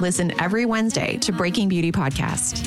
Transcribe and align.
Listen 0.00 0.38
every 0.40 0.66
Wednesday 0.66 1.18
to 1.18 1.32
Breaking 1.32 1.68
Beauty 1.68 1.92
Podcast. 1.92 2.66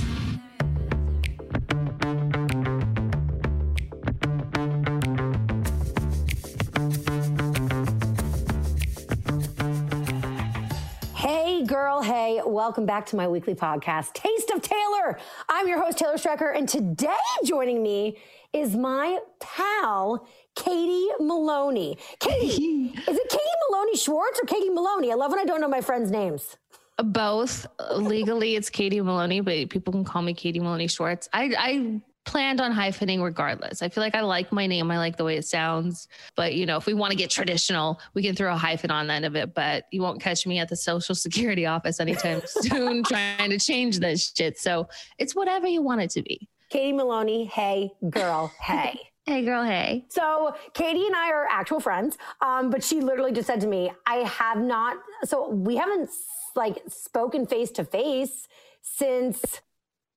Hey, 11.16 11.66
girl, 11.66 12.02
hey, 12.02 12.40
welcome 12.46 12.86
back 12.86 13.06
to 13.08 13.16
my 13.18 13.28
weekly 13.28 13.56
podcast, 13.56 14.14
Taste 14.14 14.50
of 14.52 14.62
Taylor. 14.62 15.20
I'm 15.50 15.68
your 15.68 15.84
host, 15.84 15.98
Taylor 15.98 16.16
Strecker, 16.16 16.56
and 16.56 16.70
today 16.70 17.08
joining 17.44 17.84
me 17.84 18.18
is 18.54 18.76
my 18.76 19.20
pal, 19.42 20.26
Katie 20.56 21.10
Maloney. 21.20 21.98
Katie, 22.20 22.94
is 23.08 23.18
it 23.18 23.30
Katie 23.30 23.44
Maloney 23.70 23.98
Schwartz 23.98 24.40
or 24.40 24.46
Katie 24.46 24.70
Maloney? 24.70 25.12
I 25.12 25.16
love 25.16 25.32
when 25.32 25.40
I 25.40 25.46
don't 25.46 25.60
know 25.60 25.68
my 25.68 25.82
friends' 25.82 26.10
names. 26.10 26.56
Both 27.04 27.68
legally, 27.96 28.56
it's 28.56 28.70
Katie 28.70 29.02
Maloney, 29.02 29.42
but 29.42 29.70
people 29.70 29.94
can 29.94 30.04
call 30.04 30.22
me 30.22 30.34
Katie 30.34 30.60
Maloney 30.60 30.88
Schwartz. 30.88 31.30
I, 31.32 31.54
I 31.58 32.02
planned 32.28 32.60
on 32.60 32.74
hyphening 32.74 33.24
regardless. 33.24 33.82
I 33.82 33.90
feel 33.90 34.04
like 34.04 34.14
I 34.14 34.22
like 34.22 34.52
my 34.52 34.68
name. 34.68 34.92
I 34.92 34.98
like 34.98 35.16
the 35.16 35.24
way 35.24 35.38
it 35.38 35.46
sounds. 35.46 36.08
But 36.36 36.54
you 36.54 36.66
know, 36.66 36.78
if 36.78 36.86
we 36.86 36.94
want 36.94 37.12
to 37.12 37.18
get 37.18 37.32
traditional, 37.32 38.00
we 38.14 38.22
can 38.22 38.36
throw 38.36 38.54
a 38.54 38.58
hyphen 38.58 38.92
on 38.92 39.08
the 39.08 39.14
end 39.14 39.26
of 39.26 39.36
it. 39.36 39.56
But 39.56 39.86
you 39.92 40.02
won't 40.02 40.22
catch 40.22 40.46
me 40.46 40.60
at 40.60 40.70
the 40.70 40.76
social 40.76 41.16
security 41.16 41.66
office 41.66 42.00
anytime 42.00 42.42
soon 42.46 43.04
trying 43.04 43.50
to 43.50 43.58
change 43.58 44.00
this 44.00 44.34
shit. 44.36 44.60
So 44.60 44.88
it's 45.18 45.34
whatever 45.36 45.68
you 45.68 45.82
want 45.82 46.02
it 46.02 46.10
to 46.12 46.22
be. 46.22 46.48
Katie 46.70 46.94
Maloney, 46.94 47.46
hey, 47.46 47.92
girl, 48.10 48.52
hey. 48.62 49.00
Hey, 49.28 49.44
girl, 49.44 49.66
hey. 49.66 50.06
So 50.08 50.56
Katie 50.74 51.06
and 51.06 51.14
I 51.14 51.32
are 51.32 51.48
actual 51.52 51.82
friends, 51.82 52.18
um, 52.40 52.70
but 52.70 52.82
she 52.82 53.02
literally 53.02 53.34
just 53.34 53.46
said 53.46 53.60
to 53.60 53.68
me, 53.68 53.92
"I 54.06 54.20
have 54.20 54.58
not." 54.58 54.96
So 55.26 55.50
we 55.50 55.76
haven't 55.76 56.10
like 56.58 56.82
spoken 56.90 57.46
face 57.46 57.72
to 57.72 57.86
face 57.86 58.48
since 58.82 59.62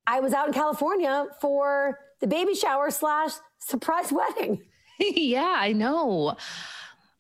I 0.07 0.21
was 0.21 0.33
out 0.33 0.49
in 0.49 0.55
California 0.55 1.27
for 1.41 2.01
the 2.21 2.27
baby 2.27 2.55
shower 2.55 2.91
slash 2.91 3.33
surprise 3.59 4.13
wedding. 4.13 4.63
yeah, 4.99 5.55
I 5.57 5.73
know. 5.73 6.37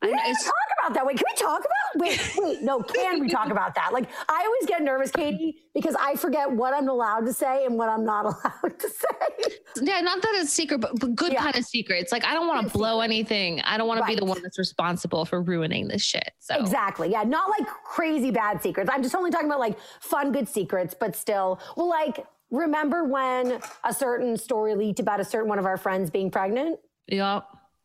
We 0.02 0.08
didn't 0.08 0.20
it's- 0.20 0.44
talk 0.44 0.54
about 0.78 0.94
that. 0.94 1.06
Wait, 1.06 1.16
can 1.18 1.24
we 1.30 1.36
talk 1.36 1.60
about? 1.60 2.02
Wait, 2.02 2.32
wait, 2.38 2.62
no. 2.62 2.80
Can 2.80 3.20
we 3.20 3.28
talk 3.28 3.50
about 3.50 3.74
that? 3.74 3.92
Like, 3.92 4.08
I 4.28 4.44
always 4.46 4.66
get 4.66 4.80
nervous, 4.82 5.10
Katie, 5.10 5.58
because 5.74 5.94
I 6.00 6.14
forget 6.16 6.50
what 6.50 6.72
I'm 6.72 6.88
allowed 6.88 7.26
to 7.26 7.32
say 7.34 7.66
and 7.66 7.76
what 7.76 7.88
I'm 7.90 8.04
not 8.04 8.24
allowed 8.24 8.78
to 8.78 8.88
say. 8.88 9.54
Yeah, 9.82 10.00
not 10.00 10.22
that 10.22 10.32
it's 10.36 10.52
secret, 10.52 10.80
but, 10.80 10.98
but 10.98 11.14
good 11.14 11.32
Yeah. 11.32 11.42
kind 11.42 11.56
of 11.56 11.64
secret. 11.64 11.98
It's 12.00 12.12
like 12.12 12.24
I 12.24 12.32
don't 12.32 12.46
want 12.48 12.66
to 12.66 12.72
blow 12.72 13.00
anything. 13.00 13.60
I 13.62 13.76
don't 13.76 13.88
want 13.88 14.00
to 14.00 14.06
be 14.06 14.14
the 14.14 14.24
one 14.24 14.40
that's 14.42 14.58
responsible 14.58 15.24
for 15.26 15.42
ruining 15.42 15.88
this 15.88 16.02
shit. 16.02 16.30
So 16.38 16.54
Exactly. 16.58 17.10
Yeah. 17.10 17.24
Not 17.24 17.50
like 17.50 17.68
crazy 17.84 18.30
bad 18.30 18.62
secrets. 18.62 18.88
I'm 18.90 19.02
just 19.02 19.14
only 19.14 19.30
talking 19.30 19.48
about 19.48 19.60
like 19.60 19.78
fun, 20.00 20.32
good 20.32 20.48
secrets, 20.48 20.94
but 20.98 21.14
still. 21.14 21.60
Well, 21.76 21.88
like, 21.90 22.24
remember 22.50 23.04
when 23.04 23.60
a 23.84 23.92
certain 23.92 24.36
story 24.38 24.74
leaked 24.74 24.98
about 25.00 25.20
a 25.20 25.24
certain 25.24 25.48
one 25.48 25.58
of 25.58 25.66
our 25.66 25.76
friends 25.76 26.08
being 26.10 26.30
pregnant? 26.30 26.78
yeah. 27.06 27.40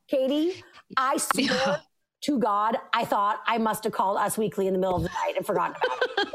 Katie, 0.08 0.64
I 0.97 1.18
swear. 1.34 1.82
To 2.25 2.40
God, 2.40 2.78
I 2.94 3.06
thought 3.06 3.40
I 3.46 3.58
must 3.58 3.84
have 3.84 3.94
called 3.94 4.18
Us 4.18 4.38
Weekly 4.38 4.68
in 4.68 4.74
the 4.74 4.80
middle 4.80 4.96
of 4.96 5.03
the 5.03 5.09
night 5.09 5.34
and 5.38 5.46
forgotten 5.46 5.75
about 5.75 6.28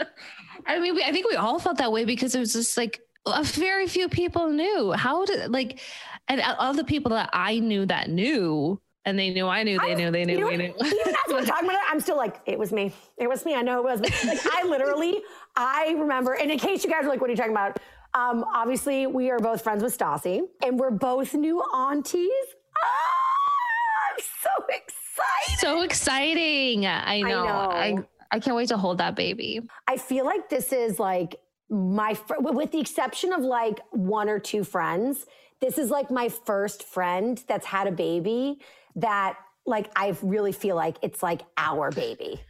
it. 0.00 0.08
I 0.66 0.78
mean, 0.78 0.94
we, 0.94 1.02
I 1.02 1.12
think 1.12 1.28
we 1.28 1.36
all 1.36 1.58
felt 1.58 1.78
that 1.78 1.90
way 1.92 2.04
because 2.04 2.34
it 2.34 2.38
was 2.38 2.52
just 2.52 2.76
like 2.76 3.00
a 3.26 3.42
very 3.42 3.86
few 3.86 4.08
people 4.08 4.48
knew 4.50 4.92
how 4.92 5.24
did 5.24 5.50
like, 5.50 5.80
and 6.28 6.40
all 6.42 6.74
the 6.74 6.84
people 6.84 7.10
that 7.12 7.30
I 7.32 7.58
knew 7.58 7.86
that 7.86 8.10
knew, 8.10 8.80
and 9.06 9.18
they 9.18 9.30
knew 9.30 9.46
I 9.46 9.62
knew, 9.62 9.78
they 9.78 9.92
I- 9.92 9.94
knew, 9.94 10.10
they 10.10 10.20
you 10.20 10.26
knew, 10.26 10.38
know 10.40 10.46
we 10.48 10.56
knew. 10.58 10.74
Even 10.84 10.98
as 11.08 11.16
we're 11.28 11.44
talking 11.46 11.64
about 11.68 11.76
it, 11.78 11.88
I'm 11.90 12.00
still 12.00 12.18
like, 12.18 12.40
it 12.44 12.58
was 12.58 12.70
me. 12.70 12.92
It 13.16 13.28
was 13.28 13.46
me. 13.46 13.54
I 13.54 13.62
know 13.62 13.78
it 13.78 13.84
was 13.84 14.00
me. 14.00 14.10
Like, 14.26 14.40
I 14.52 14.64
literally, 14.66 15.22
I 15.56 15.94
remember, 15.98 16.34
and 16.34 16.50
in 16.50 16.58
case 16.58 16.84
you 16.84 16.90
guys 16.90 17.04
are 17.04 17.08
like, 17.08 17.20
what 17.22 17.28
are 17.30 17.32
you 17.32 17.36
talking 17.36 17.52
about? 17.52 17.78
Um, 18.12 18.44
obviously, 18.54 19.06
we 19.06 19.30
are 19.30 19.38
both 19.38 19.62
friends 19.62 19.82
with 19.82 19.96
Stassi, 19.96 20.40
and 20.62 20.78
we're 20.78 20.90
both 20.90 21.32
new 21.32 21.62
aunties. 21.74 22.28
Ah, 22.76 24.12
I'm 24.12 24.20
so 24.42 24.64
excited. 24.68 24.96
So 25.58 25.82
exciting! 25.82 26.86
I 26.86 27.20
know. 27.20 27.44
I, 27.44 27.92
know. 27.92 28.06
I 28.30 28.38
can't 28.38 28.56
wait 28.56 28.68
to 28.68 28.76
hold 28.76 28.98
that 28.98 29.16
baby. 29.16 29.60
I 29.88 29.96
feel 29.96 30.24
like 30.24 30.48
this 30.48 30.72
is 30.72 30.98
like 30.98 31.36
my, 31.68 32.14
fr- 32.14 32.34
with 32.38 32.72
the 32.72 32.80
exception 32.80 33.32
of 33.32 33.40
like 33.42 33.80
one 33.90 34.28
or 34.28 34.38
two 34.38 34.64
friends, 34.64 35.26
this 35.60 35.78
is 35.78 35.90
like 35.90 36.10
my 36.10 36.28
first 36.28 36.84
friend 36.84 37.42
that's 37.46 37.66
had 37.66 37.86
a 37.86 37.92
baby 37.92 38.60
that 38.96 39.36
like 39.66 39.90
I 39.96 40.16
really 40.22 40.52
feel 40.52 40.76
like 40.76 40.96
it's 41.02 41.22
like 41.22 41.42
our 41.56 41.90
baby. 41.90 42.40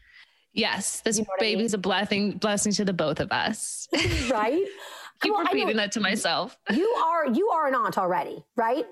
Yes, 0.52 1.00
this 1.00 1.16
You 1.16 1.24
know 1.24 1.28
what 1.28 1.42
I 1.42 1.46
mean? 1.46 1.58
baby's 1.58 1.74
a 1.74 1.78
blessing, 1.78 2.32
blessing 2.32 2.72
to 2.72 2.84
the 2.84 2.92
both 2.92 3.20
of 3.20 3.30
us. 3.30 3.88
right? 4.30 4.64
Keep 5.22 5.32
Well, 5.32 5.40
I 5.46 5.52
repeating 5.52 5.76
that 5.76 5.92
to 5.92 6.00
myself. 6.00 6.56
You 6.72 6.88
are 7.04 7.26
you 7.28 7.50
are 7.50 7.68
an 7.68 7.74
aunt 7.74 7.98
already, 7.98 8.42
right? 8.56 8.86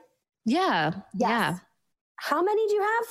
Yeah, 0.44 0.92
yeah. 1.14 1.58
How 2.16 2.42
many 2.42 2.66
do 2.68 2.74
you 2.74 2.82
have? 2.82 3.06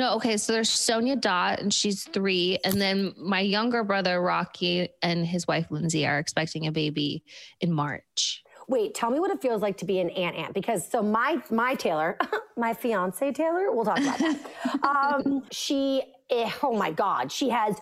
No, 0.00 0.14
okay. 0.14 0.38
So 0.38 0.54
there's 0.54 0.70
Sonia 0.70 1.14
Dot, 1.14 1.60
and 1.60 1.74
she's 1.74 2.04
three, 2.04 2.58
and 2.64 2.80
then 2.80 3.12
my 3.18 3.40
younger 3.40 3.84
brother 3.84 4.18
Rocky 4.22 4.88
and 5.02 5.26
his 5.26 5.46
wife 5.46 5.66
Lindsay 5.70 6.06
are 6.06 6.18
expecting 6.18 6.66
a 6.66 6.72
baby 6.72 7.22
in 7.60 7.70
March. 7.70 8.42
Wait, 8.66 8.94
tell 8.94 9.10
me 9.10 9.20
what 9.20 9.30
it 9.30 9.42
feels 9.42 9.60
like 9.60 9.76
to 9.76 9.84
be 9.84 9.98
an 9.98 10.08
aunt 10.08 10.36
aunt 10.36 10.54
because 10.54 10.90
so 10.90 11.02
my 11.02 11.42
my 11.50 11.74
Taylor, 11.74 12.16
my 12.56 12.72
fiance 12.72 13.30
Taylor, 13.32 13.70
we'll 13.72 13.84
talk 13.84 13.98
about 13.98 14.18
that. 14.20 14.38
um, 14.82 15.42
she, 15.50 16.02
eh, 16.30 16.50
oh 16.62 16.74
my 16.74 16.92
God, 16.92 17.30
she 17.30 17.50
has 17.50 17.76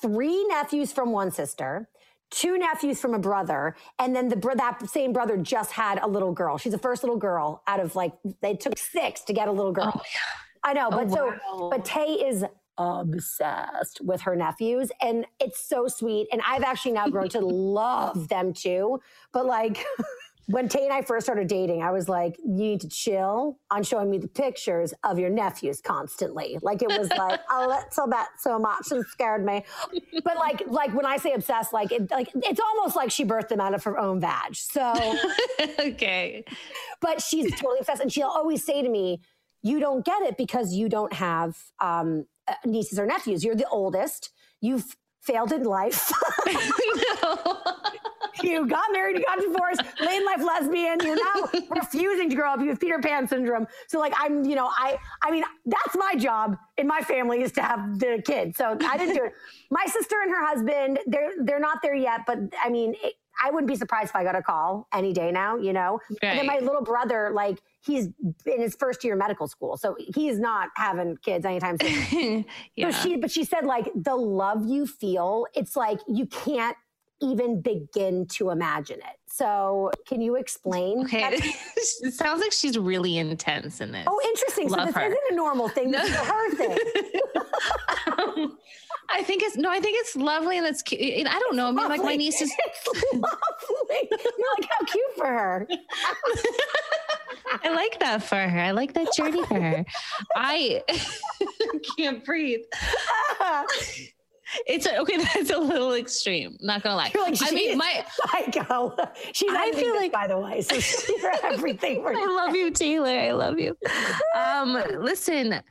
three 0.00 0.44
nephews 0.44 0.92
from 0.92 1.10
one 1.10 1.32
sister, 1.32 1.88
two 2.30 2.56
nephews 2.56 3.00
from 3.00 3.14
a 3.14 3.18
brother, 3.18 3.74
and 3.98 4.14
then 4.14 4.28
the 4.28 4.36
that 4.54 4.88
same 4.88 5.12
brother 5.12 5.36
just 5.36 5.72
had 5.72 5.98
a 6.04 6.06
little 6.06 6.32
girl. 6.32 6.56
She's 6.56 6.70
the 6.70 6.78
first 6.78 7.02
little 7.02 7.18
girl 7.18 7.64
out 7.66 7.80
of 7.80 7.96
like 7.96 8.12
they 8.42 8.54
took 8.54 8.78
six 8.78 9.22
to 9.22 9.32
get 9.32 9.48
a 9.48 9.52
little 9.52 9.72
girl. 9.72 10.00
I 10.64 10.72
know, 10.72 10.88
oh, 10.92 10.96
but 10.96 11.10
so 11.10 11.26
wow. 11.26 11.68
but 11.70 11.84
Tay 11.84 12.12
is 12.12 12.44
obsessed 12.78 14.00
with 14.02 14.22
her 14.22 14.34
nephews 14.34 14.90
and 15.00 15.26
it's 15.38 15.60
so 15.60 15.86
sweet 15.88 16.26
and 16.32 16.40
I've 16.46 16.62
actually 16.62 16.92
now 16.92 17.08
grown 17.08 17.28
to 17.30 17.40
love 17.44 18.28
them 18.28 18.52
too. 18.52 19.00
But 19.32 19.46
like 19.46 19.84
when 20.46 20.68
Tay 20.68 20.84
and 20.84 20.92
I 20.92 21.02
first 21.02 21.24
started 21.24 21.46
dating, 21.46 21.82
I 21.82 21.90
was 21.92 22.08
like, 22.08 22.36
you 22.38 22.52
need 22.52 22.80
to 22.80 22.88
chill 22.88 23.58
on 23.70 23.82
showing 23.82 24.10
me 24.10 24.18
the 24.18 24.28
pictures 24.28 24.92
of 25.04 25.18
your 25.18 25.30
nephews 25.30 25.80
constantly. 25.80 26.58
Like 26.62 26.82
it 26.82 26.88
was 26.88 27.08
like, 27.10 27.40
oh, 27.50 27.68
that's 27.68 27.96
so 27.96 28.06
that 28.10 28.28
so 28.38 28.58
much 28.58 28.90
and 28.90 29.04
scared 29.06 29.44
me. 29.44 29.64
But 30.24 30.36
like, 30.36 30.62
like 30.66 30.92
when 30.94 31.06
I 31.06 31.16
say 31.16 31.32
obsessed, 31.32 31.72
like 31.72 31.92
it, 31.92 32.10
like 32.10 32.30
it's 32.34 32.60
almost 32.60 32.96
like 32.96 33.10
she 33.10 33.24
birthed 33.24 33.48
them 33.48 33.60
out 33.60 33.74
of 33.74 33.84
her 33.84 33.98
own 33.98 34.20
vag. 34.20 34.54
So 34.54 34.92
okay. 35.78 36.44
But 37.00 37.22
she's 37.22 37.50
totally 37.52 37.78
obsessed, 37.80 38.02
and 38.02 38.12
she'll 38.12 38.28
always 38.28 38.64
say 38.64 38.82
to 38.82 38.88
me, 38.88 39.20
"You 39.62 39.80
don't 39.80 40.04
get 40.04 40.22
it 40.22 40.36
because 40.36 40.72
you 40.72 40.88
don't 40.88 41.12
have 41.12 41.56
um, 41.80 42.26
uh, 42.48 42.54
nieces 42.64 42.98
or 42.98 43.06
nephews. 43.06 43.44
You're 43.44 43.54
the 43.54 43.68
oldest. 43.68 44.30
You've 44.60 44.96
failed 45.20 45.52
in 45.52 45.64
life." 45.64 46.10
you 48.42 48.66
got 48.66 48.84
married, 48.92 49.16
you 49.18 49.24
got 49.24 49.38
divorced, 49.40 49.82
late 50.00 50.24
life 50.24 50.42
lesbian. 50.42 50.98
You're 51.02 51.16
now 51.16 51.48
refusing 51.70 52.30
to 52.30 52.36
grow 52.36 52.52
up. 52.52 52.60
You 52.60 52.68
have 52.68 52.80
Peter 52.80 52.98
Pan 52.98 53.26
syndrome. 53.28 53.66
So 53.88 53.98
like 53.98 54.12
I'm, 54.18 54.44
you 54.44 54.56
know, 54.56 54.66
I, 54.66 54.98
I 55.22 55.30
mean, 55.30 55.44
that's 55.66 55.96
my 55.96 56.14
job 56.16 56.56
in 56.76 56.86
my 56.86 57.00
family 57.00 57.42
is 57.42 57.52
to 57.52 57.62
have 57.62 57.98
the 57.98 58.22
kids. 58.24 58.56
So 58.56 58.76
I 58.84 58.96
didn't 58.96 59.16
do 59.16 59.24
it. 59.24 59.32
My 59.70 59.84
sister 59.86 60.16
and 60.22 60.30
her 60.30 60.44
husband, 60.44 60.98
they're 61.06 61.32
they're 61.40 61.60
not 61.60 61.78
there 61.82 61.94
yet, 61.94 62.20
but 62.26 62.38
I 62.62 62.68
mean, 62.68 62.94
it, 63.02 63.14
I 63.42 63.50
wouldn't 63.50 63.68
be 63.68 63.76
surprised 63.76 64.10
if 64.10 64.16
I 64.16 64.24
got 64.24 64.36
a 64.36 64.42
call 64.42 64.88
any 64.92 65.12
day 65.12 65.30
now, 65.30 65.56
you 65.56 65.72
know? 65.72 66.00
Right. 66.22 66.30
And 66.30 66.38
then 66.38 66.46
my 66.46 66.58
little 66.58 66.82
brother, 66.82 67.30
like, 67.32 67.60
he's 67.84 68.08
in 68.46 68.60
his 68.60 68.74
first 68.74 69.02
year 69.04 69.14
of 69.14 69.18
medical 69.18 69.48
school. 69.48 69.76
So 69.76 69.96
he's 70.14 70.38
not 70.38 70.68
having 70.76 71.16
kids 71.18 71.44
anytime 71.44 71.76
soon. 71.80 72.44
yeah. 72.76 72.90
So 72.90 73.02
she, 73.02 73.16
but 73.16 73.30
she 73.30 73.44
said, 73.44 73.64
like, 73.64 73.90
the 73.94 74.14
love 74.14 74.66
you 74.66 74.86
feel, 74.86 75.46
it's 75.54 75.76
like 75.76 76.00
you 76.08 76.26
can't 76.26 76.76
even 77.22 77.60
begin 77.60 78.26
to 78.26 78.50
imagine 78.50 78.98
it. 78.98 79.16
So, 79.26 79.90
can 80.06 80.20
you 80.20 80.36
explain? 80.36 81.04
Okay, 81.04 81.30
it 81.76 82.12
sounds 82.12 82.40
like 82.40 82.52
she's 82.52 82.76
really 82.76 83.16
intense 83.16 83.80
in 83.80 83.92
this. 83.92 84.06
Oh, 84.06 84.20
interesting. 84.24 84.68
Love 84.68 84.80
so 84.80 84.86
this 84.86 84.94
her. 84.96 85.06
isn't 85.06 85.22
a 85.30 85.34
normal 85.34 85.68
thing. 85.68 85.90
This 85.90 86.08
is 86.08 86.14
a 86.14 86.24
her 86.24 86.50
thing. 86.54 86.78
um, 88.18 88.58
I 89.08 89.22
think 89.22 89.42
it's 89.42 89.56
no. 89.56 89.70
I 89.70 89.80
think 89.80 89.96
it's 90.00 90.16
lovely 90.16 90.58
and 90.58 90.66
it's 90.66 90.82
cute. 90.82 91.26
I 91.26 91.38
don't 91.38 91.56
know. 91.56 91.68
I 91.68 91.70
mean, 91.70 91.88
like 91.88 92.02
my 92.02 92.16
niece 92.16 92.42
is 92.42 92.52
it's 92.66 92.86
lovely. 93.12 94.08
You're 94.10 94.54
like 94.58 94.68
how 94.70 94.84
cute 94.84 95.16
for 95.16 95.26
her. 95.26 95.68
I 97.64 97.74
like 97.74 97.98
that 98.00 98.22
for 98.22 98.36
her. 98.36 98.58
I 98.58 98.70
like 98.72 98.94
that 98.94 99.12
journey 99.14 99.44
for 99.44 99.60
her. 99.60 99.84
I 100.36 100.82
can't 101.96 102.24
breathe. 102.24 102.60
It's 104.66 104.86
a, 104.86 104.98
okay. 105.00 105.16
That's 105.34 105.50
a 105.50 105.58
little 105.58 105.94
extreme. 105.94 106.56
Not 106.60 106.82
gonna 106.82 106.96
lie. 106.96 107.12
Like, 107.14 107.38
I 107.42 107.50
mean, 107.50 107.78
my 107.78 108.04
I 108.24 108.50
go. 108.50 108.96
She's. 109.32 109.50
I 109.52 109.72
feel 109.72 109.94
like, 109.94 110.12
by 110.12 110.26
the 110.26 110.38
way, 110.38 110.62
so 110.62 110.74
she's 110.80 111.24
everything. 111.42 112.04
I 112.06 112.26
love 112.26 112.54
you, 112.54 112.70
Taylor. 112.70 113.08
I 113.08 113.32
love 113.32 113.58
you. 113.58 113.76
Um, 114.36 114.82
listen, 114.98 115.62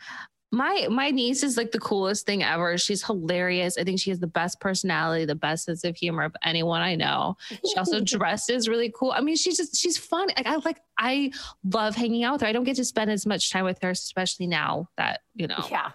my 0.51 0.87
my 0.89 1.11
niece 1.11 1.43
is 1.43 1.57
like 1.57 1.71
the 1.71 1.79
coolest 1.79 2.25
thing 2.25 2.43
ever. 2.43 2.77
She's 2.77 3.03
hilarious. 3.03 3.77
I 3.77 3.83
think 3.83 3.99
she 3.99 4.09
has 4.09 4.19
the 4.19 4.27
best 4.27 4.59
personality, 4.59 5.25
the 5.25 5.35
best 5.35 5.65
sense 5.65 5.83
of 5.83 5.95
humor 5.95 6.23
of 6.23 6.35
anyone 6.43 6.81
I 6.81 6.95
know. 6.95 7.37
She 7.49 7.77
also 7.77 8.01
dresses 8.01 8.67
really 8.67 8.91
cool. 8.95 9.11
I 9.11 9.21
mean, 9.21 9.35
she's 9.35 9.57
just 9.57 9.77
she's 9.77 9.97
fun. 9.97 10.27
Like 10.35 10.47
I 10.47 10.55
like 10.57 10.81
I 10.97 11.31
love 11.63 11.95
hanging 11.95 12.23
out 12.23 12.33
with 12.33 12.41
her. 12.41 12.47
I 12.47 12.51
don't 12.51 12.63
get 12.63 12.75
to 12.77 12.85
spend 12.85 13.11
as 13.11 13.25
much 13.25 13.51
time 13.51 13.65
with 13.65 13.79
her, 13.81 13.91
especially 13.91 14.47
now 14.47 14.89
that 14.97 15.21
you 15.35 15.47
know. 15.47 15.65
Yeah 15.69 15.91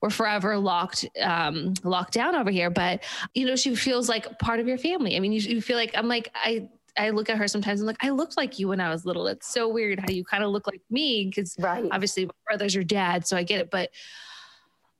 we're 0.00 0.10
forever 0.10 0.56
locked 0.56 1.06
um, 1.20 1.74
locked 1.84 2.14
down 2.14 2.34
over 2.34 2.50
here. 2.50 2.70
But 2.70 3.04
you 3.34 3.46
know, 3.46 3.56
she 3.56 3.74
feels 3.74 4.08
like 4.08 4.38
part 4.38 4.60
of 4.60 4.66
your 4.66 4.78
family. 4.78 5.16
I 5.16 5.20
mean, 5.20 5.32
you, 5.32 5.40
you 5.40 5.62
feel 5.62 5.76
like 5.76 5.92
I'm 5.94 6.08
like 6.08 6.30
I 6.34 6.68
I 6.96 7.10
look 7.10 7.28
at 7.30 7.36
her 7.36 7.48
sometimes 7.48 7.80
and 7.80 7.86
like 7.86 8.02
I 8.02 8.10
looked 8.10 8.36
like 8.36 8.58
you 8.58 8.68
when 8.68 8.80
I 8.80 8.90
was 8.90 9.04
little. 9.04 9.26
It's 9.26 9.52
so 9.52 9.68
weird 9.68 10.00
how 10.00 10.10
you 10.10 10.24
kind 10.24 10.42
of 10.44 10.50
look 10.50 10.66
like 10.66 10.82
me 10.90 11.26
because 11.26 11.56
right. 11.58 11.86
obviously 11.90 12.26
my 12.26 12.32
brother's 12.46 12.74
your 12.74 12.84
dad, 12.84 13.26
so 13.26 13.36
I 13.36 13.42
get 13.42 13.60
it. 13.60 13.70
But 13.70 13.90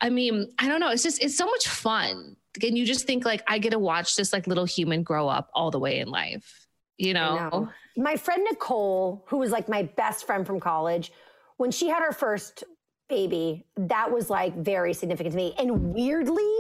I 0.00 0.11
mean, 0.11 0.52
I 0.58 0.69
don't 0.69 0.81
know. 0.81 0.91
It's 0.91 1.02
just 1.02 1.23
it's 1.23 1.37
so 1.37 1.47
much 1.47 1.69
fun. 1.69 2.37
And 2.62 2.76
you 2.76 2.85
just 2.85 3.06
think 3.06 3.25
like 3.25 3.43
I 3.47 3.58
get 3.58 3.70
to 3.70 3.79
watch 3.79 4.17
this 4.17 4.32
like 4.32 4.47
little 4.47 4.64
human 4.64 5.02
grow 5.02 5.29
up 5.29 5.50
all 5.55 5.70
the 5.70 5.79
way 5.79 6.00
in 6.00 6.08
life. 6.08 6.67
You 6.97 7.14
know? 7.14 7.49
know. 7.50 7.69
My 7.97 8.17
friend 8.17 8.44
Nicole, 8.49 9.25
who 9.29 9.38
was 9.38 9.50
like 9.50 9.69
my 9.69 9.85
best 9.85 10.26
friend 10.26 10.47
from 10.47 10.61
college, 10.61 11.12
when 11.56 11.70
she 11.70 11.88
had 11.88 12.02
her 12.02 12.12
first 12.12 12.64
baby, 13.11 13.67
that 13.77 14.11
was 14.11 14.31
like 14.31 14.57
very 14.57 14.95
significant 14.95 15.33
to 15.33 15.37
me. 15.37 15.55
And 15.59 15.93
weirdly, 15.93 16.51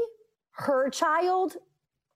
her 0.52 0.90
child 0.90 1.56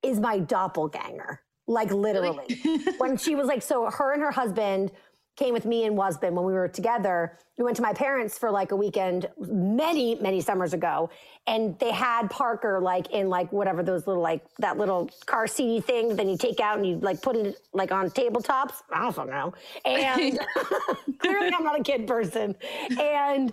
is 0.03 0.21
my 0.21 0.39
doppelganger, 0.39 1.41
like 1.67 1.91
literally. 1.91 2.61
when 2.99 3.17
she 3.17 3.35
was 3.35 3.47
like, 3.47 3.63
so 3.63 3.91
her 3.91 4.13
and 4.13 4.23
her 4.23 4.31
husband 4.31 4.91
came 5.37 5.53
with 5.53 5.65
me 5.65 5.85
and 5.85 5.97
Wasband 5.97 6.37
when 6.37 6.45
we 6.45 6.53
were 6.53 6.69
together. 6.69 7.39
We 7.59 7.65
went 7.65 7.77
to 7.77 7.83
my 7.83 7.93
parents 7.93 8.39
for 8.39 8.51
like 8.51 8.71
a 8.71 8.77
weekend 8.77 9.29
many, 9.39 10.15
many 10.17 10.41
summers 10.41 10.73
ago. 10.73 11.11
And 11.47 11.79
they 11.79 11.91
had 11.91 12.31
Parker 12.31 12.81
like 12.81 13.11
in 13.11 13.29
like 13.29 13.53
whatever 13.53 13.83
those 13.83 14.07
little 14.07 14.23
like 14.23 14.45
that 14.59 14.79
little 14.79 15.11
car 15.27 15.47
seaty 15.47 15.81
thing 15.81 16.15
that 16.17 16.27
you 16.27 16.37
take 16.37 16.61
out 16.61 16.77
and 16.77 16.87
you 16.87 16.99
like 16.99 17.21
put 17.21 17.37
it 17.37 17.61
like 17.73 17.91
on 17.91 18.11
tabletops. 18.11 18.75
I 18.93 19.11
don't 19.11 19.29
know. 19.29 19.55
And 19.85 20.39
clearly 21.19 21.51
I'm 21.53 21.65
not 21.65 21.81
a 21.81 21.83
kid 21.83 22.07
person. 22.07 22.55
And 23.01 23.53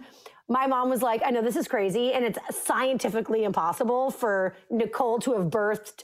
my 0.52 0.68
mom 0.68 0.90
was 0.90 1.02
like, 1.02 1.22
I 1.26 1.30
know 1.30 1.42
this 1.42 1.56
is 1.56 1.68
crazy 1.68 2.12
and 2.12 2.26
it's 2.26 2.38
scientifically 2.52 3.46
impossible 3.46 4.12
for 4.12 4.54
Nicole 4.70 5.18
to 5.20 5.34
have 5.34 5.46
birthed 5.46 6.04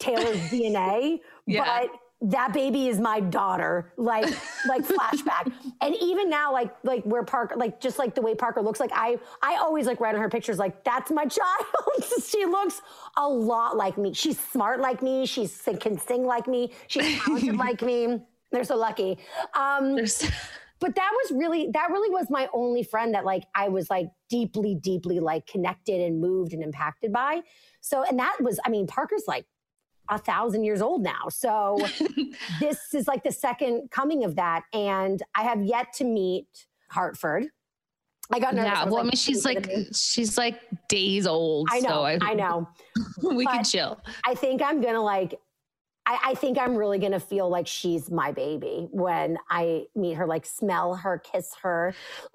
Taylor's 0.00 0.36
DNA, 0.50 1.20
yeah. 1.46 1.64
but 1.64 2.30
that 2.30 2.52
baby 2.52 2.88
is 2.88 2.98
my 2.98 3.20
daughter. 3.20 3.92
Like 3.96 4.24
like 4.66 4.82
flashback. 4.82 5.52
And 5.80 5.94
even 6.00 6.28
now 6.28 6.52
like 6.52 6.74
like 6.82 7.04
where 7.04 7.22
parker 7.22 7.54
like 7.56 7.80
just 7.80 7.98
like 7.98 8.14
the 8.16 8.22
way 8.22 8.34
parker 8.34 8.62
looks 8.62 8.80
like 8.80 8.90
i 8.94 9.18
i 9.42 9.56
always 9.56 9.86
like 9.86 10.00
write 10.00 10.14
on 10.14 10.20
her 10.22 10.30
pictures 10.30 10.58
like 10.58 10.82
that's 10.82 11.10
my 11.10 11.26
child. 11.26 11.64
She 12.26 12.44
looks 12.46 12.82
a 13.16 13.28
lot 13.28 13.76
like 13.76 13.96
me. 13.96 14.12
She's 14.12 14.40
smart 14.40 14.80
like 14.80 15.02
me. 15.02 15.24
She 15.26 15.46
can 15.78 15.98
sing 15.98 16.24
like 16.26 16.48
me. 16.48 16.72
She's 16.88 17.20
talented 17.20 17.56
like 17.56 17.80
me. 17.82 18.22
They're 18.50 18.64
so 18.64 18.76
lucky. 18.76 19.18
Um 19.54 19.98
but 20.80 20.94
that 20.94 21.10
was 21.12 21.38
really 21.38 21.70
that 21.72 21.90
really 21.90 22.10
was 22.10 22.26
my 22.30 22.48
only 22.52 22.82
friend 22.82 23.14
that 23.14 23.24
like 23.24 23.44
I 23.54 23.68
was 23.68 23.88
like 23.90 24.08
deeply 24.28 24.74
deeply 24.74 25.20
like 25.20 25.46
connected 25.46 26.00
and 26.00 26.20
moved 26.20 26.52
and 26.52 26.62
impacted 26.62 27.12
by. 27.12 27.42
So 27.80 28.02
and 28.02 28.18
that 28.18 28.36
was 28.40 28.58
I 28.64 28.70
mean 28.70 28.86
Parker's 28.86 29.24
like 29.26 29.46
a 30.10 30.18
thousand 30.18 30.64
years 30.64 30.82
old 30.82 31.02
now. 31.02 31.28
So 31.30 31.78
this 32.60 32.92
is 32.92 33.06
like 33.06 33.24
the 33.24 33.32
second 33.32 33.90
coming 33.90 34.24
of 34.24 34.36
that 34.36 34.64
and 34.72 35.22
I 35.34 35.42
have 35.42 35.62
yet 35.62 35.92
to 35.94 36.04
meet 36.04 36.48
Hartford. 36.90 37.46
I 38.32 38.38
got 38.38 38.54
nervous. 38.54 38.72
Yeah, 38.72 38.84
well, 38.84 38.94
like, 38.94 39.00
I 39.00 39.04
mean, 39.04 39.12
she's 39.12 39.44
like 39.44 39.68
she's 39.94 40.38
like 40.38 40.60
days 40.88 41.26
old. 41.26 41.68
I 41.70 41.80
know. 41.80 41.88
So 41.88 42.02
I, 42.04 42.18
I 42.22 42.34
know. 42.34 42.68
we 43.22 43.44
can 43.44 43.64
chill. 43.64 44.00
I 44.26 44.34
think 44.34 44.62
I'm 44.62 44.80
gonna 44.80 45.02
like 45.02 45.38
I, 46.06 46.18
I, 46.22 46.34
think 46.34 46.58
I'm 46.58 46.76
really 46.76 46.98
gonna 46.98 47.20
feel 47.20 47.48
like 47.48 47.66
she's 47.66 48.10
my 48.10 48.30
baby 48.30 48.88
when 48.90 49.38
I 49.48 49.86
meet 49.94 50.14
her, 50.14 50.26
like 50.26 50.44
smell 50.44 50.94
her, 50.94 51.18
kiss 51.18 51.54
her. 51.62 51.94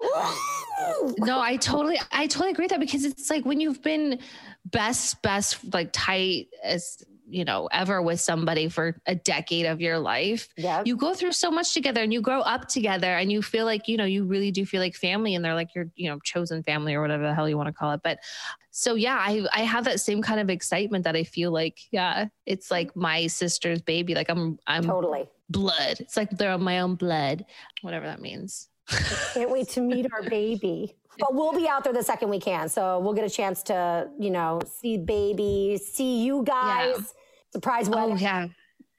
no, 1.18 1.40
I 1.40 1.56
totally, 1.60 1.98
I 2.10 2.26
totally 2.26 2.50
agree 2.50 2.64
with 2.64 2.70
that 2.70 2.80
because 2.80 3.04
it's 3.04 3.30
like 3.30 3.44
when 3.44 3.60
you've 3.60 3.82
been 3.82 4.18
best, 4.64 5.22
best, 5.22 5.58
like 5.72 5.90
tight 5.92 6.48
as 6.64 7.04
you 7.30 7.44
know 7.44 7.68
ever 7.72 8.02
with 8.02 8.20
somebody 8.20 8.68
for 8.68 9.00
a 9.06 9.14
decade 9.14 9.64
of 9.64 9.80
your 9.80 9.98
life 9.98 10.48
yeah 10.56 10.82
you 10.84 10.96
go 10.96 11.14
through 11.14 11.32
so 11.32 11.50
much 11.50 11.72
together 11.72 12.02
and 12.02 12.12
you 12.12 12.20
grow 12.20 12.40
up 12.40 12.66
together 12.66 13.16
and 13.16 13.30
you 13.30 13.40
feel 13.40 13.64
like 13.64 13.86
you 13.86 13.96
know 13.96 14.04
you 14.04 14.24
really 14.24 14.50
do 14.50 14.66
feel 14.66 14.80
like 14.80 14.94
family 14.94 15.34
and 15.34 15.44
they're 15.44 15.54
like 15.54 15.74
your 15.74 15.86
you 15.94 16.10
know 16.10 16.18
chosen 16.24 16.62
family 16.62 16.94
or 16.94 17.00
whatever 17.00 17.22
the 17.22 17.34
hell 17.34 17.48
you 17.48 17.56
want 17.56 17.68
to 17.68 17.72
call 17.72 17.92
it 17.92 18.00
but 18.02 18.18
so 18.70 18.94
yeah 18.94 19.16
i 19.18 19.44
i 19.52 19.60
have 19.60 19.84
that 19.84 20.00
same 20.00 20.22
kind 20.22 20.40
of 20.40 20.48
excitement 20.50 21.04
that 21.04 21.16
i 21.16 21.24
feel 21.24 21.50
like 21.50 21.78
yeah 21.90 22.26
it's 22.46 22.70
like 22.70 22.94
my 22.94 23.26
sister's 23.26 23.82
baby 23.82 24.14
like 24.14 24.28
i'm 24.28 24.58
i'm 24.66 24.84
totally 24.84 25.28
blood 25.48 25.96
it's 25.98 26.16
like 26.16 26.30
they're 26.30 26.52
on 26.52 26.62
my 26.62 26.80
own 26.80 26.94
blood 26.94 27.44
whatever 27.82 28.06
that 28.06 28.20
means 28.20 28.68
I 28.92 29.30
can't 29.34 29.50
wait 29.50 29.68
to 29.70 29.80
meet 29.80 30.06
our 30.12 30.22
baby. 30.22 30.96
But 31.18 31.34
we'll 31.34 31.52
be 31.52 31.68
out 31.68 31.84
there 31.84 31.92
the 31.92 32.02
second 32.02 32.30
we 32.30 32.40
can. 32.40 32.70
So 32.70 32.98
we'll 33.00 33.12
get 33.12 33.24
a 33.24 33.30
chance 33.30 33.62
to, 33.64 34.08
you 34.18 34.30
know, 34.30 34.60
see 34.64 34.96
baby, 34.96 35.78
see 35.78 36.22
you 36.24 36.42
guys. 36.44 36.94
Yeah. 36.96 37.04
Surprise 37.52 37.88
oh, 37.88 37.96
wedding. 37.96 38.14
Oh, 38.14 38.18
yeah. 38.18 38.46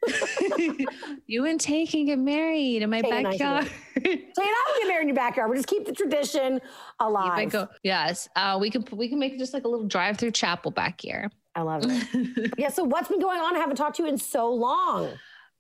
you 1.28 1.46
and 1.46 1.60
Tay 1.60 1.86
can 1.86 2.06
get 2.06 2.20
married 2.20 2.82
in 2.82 2.90
my 2.90 3.02
Tay 3.02 3.24
backyard. 3.24 3.66
Tay 3.96 4.12
and 4.12 4.34
I 4.38 4.66
will 4.68 4.82
get 4.82 4.88
married 4.88 5.02
in 5.04 5.08
your 5.10 5.16
backyard. 5.16 5.50
We'll 5.50 5.58
just 5.58 5.68
keep 5.68 5.86
the 5.86 5.94
tradition 5.94 6.60
alive. 7.00 7.52
Go, 7.52 7.68
yes. 7.84 8.28
Uh, 8.36 8.58
we 8.60 8.70
can 8.70 8.86
we 8.92 9.08
can 9.10 9.20
make 9.20 9.38
just 9.38 9.54
like 9.54 9.64
a 9.64 9.68
little 9.68 9.88
drive 9.88 10.18
through 10.18 10.32
chapel 10.32 10.72
back 10.72 11.02
here. 11.02 11.30
I 11.56 11.62
love 11.62 11.84
it. 11.86 12.54
yeah. 12.58 12.70
So 12.70 12.84
what's 12.84 13.10
been 13.10 13.20
going 13.20 13.40
on? 13.40 13.56
I 13.56 13.60
haven't 13.60 13.76
talked 13.76 13.98
to 13.98 14.04
you 14.04 14.10
in 14.10 14.18
so 14.18 14.52
long. 14.52 15.10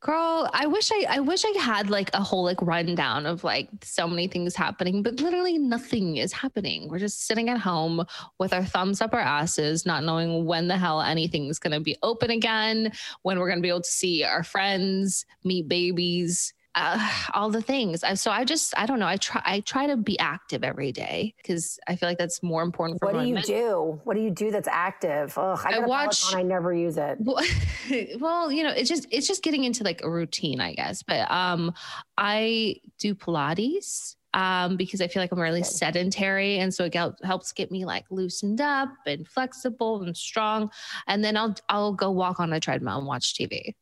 Girl, 0.01 0.49
I 0.51 0.65
wish 0.65 0.89
I 0.91 1.05
I 1.07 1.19
wish 1.19 1.45
I 1.45 1.55
had 1.59 1.91
like 1.91 2.09
a 2.15 2.23
whole 2.23 2.43
like 2.43 2.59
rundown 2.59 3.27
of 3.27 3.43
like 3.43 3.69
so 3.83 4.07
many 4.07 4.27
things 4.27 4.55
happening, 4.55 5.03
but 5.03 5.19
literally 5.19 5.59
nothing 5.59 6.17
is 6.17 6.33
happening. 6.33 6.89
We're 6.89 6.97
just 6.97 7.27
sitting 7.27 7.49
at 7.49 7.59
home 7.59 8.03
with 8.39 8.51
our 8.51 8.65
thumbs 8.65 8.99
up 8.99 9.13
our 9.13 9.19
asses, 9.19 9.85
not 9.85 10.03
knowing 10.03 10.45
when 10.45 10.67
the 10.67 10.75
hell 10.75 11.01
anything's 11.03 11.59
gonna 11.59 11.79
be 11.79 11.97
open 12.01 12.31
again, 12.31 12.91
when 13.21 13.37
we're 13.37 13.47
gonna 13.47 13.61
be 13.61 13.69
able 13.69 13.81
to 13.83 13.91
see 13.91 14.23
our 14.23 14.43
friends, 14.43 15.23
meet 15.43 15.67
babies, 15.67 16.51
uh, 16.75 17.11
all 17.33 17.49
the 17.49 17.61
things. 17.61 18.03
I, 18.03 18.13
so 18.15 18.31
I 18.31 18.43
just, 18.43 18.73
I 18.77 18.85
don't 18.85 18.99
know. 18.99 19.07
I 19.07 19.17
try, 19.17 19.41
I 19.45 19.59
try 19.61 19.87
to 19.87 19.97
be 19.97 20.17
active 20.19 20.63
every 20.63 20.91
day 20.91 21.33
because 21.37 21.79
I 21.87 21.95
feel 21.95 22.09
like 22.09 22.17
that's 22.17 22.41
more 22.41 22.63
important 22.63 22.99
for 22.99 23.11
What 23.11 23.21
do 23.21 23.27
you 23.27 23.35
men- 23.35 23.43
do? 23.43 23.99
What 24.03 24.15
do 24.15 24.21
you 24.21 24.29
do 24.31 24.51
that's 24.51 24.67
active? 24.67 25.37
Ugh, 25.37 25.59
I, 25.63 25.75
I 25.75 25.79
watch- 25.79 26.33
I 26.35 26.43
never 26.43 26.73
use 26.73 26.97
it. 26.97 27.17
Well, 27.19 27.43
well, 28.19 28.51
you 28.51 28.63
know, 28.63 28.71
it's 28.71 28.89
just 28.89 29.07
it's 29.11 29.27
just 29.27 29.43
getting 29.43 29.63
into 29.63 29.83
like 29.83 30.01
a 30.03 30.09
routine, 30.09 30.59
I 30.59 30.73
guess. 30.73 31.03
But 31.03 31.29
um, 31.31 31.73
I 32.17 32.77
do 32.99 33.15
Pilates 33.15 34.15
um 34.33 34.77
because 34.77 35.01
I 35.01 35.09
feel 35.09 35.21
like 35.21 35.33
I'm 35.33 35.39
really 35.39 35.63
sedentary, 35.63 36.59
and 36.59 36.73
so 36.73 36.85
it 36.85 36.95
helps 37.23 37.51
get 37.51 37.69
me 37.69 37.83
like 37.83 38.05
loosened 38.09 38.61
up 38.61 38.89
and 39.05 39.27
flexible 39.27 40.03
and 40.03 40.15
strong. 40.15 40.71
And 41.07 41.23
then 41.23 41.35
I'll 41.35 41.55
I'll 41.67 41.93
go 41.93 42.11
walk 42.11 42.39
on 42.39 42.53
a 42.53 42.59
treadmill 42.59 42.97
and 42.97 43.07
watch 43.07 43.33
TV. 43.33 43.75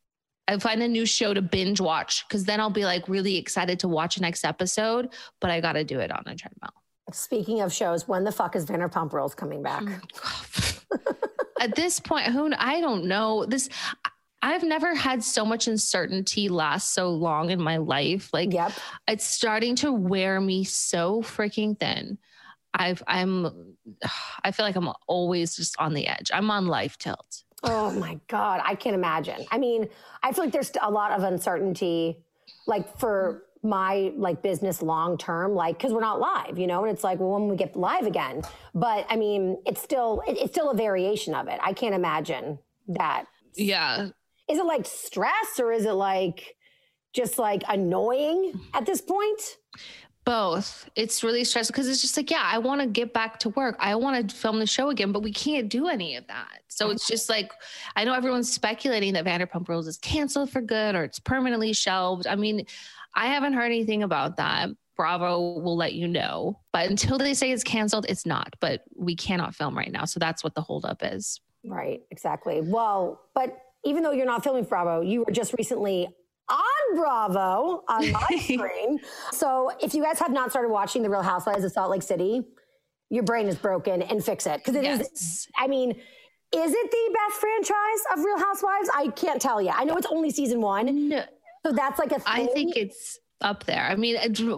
I 0.50 0.58
find 0.58 0.82
a 0.82 0.88
new 0.88 1.06
show 1.06 1.36
to 1.36 1.44
binge 1.44 1.80
watch 1.80 2.28
because 2.28 2.44
then 2.46 2.60
I'll 2.60 2.72
be 2.72 2.84
like 2.84 3.08
really 3.08 3.38
excited 3.38 3.80
to 3.82 3.88
watch 3.88 4.16
the 4.16 4.22
next 4.22 4.44
episode, 4.44 5.10
but 5.40 5.52
I 5.52 5.62
got 5.62 5.74
to 5.74 5.84
do 5.84 6.00
it 6.00 6.12
on 6.12 6.24
a 6.26 6.36
treadmill. 6.36 6.72
Speaking 7.12 7.62
of 7.62 7.72
shows, 7.72 8.08
when 8.08 8.24
the 8.24 8.32
fuck 8.32 8.56
is 8.56 8.66
Vanderpump 8.66 9.14
Rules 9.14 9.36
coming 9.36 9.62
back? 9.62 9.84
Oh, 10.26 10.46
At 11.62 11.76
this 11.76 12.00
point, 12.00 12.28
who 12.28 12.52
I 12.58 12.82
don't 12.82 13.06
know 13.06 13.46
this. 13.46 13.70
I've 14.42 14.64
never 14.64 14.96
had 14.96 15.24
so 15.24 15.46
much 15.46 15.68
uncertainty 15.68 16.50
last 16.50 16.94
so 16.94 17.10
long 17.12 17.52
in 17.52 17.62
my 17.62 17.78
life. 17.78 18.30
Like, 18.34 18.52
Yep. 18.52 18.72
it's 19.08 19.26
starting 19.26 19.76
to 19.78 19.92
wear 19.92 20.42
me 20.42 20.64
so 20.64 21.22
freaking 21.22 21.78
thin. 21.80 22.18
I've, 22.74 23.04
I'm, 23.06 23.76
I 24.44 24.52
feel 24.52 24.66
like 24.66 24.78
I'm 24.78 24.90
always 25.08 25.56
just 25.56 25.76
on 25.78 25.94
the 25.94 26.08
edge. 26.08 26.32
I'm 26.34 26.50
on 26.50 26.66
life 26.66 26.98
tilt. 26.98 27.44
Oh 27.64 27.92
my 27.92 28.20
God. 28.28 28.62
I 28.64 28.76
can't 28.76 28.96
imagine. 28.96 29.46
I 29.52 29.58
mean, 29.58 29.90
I 30.24 30.32
feel 30.32 30.46
like 30.46 30.54
there's 30.54 30.72
a 30.82 30.90
lot 30.90 31.12
of 31.12 31.24
uncertainty, 31.24 32.24
like 32.68 32.98
for 32.98 33.44
my 33.62 34.14
like 34.16 34.42
business 34.42 34.82
long 34.82 35.18
term, 35.18 35.54
like 35.54 35.78
because 35.78 35.92
we're 35.92 36.00
not 36.00 36.20
live, 36.20 36.58
you 36.58 36.68
know, 36.68 36.84
and 36.84 36.94
it's 36.94 37.04
like, 37.04 37.20
well, 37.20 37.32
when 37.32 37.50
we 37.50 37.58
get 37.58 37.76
live 37.76 38.06
again. 38.06 38.42
But 38.74 39.06
I 39.10 39.18
mean, 39.18 39.58
it's 39.66 39.82
still 39.82 40.24
it, 40.28 40.38
it's 40.38 40.54
still 40.54 40.70
a 40.72 40.76
variation 40.76 41.36
of 41.36 41.48
it. 41.48 41.60
I 41.62 41.74
can't 41.74 41.96
imagine 41.96 42.60
that. 42.88 43.26
Yeah. 43.56 44.10
Is 44.50 44.58
it 44.58 44.66
like 44.66 44.86
stress 44.86 45.60
or 45.60 45.72
is 45.72 45.86
it 45.86 45.92
like 45.92 46.56
just 47.14 47.38
like 47.38 47.64
annoying 47.68 48.54
at 48.74 48.86
this 48.86 49.02
point? 49.02 49.58
Both. 50.30 50.88
It's 50.96 51.24
really 51.24 51.44
stressful 51.44 51.74
because 51.74 51.88
it's 51.88 52.02
just 52.02 52.16
like, 52.16 52.30
yeah, 52.30 52.44
I 52.44 52.60
want 52.60 52.82
to 52.82 52.88
get 52.88 53.14
back 53.14 53.40
to 53.40 53.50
work. 53.50 53.76
I 53.80 53.96
want 53.96 54.30
to 54.30 54.36
film 54.36 54.60
the 54.60 54.68
show 54.68 54.92
again, 54.92 55.12
but 55.12 55.24
we 55.24 55.34
can't 55.34 55.70
do 55.70 55.88
any 55.88 56.18
of 56.18 56.28
that. 56.28 56.60
So 56.68 56.92
it's 56.92 57.06
uh-huh. 57.06 57.14
just 57.14 57.30
like, 57.30 57.52
I 57.96 58.04
know 58.04 58.14
everyone's 58.14 58.54
speculating 58.54 59.14
that 59.14 59.26
Vanderpump 59.26 59.68
Rules 59.68 59.88
is 59.88 59.98
canceled 59.98 60.52
for 60.52 60.62
good 60.62 60.94
or 60.94 61.04
it's 61.04 61.18
permanently 61.18 61.74
shelved. 61.74 62.28
I 62.28 62.36
mean, 62.36 62.68
I 63.16 63.26
haven't 63.26 63.54
heard 63.54 63.66
anything 63.66 64.04
about 64.04 64.38
that. 64.38 64.70
Bravo 64.96 65.58
will 65.62 65.76
let 65.76 65.94
you 65.94 66.08
know. 66.08 66.60
But 66.74 66.92
until 66.92 67.18
they 67.18 67.34
say 67.34 67.52
it's 67.52 67.64
canceled, 67.64 68.06
it's 68.08 68.28
not. 68.28 68.56
But 68.60 68.84
we 68.96 69.16
cannot 69.16 69.56
film 69.56 69.76
right 69.76 69.92
now. 69.92 70.06
So 70.06 70.20
that's 70.20 70.44
what 70.44 70.54
the 70.54 70.62
holdup 70.62 71.02
is. 71.02 71.42
Right, 71.66 72.02
exactly. 72.12 72.62
Well, 72.62 73.20
but 73.34 73.58
even 73.84 74.04
though 74.04 74.12
you're 74.12 74.28
not 74.28 74.44
filming 74.44 74.66
Bravo, 74.66 75.02
you 75.02 75.24
were 75.24 75.32
just 75.32 75.56
recently 75.58 76.10
on 76.50 76.96
Bravo 76.96 77.84
on 77.88 78.12
my 78.12 78.28
screen. 78.42 79.00
So 79.32 79.72
if 79.82 79.94
you 79.94 80.04
guys 80.04 80.20
have 80.20 80.32
not 80.32 80.50
started 80.52 80.70
watching 80.70 81.02
The 81.04 81.10
Real 81.10 81.22
Housewives 81.22 81.64
of 81.64 81.72
Salt 81.72 81.92
Lake 81.92 82.04
City, 82.04 82.42
your 83.10 83.24
brain 83.24 83.48
is 83.48 83.56
broken 83.56 84.02
and 84.02 84.24
fix 84.24 84.46
it. 84.48 84.58
Because 84.64 84.76
it 84.76 84.86
is. 84.86 85.00
Yes. 85.00 85.48
I 85.58 85.68
mean, 85.68 85.92
is 85.92 86.74
it 86.74 86.92
the 86.92 87.18
best 87.28 87.40
franchise 87.40 88.04
of 88.14 88.24
Real 88.26 88.40
Housewives? 88.40 88.90
I 88.96 89.08
can't 89.16 89.42
tell 89.42 89.62
you. 89.62 89.70
I 89.70 89.84
know 89.84 89.96
it's 89.98 90.08
only 90.08 90.30
season 90.32 90.62
one. 90.62 91.10
No, 91.10 91.24
So 91.66 91.72
that's 91.74 92.00
like 92.00 92.12
a 92.12 92.20
thing. 92.20 92.24
I 92.26 92.46
think 92.48 92.76
it's 92.76 93.20
up 93.42 93.64
there. 93.66 93.84
I 93.84 93.96
mean, 93.96 94.18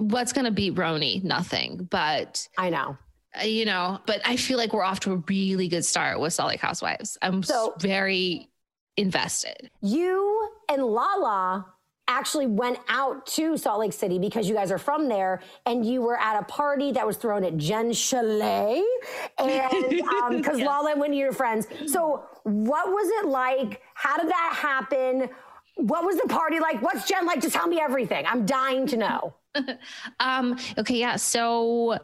what's 0.09 0.33
going 0.33 0.45
to 0.45 0.51
beat 0.51 0.75
RHONY? 0.75 1.23
Nothing. 1.23 1.87
But 1.91 2.47
I 2.57 2.69
know. 2.69 2.97
you 3.43 3.65
know, 3.65 3.99
but 4.05 4.21
I 4.25 4.35
feel 4.37 4.57
like 4.57 4.73
we're 4.73 4.83
off 4.83 4.99
to 5.01 5.13
a 5.13 5.17
really 5.27 5.67
good 5.67 5.85
start 5.85 6.19
with 6.19 6.33
Salt 6.33 6.49
Lake 6.49 6.59
Housewives. 6.61 7.17
I'm 7.21 7.43
So- 7.43 7.73
very 7.79 8.49
invested. 8.97 9.69
You 9.81 10.49
and 10.69 10.83
Lala 10.83 11.65
actually 12.07 12.47
went 12.47 12.77
out 12.89 13.25
to 13.25 13.57
Salt 13.57 13.79
Lake 13.79 13.93
City 13.93 14.19
because 14.19 14.47
you 14.47 14.55
guys 14.55 14.71
are 14.71 14.77
from 14.77 15.07
there 15.07 15.41
and 15.65 15.85
you 15.85 16.01
were 16.01 16.17
at 16.17 16.39
a 16.39 16.43
party 16.45 16.91
that 16.91 17.05
was 17.05 17.17
thrown 17.17 17.43
at 17.43 17.57
Jen 17.57 17.93
Chalet 17.93 18.83
and 19.37 20.01
um 20.23 20.37
because 20.37 20.59
Lala 20.59 20.91
and 20.91 20.99
one 20.99 21.11
of 21.11 21.15
your 21.15 21.31
friends. 21.31 21.67
So 21.87 22.23
what 22.43 22.89
was 22.89 23.23
it 23.23 23.29
like? 23.29 23.81
How 23.93 24.17
did 24.17 24.29
that 24.29 24.53
happen? 24.55 25.29
What 25.75 26.05
was 26.05 26.17
the 26.17 26.27
party 26.27 26.59
like? 26.59 26.81
What's 26.81 27.07
Jen 27.07 27.25
like? 27.25 27.41
Just 27.41 27.55
tell 27.55 27.67
me 27.67 27.79
everything. 27.79 28.25
I'm 28.27 28.45
dying 28.45 28.87
to 28.87 28.97
know. 28.97 29.35
Um, 30.19 30.57
okay, 30.77 30.95
yeah. 30.95 31.15
So, 31.15 31.97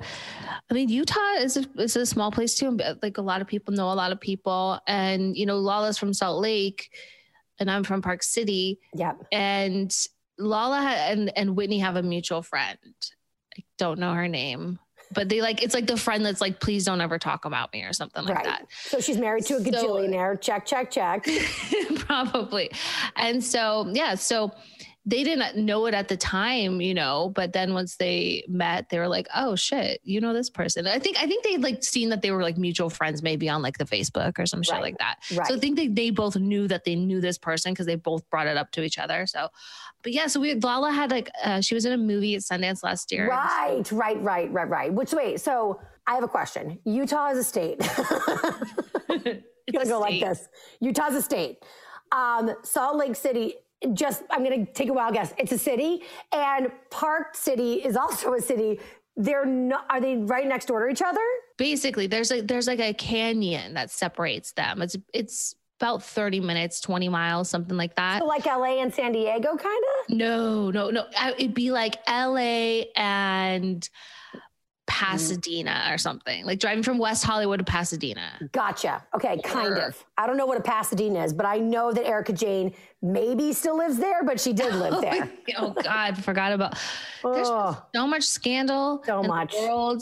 I 0.69 0.73
mean, 0.73 0.89
Utah 0.89 1.35
is 1.37 1.55
a, 1.55 1.65
is 1.77 1.95
a 1.95 2.05
small 2.05 2.31
place 2.31 2.55
too. 2.55 2.77
Like 3.01 3.17
a 3.17 3.21
lot 3.21 3.41
of 3.41 3.47
people 3.47 3.73
know 3.73 3.91
a 3.91 3.93
lot 3.93 4.11
of 4.11 4.19
people, 4.19 4.79
and 4.87 5.37
you 5.37 5.45
know, 5.45 5.57
Lala's 5.57 5.97
from 5.97 6.13
Salt 6.13 6.41
Lake, 6.41 6.89
and 7.59 7.69
I'm 7.71 7.83
from 7.83 8.01
Park 8.01 8.23
City, 8.23 8.79
Yeah. 8.93 9.13
and 9.31 9.91
Lala 10.37 10.79
and 10.81 11.31
and 11.37 11.55
Whitney 11.55 11.79
have 11.79 11.95
a 11.95 12.03
mutual 12.03 12.41
friend. 12.41 12.77
I 13.57 13.63
don't 13.79 13.99
know 13.99 14.13
her 14.13 14.27
name, 14.27 14.77
but 15.13 15.29
they 15.29 15.41
like 15.41 15.63
it's 15.63 15.73
like 15.73 15.87
the 15.87 15.97
friend 15.97 16.23
that's 16.25 16.41
like, 16.41 16.59
please 16.59 16.85
don't 16.85 17.01
ever 17.01 17.17
talk 17.17 17.45
about 17.45 17.73
me 17.73 17.83
or 17.83 17.93
something 17.93 18.23
like 18.25 18.35
right. 18.35 18.45
that. 18.45 18.65
So 18.83 18.99
she's 18.99 19.17
married 19.17 19.45
to 19.45 19.55
a 19.55 19.63
So- 19.63 19.71
gajillionaire. 19.71 20.39
check, 20.39 20.65
check, 20.65 20.91
check. 20.91 21.27
probably 22.07 22.71
and 23.17 23.43
so 23.43 23.85
yeah 23.93 24.15
so 24.15 24.49
they 25.09 25.23
didn't 25.23 25.55
know 25.55 25.85
it 25.85 25.93
at 25.93 26.09
the 26.09 26.17
time 26.17 26.81
you 26.81 26.93
know 26.93 27.31
but 27.33 27.53
then 27.53 27.73
once 27.73 27.95
they 27.95 28.43
met 28.49 28.89
they 28.89 28.99
were 28.99 29.07
like 29.07 29.25
oh 29.33 29.55
shit 29.55 30.01
you 30.03 30.19
know 30.19 30.33
this 30.33 30.49
person 30.49 30.85
i 30.85 30.99
think 30.99 31.15
i 31.17 31.25
think 31.25 31.43
they'd 31.45 31.61
like 31.63 31.81
seen 31.81 32.09
that 32.09 32.21
they 32.21 32.29
were 32.31 32.41
like 32.43 32.57
mutual 32.57 32.89
friends 32.89 33.23
maybe 33.23 33.47
on 33.47 33.61
like 33.61 33.77
the 33.77 33.85
facebook 33.85 34.37
or 34.37 34.45
some 34.45 34.61
shit 34.61 34.73
Right. 34.73 34.81
like 34.81 34.97
that 34.97 35.15
Right. 35.33 35.47
so 35.47 35.55
i 35.55 35.59
think 35.59 35.77
they, 35.77 35.87
they 35.87 36.09
both 36.09 36.35
knew 36.35 36.67
that 36.67 36.83
they 36.83 36.95
knew 36.95 37.21
this 37.21 37.37
person 37.37 37.71
because 37.71 37.85
they 37.85 37.95
both 37.95 38.29
brought 38.29 38.47
it 38.47 38.57
up 38.57 38.69
to 38.71 38.83
each 38.83 38.97
other 38.97 39.25
so 39.25 39.47
but 40.03 40.11
yeah 40.11 40.27
so 40.27 40.39
we 40.41 40.53
lala 40.55 40.91
had 40.91 41.09
like 41.09 41.29
uh, 41.43 41.61
she 41.61 41.73
was 41.73 41.85
in 41.85 41.93
a 41.93 41.97
movie 41.97 42.35
at 42.35 42.41
sundance 42.41 42.83
last 42.83 43.11
year 43.11 43.29
Right, 43.29 43.89
right, 43.91 44.21
right, 44.21 44.51
right, 44.51 44.69
right. 44.69 44.93
Which 44.93 45.13
wait, 45.13 45.39
so 45.39 45.79
I 46.05 46.15
have 46.15 46.23
a 46.23 46.27
question. 46.27 46.79
Utah 46.85 47.29
is 47.31 47.37
a 47.39 47.43
state. 47.43 47.79
It's 49.69 49.73
gonna 49.77 49.85
a 49.85 49.89
go 49.89 49.99
like 49.99 50.13
state. 50.15 50.23
this. 50.25 50.47
Utah's 50.79 51.15
a 51.15 51.21
state. 51.21 51.57
Um, 52.13 52.51
Salt 52.63 52.95
Lake 52.95 53.15
City, 53.17 53.55
just 53.93 54.23
I'm 54.31 54.43
gonna 54.43 54.65
take 54.65 54.89
a 54.89 54.93
wild 54.93 55.13
guess. 55.13 55.33
It's 55.37 55.51
a 55.51 55.57
city, 55.57 56.01
and 56.31 56.71
Park 56.89 57.35
City 57.35 57.75
is 57.75 57.95
also 57.95 58.33
a 58.33 58.41
city. 58.41 58.79
They're 59.15 59.45
not. 59.45 59.85
Are 59.89 59.99
they 60.01 60.17
right 60.17 60.47
next 60.47 60.65
door 60.67 60.85
to 60.85 60.91
each 60.91 61.01
other? 61.01 61.21
basically 61.57 62.05
there's 62.05 62.29
like 62.29 62.47
there's 62.47 62.67
like 62.67 62.79
a 62.79 62.93
canyon 62.93 63.73
that 63.73 63.89
separates 63.89 64.51
them 64.51 64.79
it's 64.79 64.95
it's 65.11 65.55
about 65.79 66.03
30 66.03 66.39
minutes 66.39 66.79
20 66.81 67.09
miles 67.09 67.49
something 67.49 67.75
like 67.75 67.95
that 67.95 68.19
So 68.19 68.27
like 68.27 68.45
LA 68.45 68.79
and 68.81 68.93
San 68.93 69.11
Diego, 69.11 69.55
kind 69.57 69.83
of. 70.09 70.15
No, 70.15 70.69
no, 70.69 70.91
no. 70.91 71.05
I- 71.17 71.33
It'd 71.33 71.53
be 71.55 71.71
like 71.71 71.95
LA 72.07 72.83
and. 72.95 73.87
Pasadena 74.87 75.89
or 75.91 75.97
something. 75.97 76.45
Like 76.45 76.59
driving 76.59 76.81
from 76.81 76.97
West 76.97 77.23
Hollywood 77.23 77.59
to 77.59 77.65
Pasadena. 77.65 78.49
Gotcha. 78.51 79.05
Okay, 79.13 79.39
kind 79.43 79.73
Or- 79.73 79.87
of. 79.87 80.05
I 80.17 80.25
don't 80.25 80.37
know 80.37 80.45
what 80.45 80.57
a 80.57 80.61
Pasadena 80.63 81.23
is, 81.23 81.33
but 81.33 81.45
I 81.45 81.57
know 81.57 81.91
that 81.91 82.05
Erika 82.05 82.33
Jayne 82.33 82.73
maybe 83.01 83.53
still 83.53 83.77
lives 83.77 83.97
there, 83.97 84.23
but 84.23 84.39
she 84.39 84.53
did 84.53 84.73
live 84.73 85.01
there. 85.01 85.29
oh 85.57 85.71
God, 85.71 86.23
forgot 86.23 86.53
about. 86.53 86.73
There's 87.23 87.47
Oh. 87.49 87.79
so 87.93 88.07
much 88.07 88.23
scandal. 88.23 89.03
So 89.05 89.17
in 89.17 89.23
the 89.23 89.27
much. 89.27 89.53
world. 89.53 90.01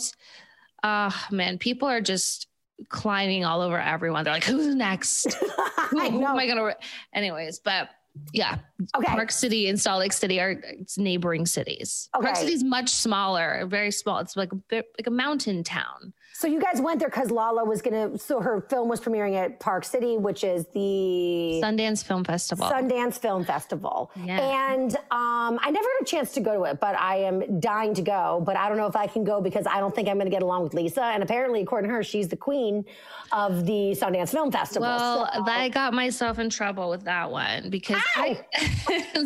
Ah, 0.83 1.27
man, 1.31 1.57
people 1.57 1.87
are 1.87 2.01
just 2.01 2.47
climbing 2.89 3.43
all 3.43 3.61
over 3.61 3.79
everyone. 3.79 4.23
They're 4.23 4.33
like, 4.33 4.43
who's 4.43 4.75
next? 4.75 5.33
Who, 5.33 5.47
I 5.99 6.09
who 6.09 6.23
am 6.23 6.37
I 6.37 6.45
gonna? 6.47 6.63
Re-? 6.65 6.73
Anyways, 7.13 7.59
but 7.59 7.89
yeah, 8.33 8.57
Okay. 8.95 9.07
Park 9.07 9.31
City 9.31 9.69
and 9.69 9.79
Salt 9.79 9.99
Lake 9.99 10.13
City 10.13 10.39
are 10.39 10.61
it's 10.63 10.97
neighboring 10.97 11.45
cities. 11.45 12.09
Park 12.13 12.25
Okay. 12.25 12.39
City 12.41 12.53
is 12.53 12.63
much 12.63 12.89
smaller, 12.89 13.65
very 13.67 13.91
small. 13.91 14.19
It's 14.19 14.35
like 14.35 14.51
a 14.51 14.75
like 14.75 15.07
a 15.07 15.11
mountain 15.11 15.63
town. 15.63 16.13
So 16.37 16.47
you 16.47 16.59
guys 16.59 16.81
went 16.81 16.99
there 16.99 17.07
because 17.07 17.31
Lala 17.31 17.63
was 17.63 17.81
gonna. 17.81 18.17
So 18.19 18.41
her 18.41 18.59
film 18.69 18.89
was 18.89 18.99
premiering 18.99 19.35
at 19.37 19.57
Park 19.61 19.85
City, 19.85 20.17
which 20.17 20.43
is 20.43 20.65
the 20.73 21.61
Sundance 21.63 22.03
Film 22.03 22.25
Festival. 22.25 22.67
Sundance 22.67 23.17
Film 23.17 23.45
Festival. 23.45 24.11
Yeah. 24.21 24.73
And 24.73 24.93
um, 25.11 25.57
I 25.61 25.71
never 25.71 25.87
had 25.97 26.01
a 26.01 26.05
chance 26.05 26.33
to 26.33 26.41
go 26.41 26.53
to 26.55 26.63
it, 26.63 26.81
but 26.81 26.99
I 26.99 27.19
am 27.19 27.61
dying 27.61 27.93
to 27.93 28.01
go. 28.01 28.43
But 28.45 28.57
I 28.57 28.67
don't 28.67 28.77
know 28.77 28.87
if 28.87 28.97
I 28.97 29.07
can 29.07 29.23
go 29.23 29.39
because 29.39 29.65
I 29.65 29.79
don't 29.79 29.95
think 29.95 30.09
I'm 30.09 30.15
going 30.15 30.25
to 30.25 30.31
get 30.31 30.43
along 30.43 30.63
with 30.63 30.73
Lisa. 30.73 31.03
And 31.05 31.23
apparently, 31.23 31.61
according 31.61 31.89
to 31.89 31.95
her, 31.95 32.03
she's 32.03 32.27
the 32.27 32.35
queen 32.35 32.83
of 33.31 33.65
the 33.65 33.95
Sundance 33.97 34.31
Film 34.31 34.51
Festival. 34.51 34.89
Well, 34.89 35.31
So- 35.33 35.43
I 35.45 35.69
got 35.69 35.93
myself 35.93 36.37
in 36.37 36.49
trouble 36.49 36.89
with 36.89 37.05
that 37.05 37.31
one 37.31 37.69
because 37.69 38.01
I, 38.17 38.41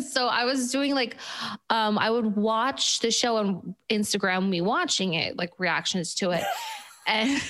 so 0.12 0.28
I 0.28 0.44
was 0.44 0.70
doing 0.70 0.94
like, 0.94 1.16
um, 1.70 1.98
I 1.98 2.08
would 2.08 2.36
watch 2.36 3.00
the 3.00 3.10
show 3.10 3.36
on 3.38 3.74
Instagram, 3.90 4.48
me 4.48 4.60
watching 4.60 5.14
it, 5.14 5.36
like 5.36 5.50
reactions 5.58 6.14
to 6.14 6.30
it. 6.30 6.44
And 7.10 7.40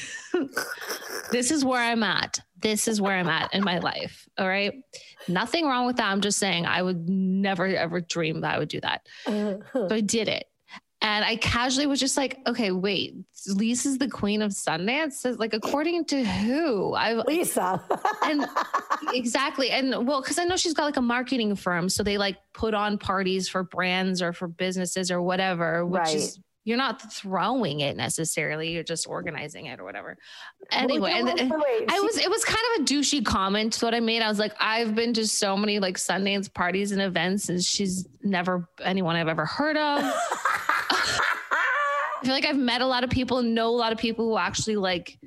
this 1.31 1.51
is 1.51 1.65
where 1.65 1.81
I'm 1.81 2.03
at. 2.03 2.41
this 2.61 2.89
is 2.89 3.01
where 3.01 3.17
I'm 3.17 3.29
at 3.29 3.53
in 3.55 3.63
my 3.65 3.79
life. 3.79 4.29
All 4.39 4.49
right. 4.49 4.73
Nothing 5.29 5.67
wrong 5.67 5.87
with 5.87 5.97
that. 5.97 6.11
I'm 6.11 6.21
just 6.21 6.39
saying 6.39 6.67
I 6.67 6.83
would 6.83 7.09
never 7.09 7.67
ever 7.67 8.01
dream 8.01 8.41
that 8.41 8.55
I 8.55 8.59
would 8.59 8.69
do 8.69 8.81
that. 8.81 9.07
Uh-huh. 9.27 9.57
so 9.89 9.95
I 9.95 10.01
did 10.01 10.29
it. 10.29 10.45
And 11.03 11.25
I 11.25 11.37
casually 11.37 11.87
was 11.87 11.99
just 11.99 12.19
like, 12.19 12.39
okay, 12.47 12.73
wait, 12.73 13.15
Lisa's 13.47 13.97
the 13.97 14.09
queen 14.09 14.43
of 14.43 14.51
Sundance? 14.53 15.15
Says 15.15 15.39
like 15.39 15.55
according 15.55 16.05
to 16.07 16.23
who? 16.23 16.93
I 16.93 17.15
Lisa. 17.15 17.83
and 18.23 18.45
exactly. 19.15 19.71
And 19.71 20.07
well, 20.07 20.21
because 20.21 20.39
I 20.39 20.45
know 20.45 20.57
she's 20.59 20.75
got 20.75 20.85
like 20.85 20.99
a 20.99 21.03
marketing 21.03 21.57
firm. 21.57 21.89
So 21.89 22.03
they 22.03 22.19
like 22.19 22.37
put 22.53 22.75
on 22.75 22.99
parties 22.99 23.49
for 23.49 23.63
brands 23.63 24.21
or 24.21 24.35
for 24.35 24.47
businesses 24.49 25.11
or 25.11 25.23
whatever, 25.23 25.87
which 25.87 26.01
Right. 26.03 26.15
is 26.17 26.39
you're 26.65 26.77
not 26.77 27.13
throwing 27.13 27.81
it 27.81 27.97
necessarily, 27.97 28.71
you're 28.71 28.83
just 28.83 29.07
organizing 29.07 29.67
it 29.67 29.81
or 29.81 29.85
whatever. 29.85 30.17
Anyway, 30.71 31.11
and 31.13 31.27
wait, 31.27 31.37
then- 31.39 31.49
wait, 31.49 31.81
wait. 31.81 31.91
I 31.93 32.01
was 32.01 32.19
it 32.19 32.31
was 32.31 32.45
kind 32.45 32.59
of 32.77 32.83
a 32.83 32.85
douchey 32.85 33.25
comment 33.25 33.79
what 33.81 33.95
I 33.95 34.01
made. 34.01 34.23
I 34.23 34.29
was 34.29 34.39
like, 34.39 34.55
I've 34.61 34.95
been 34.95 35.15
to 35.15 35.27
so 35.27 35.57
many 35.57 35.79
like 35.79 35.97
Sundance 35.97 36.53
parties 36.53 36.93
and 36.93 37.01
events, 37.01 37.49
and 37.49 37.63
she's 37.63 38.07
never 38.23 38.69
anyone 38.83 39.17
I've 39.17 39.29
ever 39.29 39.47
heard 39.47 39.77
of. 39.77 40.03
I 42.23 42.23
feel 42.23 42.35
like 42.35 42.45
I've 42.45 42.59
met 42.59 42.83
a 42.83 42.87
lot 42.87 43.03
of 43.05 43.11
people 43.11 43.39
and 43.39 43.55
know 43.55 43.69
a 43.69 43.77
lot 43.77 43.93
of 43.93 43.99
people 43.99 44.29
who 44.29 44.37
actually 44.37 44.77
like 44.77 45.19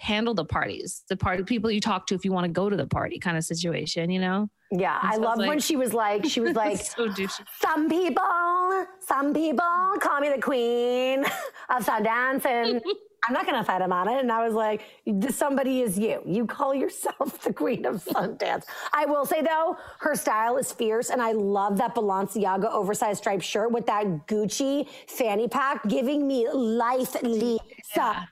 handle 0.00 0.32
the 0.32 0.44
parties, 0.46 1.04
the 1.10 1.16
party 1.16 1.42
people 1.42 1.70
you 1.70 1.80
talk 1.80 2.06
to 2.06 2.14
if 2.14 2.24
you 2.24 2.32
want 2.32 2.44
to 2.44 2.50
go 2.50 2.70
to 2.70 2.76
the 2.76 2.86
party 2.86 3.18
kind 3.18 3.36
of 3.36 3.44
situation, 3.44 4.10
you 4.10 4.18
know? 4.18 4.48
Yeah, 4.72 4.98
I 5.00 5.16
so 5.16 5.20
love 5.20 5.38
when 5.38 5.60
she 5.60 5.76
was 5.76 5.92
like, 5.92 6.24
she 6.24 6.40
was 6.40 6.56
like, 6.64 6.78
so 6.78 7.12
some 7.60 7.90
people, 7.90 8.86
some 9.00 9.34
people 9.34 9.66
call 10.00 10.20
me 10.20 10.30
the 10.34 10.40
queen 10.40 11.22
of 11.68 11.84
Sundance, 11.84 12.46
and 12.46 12.80
I'm 13.28 13.34
not 13.34 13.44
gonna 13.44 13.62
fight 13.62 13.82
him 13.82 13.92
on 13.92 14.08
it. 14.08 14.20
And 14.20 14.32
I 14.32 14.42
was 14.42 14.54
like, 14.54 14.82
somebody 15.28 15.82
is 15.82 15.98
you. 15.98 16.22
You 16.24 16.46
call 16.46 16.74
yourself 16.74 17.42
the 17.42 17.52
queen 17.52 17.84
of 17.84 18.02
Sundance. 18.02 18.64
I 18.94 19.04
will 19.04 19.26
say 19.26 19.42
though, 19.42 19.76
her 19.98 20.14
style 20.14 20.56
is 20.56 20.72
fierce, 20.72 21.10
and 21.10 21.20
I 21.20 21.32
love 21.32 21.76
that 21.76 21.94
Balenciaga 21.94 22.72
oversized 22.72 23.18
striped 23.18 23.44
shirt 23.44 23.70
with 23.70 23.84
that 23.84 24.26
Gucci 24.26 24.88
fanny 25.08 25.46
pack, 25.46 25.86
giving 25.88 26.26
me 26.26 26.48
life, 26.48 27.22
Lisa. 27.22 28.26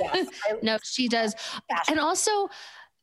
Yes, 0.00 0.28
I- 0.50 0.58
No, 0.62 0.78
she 0.82 1.08
does. 1.08 1.34
And 1.88 1.98
also 1.98 2.48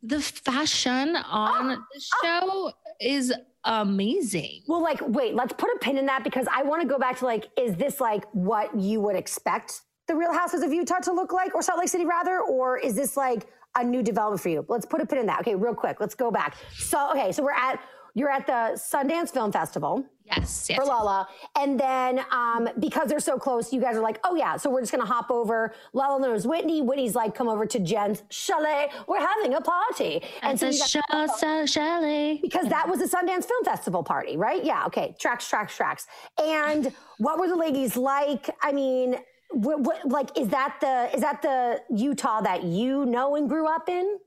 the 0.03 0.19
fashion 0.19 1.15
on 1.15 1.71
ah, 1.71 1.85
the 1.93 2.01
ah. 2.13 2.19
show 2.23 2.71
is 2.99 3.33
amazing. 3.65 4.63
Well, 4.67 4.81
like, 4.81 4.99
wait, 5.01 5.35
let's 5.35 5.53
put 5.53 5.69
a 5.75 5.79
pin 5.79 5.97
in 5.97 6.05
that 6.07 6.23
because 6.23 6.47
I 6.51 6.63
want 6.63 6.81
to 6.81 6.87
go 6.87 6.97
back 6.97 7.19
to 7.19 7.25
like, 7.25 7.49
is 7.57 7.75
this 7.75 7.99
like 7.99 8.25
what 8.33 8.77
you 8.79 9.01
would 9.01 9.15
expect 9.15 9.81
the 10.07 10.15
Real 10.15 10.33
Houses 10.33 10.63
of 10.63 10.73
Utah 10.73 10.99
to 10.99 11.13
look 11.13 11.31
like, 11.31 11.55
or 11.55 11.61
Salt 11.61 11.79
Lake 11.79 11.89
City 11.89 12.05
rather, 12.05 12.41
or 12.41 12.77
is 12.77 12.95
this 12.95 13.15
like 13.15 13.47
a 13.77 13.83
new 13.83 14.03
development 14.03 14.41
for 14.41 14.49
you? 14.49 14.65
Let's 14.67 14.85
put 14.85 14.99
a 14.99 15.05
pin 15.05 15.19
in 15.19 15.25
that. 15.27 15.41
Okay, 15.41 15.55
real 15.55 15.75
quick, 15.75 15.97
let's 15.99 16.15
go 16.15 16.31
back. 16.31 16.57
So, 16.73 17.11
okay, 17.11 17.31
so 17.31 17.43
we're 17.43 17.51
at 17.51 17.79
you're 18.13 18.29
at 18.29 18.45
the 18.45 18.77
Sundance 18.77 19.31
Film 19.31 19.51
Festival 19.51 20.05
Yes, 20.38 20.67
yes. 20.69 20.77
for 20.79 20.85
Lala, 20.85 21.27
and 21.57 21.79
then 21.79 22.21
um, 22.31 22.69
because 22.79 23.09
they're 23.09 23.19
so 23.19 23.38
close, 23.38 23.73
you 23.73 23.81
guys 23.81 23.95
are 23.95 24.01
like, 24.01 24.19
oh 24.23 24.35
yeah, 24.35 24.57
so 24.57 24.69
we're 24.69 24.79
just 24.81 24.91
gonna 24.91 25.05
hop 25.05 25.29
over. 25.29 25.73
Lala 25.93 26.19
knows 26.21 26.47
Whitney. 26.47 26.81
Whitney's 26.81 27.15
like, 27.15 27.35
come 27.35 27.47
over 27.50 27.65
to 27.65 27.79
Jen's 27.79 28.23
chalet. 28.29 28.89
We're 29.07 29.19
having 29.19 29.53
a 29.55 29.61
party, 29.61 30.21
And 30.41 30.59
so 30.59 30.67
you 30.67 30.79
guys- 31.11 31.39
so 31.39 31.65
Shelley. 31.65 32.39
because 32.41 32.67
that 32.69 32.88
was 32.88 33.01
a 33.01 33.07
Sundance 33.07 33.45
Film 33.45 33.63
Festival 33.65 34.03
party, 34.03 34.38
right? 34.38 34.63
Yeah, 34.63 34.85
okay. 34.85 35.15
Tracks, 35.19 35.47
tracks, 35.50 35.75
tracks. 35.75 36.07
And 36.41 36.93
what 37.17 37.39
were 37.39 37.47
the 37.47 37.55
ladies 37.55 37.97
like? 37.97 38.50
I 38.61 38.71
mean, 38.71 39.17
what, 39.51 39.81
what, 39.81 40.07
like 40.07 40.38
is 40.38 40.47
that 40.50 40.77
the 40.81 41.13
is 41.13 41.21
that 41.21 41.41
the 41.41 41.81
Utah 41.93 42.41
that 42.41 42.63
you 42.63 43.05
know 43.05 43.35
and 43.35 43.50
grew 43.50 43.67
up 43.67 43.89
in? 43.89 44.17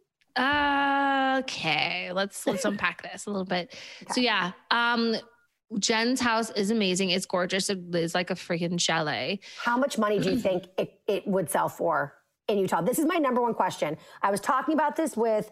Okay, 1.39 2.11
let's 2.13 2.47
let's 2.47 2.65
unpack 2.65 3.03
this 3.03 3.27
a 3.27 3.31
little 3.31 3.45
bit. 3.47 3.75
So 4.13 4.21
yeah, 4.21 4.53
um 4.71 5.17
Jen's 5.79 6.21
house 6.21 6.51
is 6.51 6.71
amazing. 6.71 7.11
It's 7.11 7.27
gorgeous. 7.27 7.71
It 7.71 7.95
is 7.95 8.15
like 8.15 8.31
a 8.31 8.35
freaking 8.35 8.81
chalet. 8.81 9.41
How 9.63 9.77
much 9.77 9.99
money 9.99 10.19
do 10.19 10.31
you 10.31 10.39
think 10.49 10.65
it, 10.79 11.01
it 11.07 11.27
would 11.27 11.51
sell 11.51 11.69
for 11.69 12.15
in 12.49 12.59
Utah? 12.59 12.81
This 12.83 12.99
is 12.99 13.07
my 13.07 13.17
number 13.17 13.41
one 13.41 13.55
question. 13.55 13.97
I 14.23 14.31
was 14.31 14.41
talking 14.41 14.75
about 14.75 14.97
this 14.97 15.17
with 15.17 15.51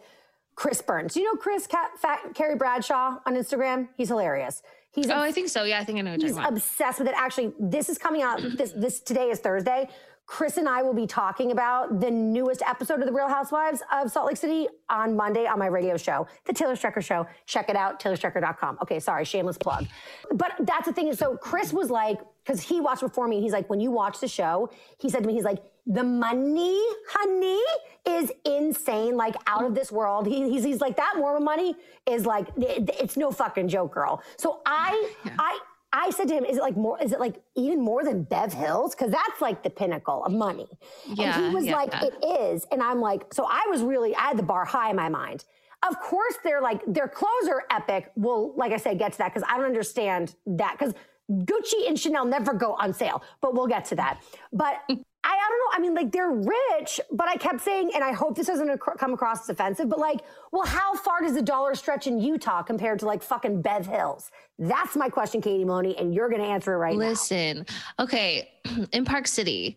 Chris 0.55 0.83
Burns. 0.83 1.17
You 1.17 1.25
know 1.25 1.39
Chris 1.41 1.67
Cat, 1.67 1.91
Fat, 1.99 2.35
Carrie 2.35 2.57
Bradshaw 2.57 3.19
on 3.27 3.35
Instagram? 3.35 3.89
He's 3.97 4.09
hilarious. 4.09 4.63
He's 4.93 5.09
Oh, 5.09 5.19
I 5.19 5.33
think 5.33 5.49
so. 5.49 5.65
Yeah, 5.65 5.81
I 5.81 5.85
think 5.85 5.99
I 5.99 6.03
know 6.03 6.11
what 6.11 6.21
you're 6.21 6.29
He's 6.29 6.37
about. 6.37 6.53
obsessed 6.53 6.99
with 6.99 7.09
it. 7.09 7.15
Actually, 7.17 7.55
this 7.59 7.89
is 7.89 7.97
coming 7.97 8.21
out. 8.21 8.43
This 8.59 8.73
this 8.73 9.01
today 9.01 9.31
is 9.31 9.39
Thursday. 9.39 9.89
Chris 10.33 10.57
and 10.57 10.67
I 10.67 10.81
will 10.83 10.95
be 10.95 11.07
talking 11.07 11.51
about 11.53 12.01
the 12.01 12.11
newest 12.11 12.63
episode 12.67 13.01
of 13.01 13.05
The 13.07 13.13
Real 13.13 13.29
Housewives 13.29 13.83
of 13.93 14.11
Salt 14.11 14.29
Lake 14.29 14.39
City 14.39 14.67
on 14.89 15.15
Monday 15.15 15.45
on 15.47 15.59
my 15.59 15.67
radio 15.67 15.99
show, 15.99 16.27
The 16.47 16.55
Taylor 16.55 16.75
Strecker 16.75 17.05
Show. 17.05 17.27
Check 17.45 17.69
it 17.69 17.77
out, 17.77 18.01
taylorstrecker.com. 18.01 18.79
Okay, 18.81 18.99
sorry, 18.99 19.27
shameless 19.27 19.59
plug. 19.59 19.87
But 20.33 20.55
that's 20.61 20.87
the 20.87 20.93
thing 20.95 21.13
so 21.13 21.37
Chris 21.37 21.71
was 21.75 21.91
like, 21.91 22.19
because 22.47 22.63
he 22.63 22.81
watched 22.81 23.03
before 23.03 23.29
me, 23.29 23.43
he's 23.43 23.53
like, 23.53 23.69
when 23.69 23.79
you 23.79 23.91
watch 23.91 24.21
the 24.21 24.27
show, 24.29 24.71
he 24.99 25.11
said 25.11 25.21
to 25.21 25.27
me, 25.27 25.35
he's 25.35 25.45
like, 25.45 25.59
the 25.87 26.03
money, 26.03 26.81
honey, 27.11 27.61
is 28.09 28.33
insane, 28.47 29.19
like 29.19 29.35
out 29.47 29.65
of 29.67 29.75
this 29.75 29.93
world. 29.93 30.27
He, 30.27 30.49
he's, 30.49 30.65
he's 30.65 30.81
like, 30.81 30.97
that 30.97 31.17
Mormon 31.19 31.45
money 31.45 31.75
is 32.07 32.25
like, 32.25 32.49
it- 32.57 32.89
it's 32.99 33.19
no 33.19 33.33
fucking 33.33 33.69
joke, 33.69 33.93
girl. 33.93 34.23
So 34.39 34.63
I, 34.65 35.13
I, 35.39 35.59
I 35.93 36.11
said 36.11 36.29
to 36.29 36.35
him, 36.35 36.45
is 36.45 36.57
it 36.57 36.61
like 36.61 36.77
more, 36.77 37.01
is 37.03 37.13
it 37.13 37.21
like 37.21 37.37
even 37.55 37.81
more 37.81 38.03
than 38.03 38.23
Bev 38.23 38.53
Hills? 38.53 38.95
Cause 38.95 39.11
that's 39.11 39.41
like 39.41 39.63
the 39.63 39.71
pinnacle 39.71 40.25
of 40.25 40.33
money. 40.33 40.67
and 41.07 41.45
he 41.45 41.55
was 41.55 41.67
yeah. 41.67 41.77
like, 41.77 41.93
it 42.03 42.15
is. 42.25 42.67
And 42.73 42.83
I'm 42.83 43.01
like, 43.01 43.33
so 43.35 43.47
I 43.49 43.67
was 43.71 43.83
really, 43.83 44.15
I 44.17 44.23
had 44.29 44.39
the 44.39 44.43
bar 44.43 44.65
high 44.65 44.91
in 44.91 44.97
my 44.97 45.09
mind. 45.09 45.45
Of 45.87 45.99
course, 46.01 46.35
they're 46.45 46.63
like, 46.63 46.81
their 46.87 47.09
clothes 47.09 47.49
are 47.49 47.65
epic. 47.71 48.11
Well, 48.15 48.55
like 48.57 48.73
I 48.73 48.77
said, 48.77 48.99
get 48.99 49.13
to 49.13 49.19
that 49.19 49.35
because 49.35 49.47
I 49.49 49.57
don't 49.57 49.67
understand 49.67 50.35
that. 50.47 50.77
Because 50.79 50.95
Gucci 51.31 51.89
and 51.89 51.99
Chanel 51.99 52.25
never 52.25 52.55
go 52.55 52.75
on 52.75 52.93
sale, 52.93 53.23
but 53.41 53.55
we'll 53.55 53.67
get 53.67 53.85
to 53.87 53.97
that. 53.97 54.23
But 54.53 54.77
I, 55.25 55.29
I 55.31 55.49
don't 55.49 55.59
know. 55.59 55.71
I 55.73 55.79
mean, 55.81 55.95
like 55.95 56.11
they're 56.13 56.31
rich, 56.79 57.01
but 57.13 57.29
I 57.29 57.37
kept 57.37 57.61
saying, 57.61 57.93
and 57.95 58.03
I 58.03 58.13
hope 58.13 58.37
this 58.37 58.49
doesn't 58.49 58.69
ac- 58.69 58.79
come 58.99 59.13
across 59.15 59.43
as 59.43 59.51
offensive, 59.51 59.89
but 59.89 59.99
like, 60.01 60.21
well, 60.51 60.67
how 60.67 60.95
far 60.95 61.23
does 61.23 61.35
the 61.35 61.43
dollar 61.43 61.75
stretch 61.77 62.07
in 62.09 62.19
Utah 62.19 62.63
compared 62.63 62.99
to 63.01 63.07
like 63.07 63.23
fucking 63.23 63.63
Bev 63.63 63.87
Hills? 63.87 64.31
That's 64.59 64.97
my 64.97 65.09
question, 65.09 65.41
Katie 65.41 65.65
Maloney, 65.65 65.97
and 65.97 66.13
you're 66.13 66.29
going 66.29 66.43
to 66.43 66.49
answer 66.49 66.73
it 66.75 66.79
right 66.79 66.95
now. 66.95 67.07
Listen, 67.07 67.67
okay, 68.01 68.51
in 68.93 69.05
Park 69.05 69.29
City, 69.29 69.77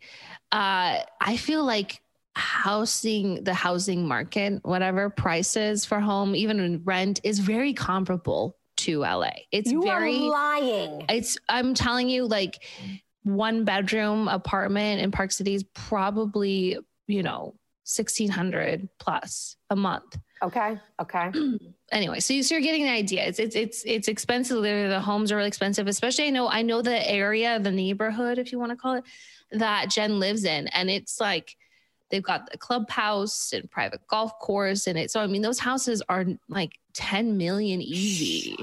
uh, 0.52 1.00
I 1.22 1.38
feel 1.38 1.64
like 1.64 2.02
housing, 2.36 3.44
the 3.44 3.54
housing 3.54 4.08
market, 4.08 4.60
whatever 4.64 5.10
prices 5.10 5.86
for 5.86 6.00
home, 6.00 6.36
even 6.36 6.82
rent, 6.84 7.20
is 7.24 7.40
very 7.40 7.74
comparable 7.74 8.58
to 8.78 9.00
LA. 9.02 9.30
It's 9.52 9.72
You 9.72 9.82
very 9.84 10.18
lying. 10.18 11.06
it's 11.08 11.38
i'm 11.48 11.74
telling 11.74 12.10
you 12.10 12.26
like 12.26 12.62
one 13.26 13.66
bedroom 13.66 14.28
apartment 14.28 15.02
in 15.02 15.12
park 15.12 15.32
city 15.32 15.56
is 15.56 15.64
probably 15.74 16.78
you 17.08 17.24
know 17.24 17.56
1600 17.84 18.88
plus 19.00 19.58
a 19.70 19.76
month 19.76 20.18
Okay. 20.44 20.78
Okay. 21.02 21.32
anyway 21.92 22.20
so, 22.20 22.34
you, 22.34 22.44
so 22.44 22.56
you're 22.56 22.62
getting 22.62 22.84
an 22.84 22.94
idea 22.94 23.26
it's 23.26 23.40
it's 23.40 23.56
it's, 23.56 23.84
it's 23.86 24.08
expensive 24.08 24.58
the 24.58 24.88
the 24.90 25.00
homes 25.00 25.32
are 25.32 25.38
really 25.38 25.48
expensive 25.48 25.88
especially 25.88 26.28
i 26.28 26.30
know 26.30 26.48
i 26.48 26.62
know 26.62 26.82
the 26.82 27.10
area 27.10 27.60
the 27.60 27.72
neighborhood 27.72 28.38
if 28.38 28.52
you 28.52 28.60
want 28.60 28.72
to 28.72 28.76
call 28.76 28.96
it 28.96 29.04
that 29.52 29.90
jen 29.90 30.20
lives 30.20 30.44
in 30.44 30.68
and 30.68 30.90
it's 30.90 31.20
like 31.20 31.56
they've 32.12 32.24
got 32.24 32.50
the 32.52 32.58
clubhouse 32.58 33.54
and 33.54 33.70
private 33.72 34.06
golf 34.08 34.38
course 34.40 34.88
and 34.88 35.00
it 35.00 35.10
so 35.10 35.20
i 35.20 35.28
mean 35.28 35.42
those 35.42 35.60
houses 35.60 36.02
are 36.10 36.26
like 36.50 36.74
10 36.94 37.38
million 37.38 37.82
easy 37.82 38.56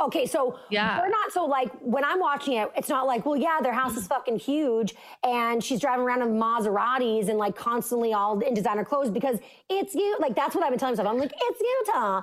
Okay, 0.00 0.26
so 0.26 0.58
Yeah. 0.70 1.00
we're 1.00 1.08
not 1.08 1.32
so 1.32 1.44
like 1.44 1.70
when 1.80 2.04
I'm 2.04 2.20
watching 2.20 2.54
it, 2.54 2.70
it's 2.76 2.88
not 2.88 3.06
like, 3.06 3.24
well, 3.26 3.36
yeah, 3.36 3.60
their 3.62 3.72
house 3.72 3.96
is 3.96 4.04
mm-hmm. 4.04 4.14
fucking 4.14 4.38
huge 4.38 4.94
and 5.24 5.62
she's 5.62 5.80
driving 5.80 6.04
around 6.04 6.22
in 6.22 6.38
Maseratis 6.38 7.28
and 7.28 7.38
like 7.38 7.56
constantly 7.56 8.12
all 8.12 8.38
in 8.40 8.54
designer 8.54 8.84
clothes 8.84 9.10
because 9.10 9.38
it's 9.68 9.94
you. 9.94 10.16
Like 10.20 10.34
that's 10.34 10.54
what 10.54 10.64
I've 10.64 10.70
been 10.70 10.78
telling 10.78 10.96
myself. 10.96 11.08
I'm 11.08 11.18
like, 11.18 11.32
it's 11.34 11.60
Utah. 11.60 12.22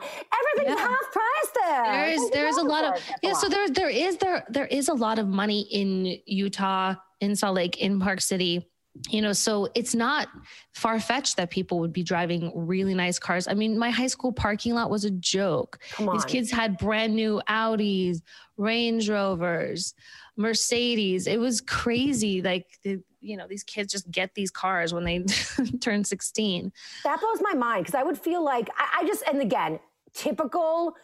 Everything's 0.56 0.80
Yeah. 0.80 0.88
half 0.88 1.12
price 1.12 1.52
there. 1.64 1.84
There 1.84 2.10
is 2.10 2.30
there 2.32 2.48
is 2.48 2.58
a 2.58 2.64
lot 2.64 2.84
of 2.84 3.04
yeah 3.22 3.34
so 3.34 3.50
there 3.50 3.70
there 3.70 3.90
is 3.90 4.18
there 4.18 4.46
there 4.50 4.66
is 4.68 4.88
a 4.90 4.94
lot 4.94 5.20
of 5.20 5.28
money 5.28 5.62
in 5.72 6.18
utah 6.26 6.96
in 7.22 7.36
salt 7.36 7.56
lake 7.56 7.78
in 7.78 8.00
park 8.00 8.22
city 8.22 8.68
you 9.10 9.22
know 9.22 9.34
so 9.34 9.68
it's 9.76 9.94
not 9.94 10.30
far-fetched 10.74 11.38
that 11.38 11.50
people 11.50 11.80
would 11.80 11.94
be 11.94 12.04
driving 12.04 12.52
really 12.56 12.94
nice 12.94 13.20
cars. 13.20 13.48
I 13.48 13.54
mean 13.54 13.78
my 13.78 13.90
high 13.90 14.08
school 14.08 14.32
parking 14.32 14.74
lot 14.74 14.90
was 14.90 15.06
a 15.06 15.12
joke. 15.12 15.80
Come 15.92 16.10
these 16.12 16.26
kids 16.26 16.52
had 16.52 16.78
brand 16.78 17.16
new 17.16 17.42
audis 17.50 18.22
range 18.58 19.10
rovers 19.10 19.94
mercedes. 20.38 21.28
It 21.28 21.40
was 21.40 21.62
crazy 21.62 22.42
like 22.42 22.66
the, 22.84 23.02
you 23.22 23.38
know 23.38 23.48
these 23.48 23.64
kids 23.64 23.92
just 23.92 24.10
get 24.12 24.34
these 24.36 24.52
cars 24.52 24.94
when 24.94 25.04
they 25.04 25.24
turn 25.82 26.04
16 26.04 26.72
That 27.04 27.20
blows 27.20 27.42
my 27.42 27.54
mind 27.54 27.86
because 27.86 27.96
I 27.96 28.04
would 28.04 28.18
feel 28.18 28.44
like 28.44 28.70
I, 28.78 29.02
I 29.02 29.08
just 29.08 29.24
and 29.28 29.42
again 29.42 29.80
typical 30.14 30.96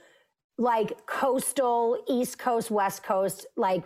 like 0.58 1.06
coastal 1.08 1.98
East 2.08 2.38
Coast 2.38 2.70
West 2.70 3.04
Coast 3.04 3.48
like 3.58 3.84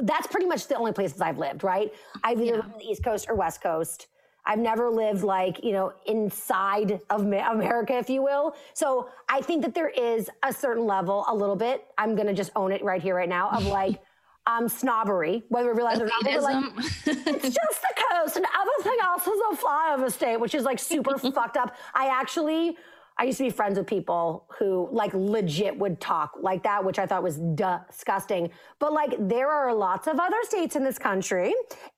that's 0.00 0.26
pretty 0.26 0.46
much 0.46 0.66
the 0.68 0.76
only 0.76 0.92
places 0.92 1.20
I've 1.20 1.38
lived. 1.38 1.64
Right? 1.64 1.92
I've 2.24 2.38
either 2.40 2.44
Yeah. 2.44 2.56
lived 2.56 2.72
on 2.74 2.78
the 2.78 2.84
East 2.90 3.04
Coast 3.04 3.26
or 3.28 3.34
West 3.34 3.62
Coast. 3.62 4.06
I've 4.46 4.58
never 4.58 4.88
lived 4.88 5.24
like, 5.24 5.62
you 5.62 5.72
know, 5.72 5.92
inside 6.06 7.00
of 7.10 7.20
America, 7.20 7.94
if 7.98 8.08
you 8.08 8.22
will. 8.22 8.54
So 8.72 9.10
I 9.28 9.42
think 9.42 9.60
that 9.62 9.74
there 9.74 9.88
is 9.90 10.30
a 10.42 10.52
certain 10.54 10.86
level, 10.86 11.24
a 11.28 11.34
little 11.34 11.56
bit, 11.56 11.84
I'm 11.98 12.14
going 12.14 12.28
to 12.28 12.32
just 12.32 12.50
own 12.56 12.72
it 12.72 12.82
right 12.82 13.02
here, 13.02 13.14
right 13.14 13.28
now, 13.28 13.50
of 13.50 13.66
like, 13.66 14.00
um, 14.46 14.66
snobbery, 14.66 15.44
whether 15.50 15.68
we 15.70 15.76
realize 15.76 15.98
it 15.98 16.04
or 16.04 16.06
not. 16.06 16.24
but 16.24 16.42
like, 16.42 16.64
it's 16.86 17.54
just 17.54 17.82
the 17.82 18.02
coast, 18.10 18.36
and 18.36 18.46
everything 18.58 18.98
else 19.02 19.26
is 19.26 19.38
a 19.52 19.56
flyover 19.56 20.10
state, 20.10 20.38
which 20.40 20.54
is 20.54 20.64
like 20.64 20.78
super 20.78 21.18
fucked 21.32 21.58
up. 21.58 21.74
I 21.92 22.06
actually, 22.08 22.78
I 23.20 23.24
used 23.24 23.38
to 23.38 23.44
be 23.44 23.50
friends 23.50 23.76
with 23.76 23.88
people 23.88 24.44
who 24.58 24.88
like 24.92 25.12
legit 25.12 25.76
would 25.76 26.00
talk 26.00 26.34
like 26.40 26.62
that, 26.62 26.84
which 26.84 27.00
I 27.00 27.06
thought 27.06 27.24
was 27.24 27.36
disgusting. 27.38 28.50
But 28.78 28.92
like, 28.92 29.16
there 29.18 29.50
are 29.50 29.74
lots 29.74 30.06
of 30.06 30.20
other 30.20 30.36
states 30.44 30.76
in 30.76 30.84
this 30.84 30.98
country, 30.98 31.52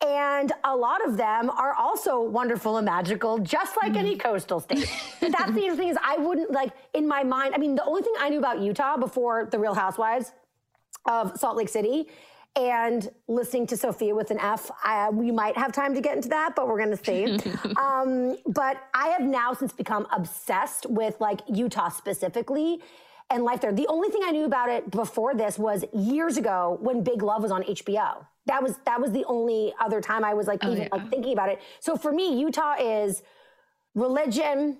and 0.07 0.51
a 0.65 0.75
lot 0.75 1.07
of 1.07 1.19
them 1.19 1.51
are 1.51 1.75
also 1.75 2.23
wonderful 2.23 2.79
and 2.79 2.87
magical, 2.87 3.39
just 3.39 3.77
like 3.83 3.97
any 3.97 4.17
mm. 4.17 4.21
coastal 4.21 4.61
state. 4.61 4.91
But 5.21 5.33
that's 5.33 5.53
the 5.53 5.77
thing 5.77 5.89
is, 5.89 5.99
I 6.03 6.17
wouldn't 6.17 6.51
like 6.51 6.73
in 6.95 7.07
my 7.07 7.23
mind. 7.23 7.55
I 7.55 7.59
mean, 7.59 7.75
the 7.75 7.85
only 7.85 8.03
thing 8.03 8.15
I 8.19 8.31
knew 8.31 8.39
about 8.39 8.61
Utah 8.61 8.97
before 8.97 9.47
the 9.51 9.59
Real 9.59 9.75
Housewives 9.75 10.33
of 11.05 11.39
Salt 11.39 11.57
Lake 11.57 11.69
City 11.69 12.09
and 12.57 13.09
listening 13.29 13.67
to 13.69 13.77
Sofia 13.77 14.15
with 14.15 14.31
an 14.31 14.39
F. 14.41 14.71
I, 14.85 15.11
we 15.11 15.31
might 15.31 15.57
have 15.57 15.73
time 15.73 15.95
to 15.95 16.01
get 16.01 16.17
into 16.17 16.29
that, 16.31 16.55
but 16.57 16.67
we're 16.69 16.79
going 16.85 16.97
to 16.97 17.05
see. 17.05 17.39
um, 17.81 18.37
but 18.47 18.77
I 18.95 19.09
have 19.09 19.23
now 19.23 19.53
since 19.53 19.73
become 19.73 20.07
obsessed 20.13 20.87
with 20.91 21.15
like 21.21 21.41
Utah 21.49 21.89
specifically 21.89 22.81
and 23.31 23.45
life 23.45 23.61
there. 23.61 23.73
The 23.73 23.87
only 23.87 24.09
thing 24.09 24.23
I 24.25 24.33
knew 24.33 24.45
about 24.45 24.69
it 24.69 24.91
before 24.91 25.35
this 25.35 25.59
was 25.59 25.85
years 25.93 26.37
ago 26.37 26.79
when 26.81 27.03
Big 27.05 27.23
Love 27.23 27.43
was 27.43 27.53
on 27.53 27.63
HBO. 27.63 28.27
That 28.47 28.63
was 28.63 28.75
that 28.85 29.01
was 29.01 29.13
the 29.13 29.25
only 29.27 29.73
other 29.81 30.01
time 30.01 30.25
I 30.25 30.35
was 30.35 30.47
like 30.49 30.61
Oh, 30.65 30.73
even 30.73 30.83
yeah. 30.85 30.89
like 30.91 31.09
thinking 31.09 31.33
about 31.33 31.51
it. 31.51 31.61
So 31.79 31.97
for 31.97 32.11
me, 32.11 32.41
Utah 32.41 32.75
is 32.81 33.23
religion, 33.95 34.79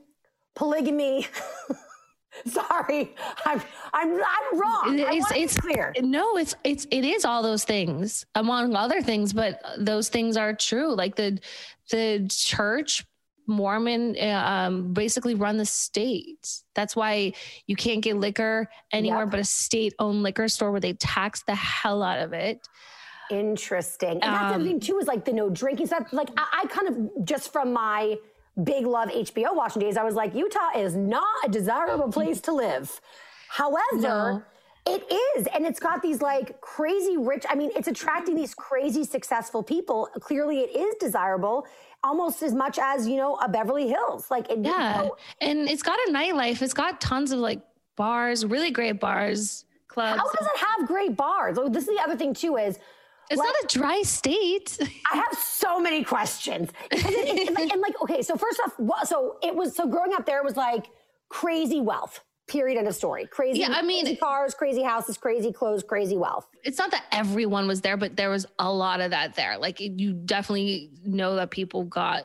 polygamy. 0.57 1.29
Sorry, 2.47 3.15
I'm 3.45 3.61
I'm 3.93 4.13
I'm 4.15 4.61
wrong. 4.61 4.99
It's 4.99 5.31
it's 5.33 5.57
clear. 5.57 5.93
No, 6.01 6.37
it's 6.37 6.55
it's 6.65 6.87
it 6.91 7.05
is 7.05 7.25
all 7.25 7.43
those 7.43 7.65
things 7.65 8.25
among 8.35 8.75
other 8.77 9.03
things, 9.03 9.33
but 9.33 9.61
those 9.79 10.09
things 10.09 10.37
are 10.37 10.55
true. 10.55 10.95
Like 10.95 11.17
the 11.17 11.39
the 11.91 12.27
church 12.31 13.05
Mormon 13.49 14.15
uh, 14.21 14.45
um, 14.47 14.93
basically 14.93 15.35
run 15.35 15.57
the 15.57 15.65
state. 15.67 16.49
That's 16.77 16.95
why 16.95 17.33
you 17.67 17.75
can't 17.75 18.01
get 18.01 18.17
liquor 18.17 18.69
anywhere 18.93 19.23
Yep. 19.25 19.31
but 19.33 19.41
a 19.41 19.45
state-owned 19.45 20.23
liquor 20.23 20.47
store 20.47 20.71
where 20.71 20.81
they 20.81 20.93
tax 20.93 21.43
the 21.43 21.57
hell 21.57 22.01
out 22.05 22.21
of 22.21 22.33
it. 22.33 22.61
Interesting. 23.31 24.21
And 24.23 24.35
that's 24.35 24.55
the 24.55 24.61
Um, 24.61 24.65
thing 24.65 24.81
too 24.81 24.99
is 24.99 25.07
like 25.07 25.25
the 25.25 25.33
no 25.33 25.51
drinking 25.51 25.87
stuff. 25.87 26.13
Like 26.13 26.29
I, 26.37 26.63
I 26.63 26.67
kind 26.67 26.89
of 26.89 27.25
just 27.25 27.53
from 27.53 27.73
my 27.73 28.17
big 28.65 28.87
love 28.87 29.09
HBO 29.09 29.55
watching 29.55 29.81
days, 29.81 29.97
I 29.97 30.03
was 30.03 30.15
like, 30.15 30.35
Utah 30.35 30.71
is 30.77 30.95
not 30.95 31.27
a 31.45 31.49
desirable 31.49 32.11
place 32.13 32.41
to 32.43 32.53
live. 32.53 33.01
However, 33.49 34.45
it 34.87 35.03
is, 35.37 35.47
and 35.55 35.67
it's 35.67 35.81
got 35.81 36.03
these 36.03 36.23
like 36.23 36.61
crazy 36.61 37.17
rich. 37.17 37.45
I 37.49 37.55
mean, 37.55 37.71
it's 37.77 37.89
attracting 37.89 38.35
these 38.35 38.55
crazy 38.55 39.05
successful 39.05 39.63
people. 39.63 40.09
Clearly, 40.21 40.61
it 40.61 40.77
is 40.77 40.95
desirable 40.97 41.67
almost 42.03 42.43
as 42.43 42.55
much 42.55 42.79
as 42.79 43.07
you 43.07 43.17
know 43.17 43.37
a 43.37 43.49
Beverly 43.49 43.89
Hills. 43.89 44.31
Like, 44.31 44.51
it, 44.51 44.61
Yeah, 44.63 44.95
so 44.95 45.17
and 45.41 45.69
it's 45.69 45.83
got 45.83 45.99
a 46.09 46.13
nightlife. 46.13 46.63
It's 46.63 46.75
got 46.75 47.01
tons 47.01 47.33
of 47.33 47.41
like 47.41 47.61
bars, 47.97 48.47
really 48.47 48.71
great 48.71 48.99
bars, 49.01 49.65
clubs. 49.89 50.19
how 50.19 50.31
does 50.33 50.47
it 50.47 50.59
have 50.59 50.89
great 50.89 51.17
bars? 51.17 51.59
This 51.71 51.87
is 51.87 51.97
the 51.97 52.03
other 52.03 52.17
thing 52.17 52.33
too. 52.33 52.57
Is 52.57 52.79
it's 53.31 53.39
like- 53.39 53.47
not 53.47 53.55
a 53.65 53.79
dry 53.79 54.03
state. 54.03 54.79
I 55.13 55.17
have 55.17 55.33
so 55.39 55.79
many 55.81 56.05
questions. 56.05 56.71
Because 56.91 57.13
it, 57.13 57.49
it- 57.49 57.55
like, 57.55 57.73
and 57.73 57.81
like, 57.81 58.01
okay, 58.03 58.23
so 58.23 58.37
first 58.37 58.61
off, 58.65 58.79
what, 58.79 59.09
so 59.09 59.37
it 59.43 59.55
was, 59.55 59.75
so 59.75 59.87
growing 59.87 60.13
up 60.15 60.27
there, 60.27 60.39
it 60.39 60.45
was 60.45 60.57
like 60.57 60.87
crazy 61.29 61.81
wealth, 61.81 62.21
period, 62.49 62.77
end 62.79 62.89
of 62.89 62.95
story. 62.95 63.27
Crazy, 63.27 63.61
Yeah, 63.61 63.69
I 63.71 63.83
mean- 63.83 64.05
crazy 64.05 64.17
cars, 64.17 64.55
crazy 64.55 64.83
houses, 64.83 65.17
crazy 65.17 65.53
clothes, 65.53 65.83
crazy 65.83 66.17
wealth. 66.17 66.47
it's 66.65 66.79
not 66.79 66.91
that 66.91 67.05
everyone 67.13 67.67
was 67.67 67.81
there, 67.81 67.97
but 67.97 68.17
there 68.17 68.31
was 68.31 68.47
a 68.59 68.71
lot 68.73 69.01
of 69.01 69.11
that 69.13 69.35
there. 69.35 69.57
Like 69.59 69.79
you 69.81 70.13
definitely 70.13 70.91
know 71.05 71.37
that 71.37 71.51
people 71.51 71.85
got 71.85 72.25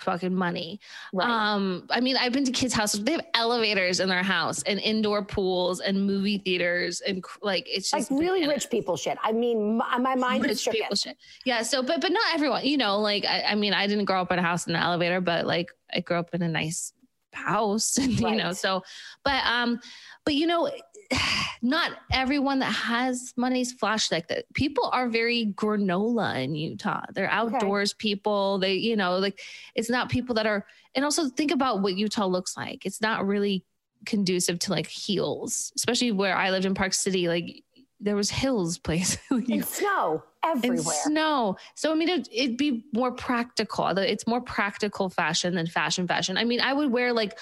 fucking 0.00 0.34
money. 0.34 0.80
Right. 1.12 1.28
Um, 1.28 1.86
I 1.90 2.00
mean, 2.00 2.16
I've 2.16 2.32
been 2.32 2.44
to 2.44 2.52
kids' 2.52 2.74
houses. 2.74 3.04
They 3.04 3.12
have 3.12 3.26
elevators 3.34 4.00
in 4.00 4.08
their 4.08 4.22
house 4.22 4.62
and 4.64 4.80
indoor 4.80 5.24
pools 5.24 5.80
and 5.80 6.06
movie 6.06 6.38
theaters 6.38 7.00
and 7.00 7.24
like 7.42 7.66
it's 7.68 7.90
just 7.90 8.10
like 8.10 8.20
really 8.20 8.40
bananas. 8.40 8.64
rich 8.64 8.70
people 8.70 8.96
shit. 8.96 9.18
I 9.22 9.32
mean, 9.32 9.76
my, 9.78 9.98
my 9.98 10.14
mind 10.14 10.46
is 10.46 10.66
rich 10.66 10.76
people 10.76 10.96
shit. 10.96 11.16
Yeah. 11.44 11.62
So, 11.62 11.82
but 11.82 12.00
but 12.00 12.12
not 12.12 12.34
everyone. 12.34 12.64
You 12.64 12.76
know, 12.76 12.98
like 12.98 13.24
I, 13.24 13.42
I 13.42 13.54
mean, 13.54 13.72
I 13.72 13.86
didn't 13.86 14.06
grow 14.06 14.20
up 14.20 14.32
in 14.32 14.38
a 14.38 14.42
house 14.42 14.66
in 14.66 14.74
an 14.74 14.82
elevator, 14.82 15.20
but 15.20 15.46
like 15.46 15.70
I 15.92 16.00
grew 16.00 16.18
up 16.18 16.34
in 16.34 16.42
a 16.42 16.48
nice 16.48 16.92
house, 17.32 17.96
and 17.98 18.18
you 18.18 18.36
know. 18.36 18.52
So, 18.52 18.82
but 19.24 19.44
um, 19.44 19.80
but 20.24 20.34
you 20.34 20.46
know, 20.46 20.70
not 21.62 21.92
everyone 22.12 22.60
that 22.60 22.72
has 22.72 23.32
money 23.36 23.60
is 23.60 23.72
flash 23.72 24.10
like 24.10 24.28
that. 24.28 24.44
People 24.54 24.90
are 24.92 25.08
very 25.08 25.52
granola 25.54 26.42
in 26.42 26.54
Utah. 26.54 27.02
They're 27.12 27.30
outdoors 27.30 27.92
people. 27.92 28.58
They, 28.58 28.74
you 28.74 28.96
know, 28.96 29.18
like 29.18 29.40
it's 29.74 29.90
not 29.90 30.08
people 30.08 30.34
that 30.36 30.46
are. 30.46 30.66
And 30.94 31.04
also 31.04 31.28
think 31.28 31.50
about 31.50 31.82
what 31.82 31.94
Utah 31.94 32.26
looks 32.26 32.56
like. 32.56 32.84
It's 32.84 33.00
not 33.00 33.26
really 33.26 33.64
conducive 34.06 34.58
to 34.60 34.72
like 34.72 34.86
heels, 34.86 35.72
especially 35.76 36.12
where 36.12 36.36
I 36.36 36.50
lived 36.50 36.64
in 36.64 36.74
Park 36.74 36.94
City. 36.94 37.28
Like 37.28 37.62
there 38.00 38.16
was 38.16 38.30
hills 38.30 38.78
place. 38.78 39.18
And 39.30 39.64
snow 39.64 40.22
and 40.42 40.64
everywhere. 40.64 40.94
snow. 41.04 41.56
So 41.74 41.92
I 41.92 41.94
mean, 41.94 42.08
it, 42.08 42.28
it'd 42.32 42.56
be 42.56 42.84
more 42.92 43.12
practical. 43.12 43.86
It's 43.98 44.26
more 44.26 44.40
practical 44.40 45.10
fashion 45.10 45.54
than 45.54 45.66
fashion 45.66 46.06
fashion. 46.06 46.36
I 46.38 46.44
mean, 46.44 46.60
I 46.60 46.72
would 46.72 46.90
wear 46.90 47.12
like 47.12 47.38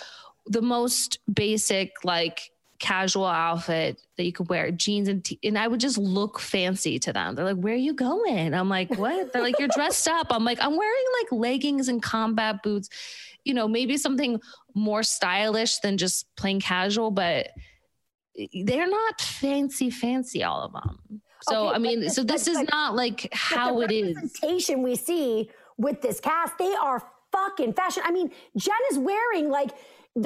the 0.46 0.62
most 0.62 1.18
basic 1.32 1.92
like 2.04 2.50
casual 2.78 3.26
outfit 3.26 4.00
that 4.16 4.24
you 4.24 4.32
could 4.32 4.48
wear, 4.48 4.70
jeans 4.70 5.08
and 5.08 5.24
t- 5.24 5.38
and 5.42 5.58
I 5.58 5.68
would 5.68 5.80
just 5.80 5.98
look 5.98 6.38
fancy 6.38 6.98
to 7.00 7.12
them. 7.12 7.34
They're 7.34 7.44
like, 7.44 7.56
"Where 7.56 7.74
are 7.74 7.76
you 7.76 7.94
going?" 7.94 8.54
I'm 8.54 8.68
like, 8.68 8.96
"What?" 8.96 9.32
They're 9.32 9.42
like, 9.42 9.58
"You're 9.58 9.68
dressed 9.68 10.06
up." 10.08 10.28
I'm 10.30 10.44
like, 10.44 10.58
"I'm 10.60 10.76
wearing 10.76 11.04
like 11.20 11.32
leggings 11.32 11.88
and 11.88 12.02
combat 12.02 12.62
boots." 12.62 12.88
You 13.44 13.54
know, 13.54 13.66
maybe 13.68 13.96
something 13.96 14.40
more 14.74 15.02
stylish 15.02 15.78
than 15.78 15.96
just 15.96 16.26
plain 16.36 16.60
casual, 16.60 17.10
but 17.10 17.48
they're 18.64 18.88
not 18.88 19.20
fancy 19.20 19.90
fancy 19.90 20.44
all 20.44 20.62
of 20.62 20.72
them. 20.72 21.20
So 21.42 21.68
Okay, 21.68 21.76
I 21.76 21.78
mean, 21.78 22.10
so 22.10 22.22
this 22.22 22.46
is 22.46 22.58
not 22.70 22.94
like 22.94 23.28
how 23.32 23.80
it 23.80 23.90
is. 23.90 24.14
representation 24.14 24.82
we 24.82 24.96
see 24.96 25.50
with 25.76 26.02
this 26.02 26.20
cast, 26.20 26.58
they 26.58 26.74
are 26.74 27.02
fucking 27.32 27.72
fashion. 27.74 28.02
I 28.04 28.10
mean, 28.10 28.30
Jen 28.56 28.74
is 28.90 28.98
wearing 28.98 29.48
like 29.48 29.70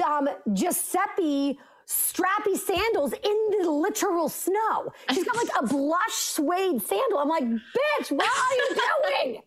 um, 0.05 0.27
Giuseppe 0.53 1.57
strappy 1.87 2.55
sandals 2.57 3.13
in 3.13 3.49
the 3.61 3.69
literal 3.69 4.29
snow. 4.29 4.91
She's 5.11 5.23
got 5.23 5.35
like 5.35 5.49
a 5.61 5.67
blush 5.67 6.11
suede 6.13 6.81
sandal. 6.81 7.19
I'm 7.19 7.29
like, 7.29 7.43
bitch, 7.43 8.11
what 8.11 8.27
are 8.27 8.55
you 8.55 8.75
doing? 9.31 9.41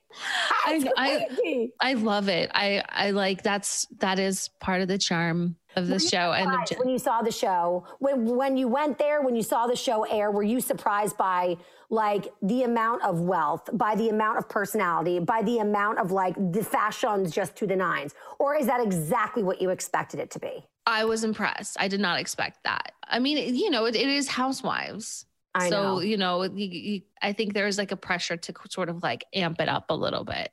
I- 0.66 0.92
I- 0.96 1.68
I 1.80 1.92
love 1.94 2.28
it. 2.28 2.50
I 2.54 2.82
I 2.88 3.10
like 3.10 3.42
that's 3.42 3.86
that 3.98 4.18
is 4.18 4.48
part 4.60 4.80
of 4.80 4.88
the 4.88 4.98
charm 4.98 5.56
of 5.76 5.88
the 5.88 5.98
show 5.98 6.32
and 6.32 6.46
of 6.46 6.52
surprised 6.52 6.70
Jen. 6.70 6.78
when 6.78 6.88
you 6.88 6.98
saw 6.98 7.20
the 7.22 7.30
show, 7.30 7.86
when 7.98 8.24
when 8.24 8.56
you 8.56 8.66
went 8.68 8.98
there, 8.98 9.20
when 9.22 9.36
you 9.36 9.42
saw 9.42 9.66
the 9.66 9.76
show 9.76 10.04
air, 10.04 10.30
were 10.30 10.42
you 10.42 10.60
surprised 10.60 11.16
by 11.18 11.56
like 11.90 12.32
the 12.42 12.62
amount 12.62 13.02
of 13.02 13.20
wealth, 13.20 13.68
by 13.72 13.94
the 13.94 14.08
amount 14.08 14.38
of 14.38 14.48
personality, 14.48 15.18
by 15.18 15.42
the 15.42 15.58
amount 15.58 15.98
of 15.98 16.12
like 16.12 16.34
the 16.52 16.62
fashions 16.62 17.32
just 17.32 17.56
to 17.56 17.66
the 17.66 17.76
nines, 17.76 18.14
or 18.38 18.56
is 18.56 18.66
that 18.66 18.80
exactly 18.80 19.42
what 19.42 19.60
you 19.60 19.70
expected 19.70 20.20
it 20.20 20.30
to 20.32 20.38
be? 20.38 20.64
I 20.86 21.04
was 21.04 21.24
impressed. 21.24 21.76
I 21.78 21.88
did 21.88 22.00
not 22.00 22.20
expect 22.20 22.64
that. 22.64 22.92
I 23.06 23.18
mean, 23.18 23.54
you 23.54 23.70
know, 23.70 23.86
it, 23.86 23.96
it 23.96 24.08
is 24.08 24.28
Housewives. 24.28 25.26
I 25.54 25.68
know. 25.68 25.70
so 25.70 25.82
know. 25.82 26.00
you 26.00 26.16
know, 26.16 26.42
you, 26.42 26.66
you, 26.66 27.02
I 27.22 27.32
think 27.32 27.54
there's 27.54 27.78
like 27.78 27.92
a 27.92 27.96
pressure 27.96 28.36
to 28.36 28.54
sort 28.68 28.88
of 28.88 29.02
like 29.02 29.24
amp 29.34 29.60
it 29.60 29.68
up 29.68 29.86
a 29.88 29.94
little 29.94 30.24
bit. 30.24 30.50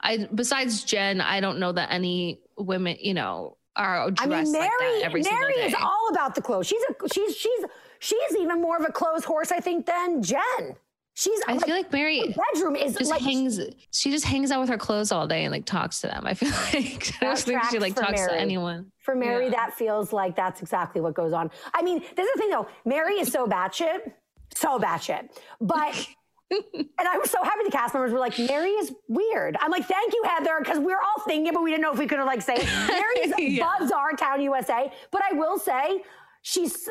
I 0.00 0.28
besides 0.34 0.84
Jen, 0.84 1.20
I 1.20 1.40
don't 1.40 1.58
know 1.58 1.72
that 1.72 1.92
any 1.92 2.40
women, 2.58 2.96
you 3.00 3.14
know, 3.14 3.56
are 3.76 4.10
dressed 4.10 4.30
I 4.30 4.42
mean, 4.42 4.52
Mary, 4.52 4.68
like 4.68 4.78
that 4.78 5.00
every 5.04 5.22
Mary 5.22 5.54
single 5.54 5.68
is 5.68 5.74
all 5.80 6.08
about 6.10 6.34
the 6.34 6.42
clothes. 6.42 6.66
She's 6.66 6.82
a 6.82 7.08
she's 7.08 7.36
she's 7.36 7.64
she's 7.98 8.36
even 8.38 8.60
more 8.60 8.76
of 8.76 8.84
a 8.88 8.92
clothes 8.92 9.24
horse, 9.24 9.52
I 9.52 9.60
think, 9.60 9.86
than 9.86 10.22
Jen. 10.22 10.76
She's 11.14 11.40
I 11.48 11.56
feel 11.56 11.74
like 11.74 11.90
Mary 11.90 12.34
bedroom 12.54 12.76
is 12.76 12.94
just 12.94 13.10
like 13.10 13.22
hangs. 13.22 13.58
She 13.90 14.10
just 14.10 14.26
hangs 14.26 14.50
out 14.50 14.60
with 14.60 14.68
her 14.68 14.76
clothes 14.76 15.10
all 15.12 15.26
day 15.26 15.44
and 15.44 15.50
like 15.52 15.64
talks 15.64 16.02
to 16.02 16.08
them. 16.08 16.26
I 16.26 16.34
feel 16.34 16.50
like 16.74 17.10
I 17.22 17.24
don't 17.24 17.38
think 17.38 17.64
she 17.70 17.78
like 17.78 17.94
talks 17.94 18.26
to 18.26 18.34
anyone. 18.38 18.92
For 18.98 19.14
Mary, 19.14 19.44
Yeah. 19.44 19.50
that 19.52 19.74
feels 19.78 20.12
like 20.12 20.36
that's 20.36 20.60
exactly 20.60 21.00
what 21.00 21.14
goes 21.14 21.32
on. 21.32 21.50
I 21.72 21.80
mean, 21.82 22.00
there's 22.16 22.28
the 22.34 22.38
thing 22.38 22.50
though. 22.50 22.68
Mary 22.84 23.14
is 23.14 23.32
so 23.32 23.46
batshit, 23.46 24.12
so 24.54 24.78
batshit. 24.78 25.30
But 25.58 26.06
and 26.50 27.08
I 27.08 27.16
was 27.16 27.30
so 27.30 27.42
happy 27.42 27.64
the 27.64 27.70
cast 27.70 27.94
members 27.94 28.12
were 28.12 28.18
like, 28.18 28.38
Mary 28.38 28.72
is 28.72 28.92
weird. 29.08 29.56
I'm 29.60 29.70
like, 29.70 29.86
thank 29.86 30.12
you, 30.12 30.22
Heather, 30.26 30.56
because 30.58 30.78
we 30.80 30.92
are 30.92 31.00
all 31.00 31.24
thinking, 31.24 31.54
but 31.54 31.62
we 31.62 31.70
didn't 31.70 31.82
know 31.82 31.92
if 31.94 31.98
we 31.98 32.06
could 32.06 32.18
have 32.18 32.26
like 32.26 32.42
say 32.42 32.56
Mary 32.88 33.16
is 33.20 33.32
Yeah. 33.38 33.72
bizarre 33.78 34.12
town 34.12 34.42
USA. 34.42 34.92
But 35.10 35.22
I 35.30 35.34
will 35.34 35.58
say, 35.58 36.02
she's 36.46 36.88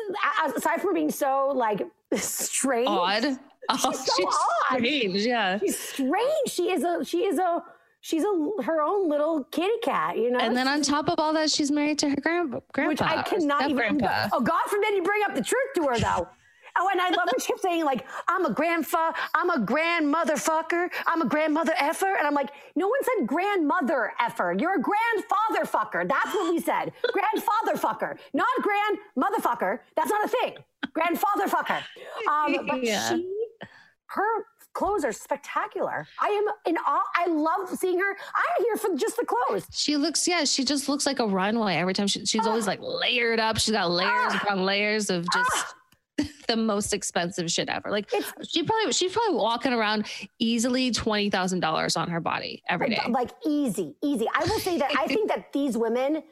aside 0.54 0.82
from 0.82 0.92
being 0.92 1.10
so 1.10 1.50
like 1.54 1.82
strange, 2.14 2.88
Odd. 2.88 3.38
Oh, 3.68 3.90
so 3.90 4.28
odd. 4.28 4.76
strange. 4.76 5.26
Yeah. 5.26 5.58
she's 5.58 5.76
strange. 5.76 6.48
She 6.48 6.70
is 6.70 6.84
a 6.84 7.04
she 7.04 7.24
is 7.24 7.36
a 7.40 7.64
she's 8.00 8.22
a 8.22 8.50
her 8.62 8.80
own 8.80 9.08
little 9.08 9.42
kitty 9.50 9.78
cat, 9.82 10.16
you 10.16 10.30
know. 10.30 10.38
And 10.38 10.56
then 10.56 10.68
on 10.68 10.82
top 10.82 11.08
of 11.08 11.16
all 11.18 11.32
that, 11.32 11.50
she's 11.50 11.72
married 11.72 11.98
to 12.00 12.10
her 12.10 12.16
grand, 12.22 12.54
grandpa. 12.72 12.88
which 12.88 13.02
I 13.02 13.22
cannot 13.22 13.62
even. 13.64 13.76
grandpa. 13.76 14.28
Oh, 14.32 14.40
God 14.40 14.62
forbid 14.68 14.94
you 14.94 15.02
bring 15.02 15.22
up 15.28 15.34
the 15.34 15.42
truth 15.42 15.70
to 15.76 15.82
her, 15.88 15.98
though. 15.98 16.28
Oh, 16.78 16.88
and 16.92 17.00
I 17.00 17.08
love 17.10 17.26
when 17.32 17.40
she 17.40 17.46
kept 17.48 17.60
saying, 17.60 17.84
like, 17.84 18.06
I'm 18.28 18.44
a 18.44 18.50
grandfa, 18.54 19.14
I'm 19.34 19.50
a 19.50 19.58
grandmother 19.60 20.34
fucker, 20.34 20.88
I'm 21.06 21.22
a 21.22 21.26
grandmother 21.26 21.72
effer. 21.78 22.14
And 22.16 22.26
I'm 22.26 22.34
like, 22.34 22.50
no 22.74 22.86
one 22.88 22.98
said 23.02 23.26
grandmother 23.26 24.12
effer. 24.20 24.54
You're 24.58 24.74
a 24.76 24.80
grandfather 24.82 25.64
fucker. 25.64 26.08
That's 26.08 26.34
what 26.34 26.52
we 26.52 26.60
said. 26.60 26.92
grandfather 27.12 27.74
fucker, 27.80 28.18
not 28.34 28.48
grand 28.62 28.98
motherfucker. 29.18 29.80
That's 29.96 30.10
not 30.10 30.24
a 30.24 30.28
thing. 30.28 30.56
Grandfather 30.92 31.46
fucker. 31.46 31.82
Um, 32.30 32.66
but 32.66 32.82
Yeah. 32.82 33.08
she, 33.08 33.30
her 34.08 34.44
clothes 34.72 35.04
are 35.04 35.12
spectacular. 35.12 36.06
I 36.20 36.28
am 36.28 36.44
in 36.70 36.76
awe. 36.86 37.02
I 37.14 37.26
love 37.28 37.70
seeing 37.78 37.98
her. 37.98 38.10
I'm 38.10 38.64
here 38.64 38.76
for 38.76 38.94
just 38.96 39.16
the 39.16 39.24
clothes. 39.24 39.66
She 39.72 39.96
looks, 39.96 40.28
yeah, 40.28 40.44
she 40.44 40.64
just 40.64 40.88
looks 40.88 41.06
like 41.06 41.18
a 41.18 41.26
runway 41.26 41.76
every 41.76 41.94
time. 41.94 42.06
She, 42.06 42.24
she's 42.26 42.46
always 42.46 42.66
like 42.66 42.80
layered 42.82 43.40
up. 43.40 43.56
She's 43.58 43.72
got 43.72 43.90
layers 43.90 44.10
Ah. 44.12 44.40
upon 44.42 44.64
layers 44.64 45.08
of 45.10 45.26
just 45.32 45.74
the 46.48 46.56
most 46.56 46.92
expensive 46.92 47.50
shit 47.50 47.68
ever. 47.68 47.90
Like 47.90 48.10
she 48.48 48.62
probably, 48.62 48.92
she's 48.92 49.12
probably 49.12 49.36
walking 49.36 49.72
around 49.72 50.06
easily 50.38 50.90
twenty 50.90 51.30
thousand 51.30 51.60
dollars 51.60 51.96
on 51.96 52.08
her 52.08 52.20
body 52.20 52.62
every 52.68 52.90
day. 52.90 53.00
Like 53.08 53.30
easy, 53.46 53.96
easy. 54.02 54.26
I 54.34 54.44
will 54.44 54.60
say 54.60 54.78
that 54.78 54.90
I 54.96 55.06
think 55.08 55.28
that 55.28 55.52
these 55.52 55.76
women, 55.76 56.22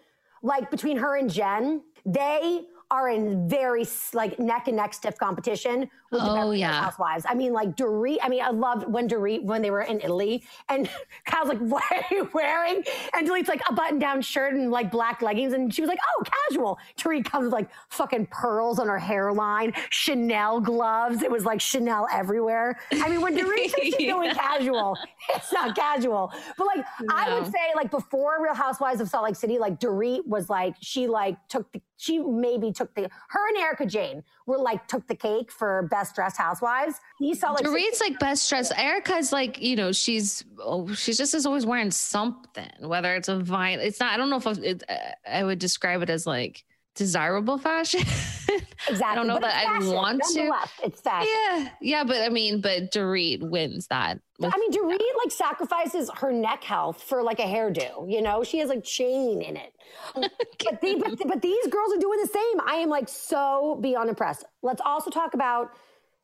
like 0.42 0.70
between 0.70 0.96
her 0.96 1.16
and 1.16 1.30
Jen, 1.30 1.82
they 2.06 2.66
are 2.90 3.08
in 3.08 3.48
very 3.48 3.86
like 4.12 4.38
neck 4.38 4.68
and 4.68 4.76
neck 4.76 4.94
stiff 4.94 5.18
competition 5.18 5.88
with 6.10 6.20
the 6.22 6.30
Oh, 6.30 6.34
Beverly 6.34 6.60
yeah. 6.60 6.82
housewives. 6.84 7.24
I 7.28 7.34
mean, 7.34 7.52
like 7.52 7.76
Dorit. 7.76 8.18
I 8.22 8.28
mean, 8.28 8.42
I 8.42 8.50
loved 8.50 8.86
when 8.88 9.08
Dorit 9.08 9.42
when 9.44 9.62
they 9.62 9.70
were 9.70 9.82
in 9.82 10.00
Italy, 10.00 10.44
and 10.68 10.88
Kyle's 11.26 11.48
like, 11.48 11.58
"What 11.58 11.82
are 11.90 12.04
you 12.10 12.28
wearing?" 12.32 12.84
And 13.14 13.28
Dorit's 13.28 13.48
like 13.48 13.62
a 13.68 13.72
button-down 13.72 14.22
shirt 14.22 14.54
and 14.54 14.70
like 14.70 14.90
black 14.90 15.22
leggings, 15.22 15.52
and 15.52 15.74
she 15.74 15.82
was 15.82 15.88
like, 15.88 15.98
"Oh, 16.18 16.22
casual." 16.48 16.78
Dorit 16.98 17.24
comes 17.24 17.44
with 17.44 17.52
like 17.52 17.68
fucking 17.90 18.26
pearls 18.30 18.78
on 18.78 18.86
her 18.88 18.98
hairline, 18.98 19.72
Chanel 19.90 20.60
gloves. 20.60 21.22
It 21.22 21.30
was 21.30 21.44
like 21.44 21.60
Chanel 21.60 22.06
everywhere. 22.12 22.78
I 22.92 23.08
mean, 23.08 23.20
when 23.20 23.36
Dorit 23.36 23.70
says 23.70 23.94
she's 23.94 24.06
going 24.10 24.30
casual, 24.34 24.96
it's 25.34 25.52
not 25.52 25.74
casual. 25.74 26.32
But 26.56 26.66
like, 26.76 26.84
I 27.10 27.34
would 27.38 27.46
say 27.50 27.72
like 27.74 27.90
before 27.90 28.36
Real 28.42 28.54
Housewives 28.54 29.00
of 29.00 29.08
Salt 29.08 29.24
Lake 29.24 29.36
City, 29.36 29.58
like 29.58 29.80
Dorit 29.80 30.26
was 30.26 30.48
like 30.48 30.74
she 30.80 31.08
like 31.08 31.36
took 31.48 31.70
the 31.72 31.80
she 31.96 32.18
maybe 32.18 32.72
took 32.74 32.94
the 32.94 33.08
her 33.28 33.48
and 33.48 33.56
Erika 33.58 33.86
Jayne 33.86 34.22
were 34.46 34.58
like 34.58 34.86
took 34.88 35.06
the 35.06 35.14
cake 35.14 35.50
for 35.50 35.88
best 35.90 36.14
dressed 36.14 36.36
housewives. 36.36 36.96
You 37.20 37.34
saw 37.34 37.52
like 37.52 37.64
Dorit's 37.64 38.00
like 38.00 38.18
best 38.18 38.48
dressed. 38.48 38.72
Erika's 38.76 39.32
like, 39.32 39.60
you 39.60 39.76
know, 39.76 39.92
she's 39.92 40.44
oh, 40.58 40.92
she's 40.94 41.18
just 41.18 41.34
is 41.34 41.46
always 41.46 41.66
wearing 41.66 41.90
something, 41.90 42.70
whether 42.80 43.14
it's 43.14 43.28
a 43.28 43.38
vine. 43.38 43.80
It's 43.80 44.00
not. 44.00 44.12
I 44.12 44.16
don't 44.16 44.30
know 44.30 44.36
if 44.36 44.46
it, 44.46 44.82
uh, 44.88 44.94
I 45.30 45.44
would 45.44 45.58
describe 45.58 46.02
it 46.02 46.10
as 46.10 46.26
like 46.26 46.64
desirable 46.94 47.58
fashion. 47.58 48.00
exactly. 48.00 49.02
I 49.04 49.14
don't 49.14 49.26
know 49.26 49.34
but 49.34 49.42
that 49.42 49.66
I 49.66 49.78
want 49.86 50.22
to. 50.34 50.52
It's 50.82 51.00
fashion. 51.00 51.28
Yeah, 51.32 51.68
yeah, 51.80 52.04
but 52.04 52.22
I 52.22 52.28
mean, 52.28 52.60
but 52.60 52.90
Dorit 52.90 53.42
wins 53.42 53.86
that. 53.88 54.20
I 54.42 54.58
mean, 54.58 54.72
Dorit 54.72 54.98
like 55.22 55.30
sacrifices 55.30 56.10
her 56.16 56.32
neck 56.32 56.64
health 56.64 57.02
for 57.02 57.22
like 57.22 57.38
a 57.38 57.44
hairdo. 57.44 58.10
You 58.10 58.22
know, 58.22 58.42
she 58.44 58.58
has 58.58 58.70
a 58.70 58.80
chain 58.80 59.42
in 59.42 59.56
it. 59.56 59.72
but, 60.14 60.80
the, 60.80 61.16
but, 61.18 61.28
but 61.28 61.42
these 61.42 61.66
girls 61.68 61.92
are 61.94 62.00
doing 62.00 62.20
the 62.20 62.28
same. 62.28 62.60
I 62.66 62.76
am 62.76 62.88
like 62.88 63.08
so 63.08 63.78
beyond 63.80 64.08
impressed. 64.08 64.44
Let's 64.62 64.80
also 64.84 65.10
talk 65.10 65.34
about 65.34 65.70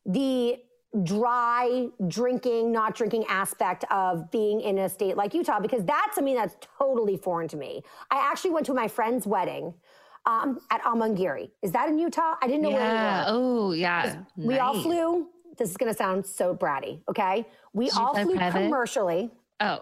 the 0.07 0.57
dry 1.05 1.87
drinking, 2.09 2.73
not 2.73 2.97
drinking 2.97 3.25
aspect 3.29 3.85
of 3.93 4.29
being 4.33 4.61
in 4.61 4.79
a 4.79 4.89
state 4.89 5.17
like 5.17 5.35
Utah, 5.35 5.61
because 5.61 5.85
that's 5.85 6.17
something 6.17 6.35
that's 6.35 6.57
totally 6.79 7.17
foreign 7.17 7.47
to 7.49 7.57
me. 7.57 7.83
I 8.11 8.17
actually 8.19 8.51
went 8.51 8.67
to 8.67 8.75
my 8.75 8.89
friend's 8.89 9.27
wedding 9.27 9.75
um, 10.27 10.61
at 10.71 10.83
Amangiri. 10.83 11.51
Is 11.63 11.73
that 11.73 11.89
in 11.89 11.99
Utah? 11.99 12.35
I 12.43 12.47
didn't 12.47 12.63
know 12.63 12.71
yeah. 12.71 13.25
where 13.31 13.35
we 13.35 13.41
were. 13.43 13.49
Oh, 13.67 13.73
yeah. 13.73 14.17
We 14.37 14.59
all 14.59 14.81
flew. 14.81 15.29
This 15.59 15.71
is 15.71 15.77
going 15.77 15.93
to 15.93 15.97
sound 15.97 16.25
so 16.25 16.55
bratty, 16.55 17.01
okay? 17.09 17.47
We 17.75 17.87
Did 17.87 17.95
all 17.99 18.15
flew 18.15 18.37
private? 18.37 18.63
commercially. 18.63 19.31
Oh, 19.61 19.81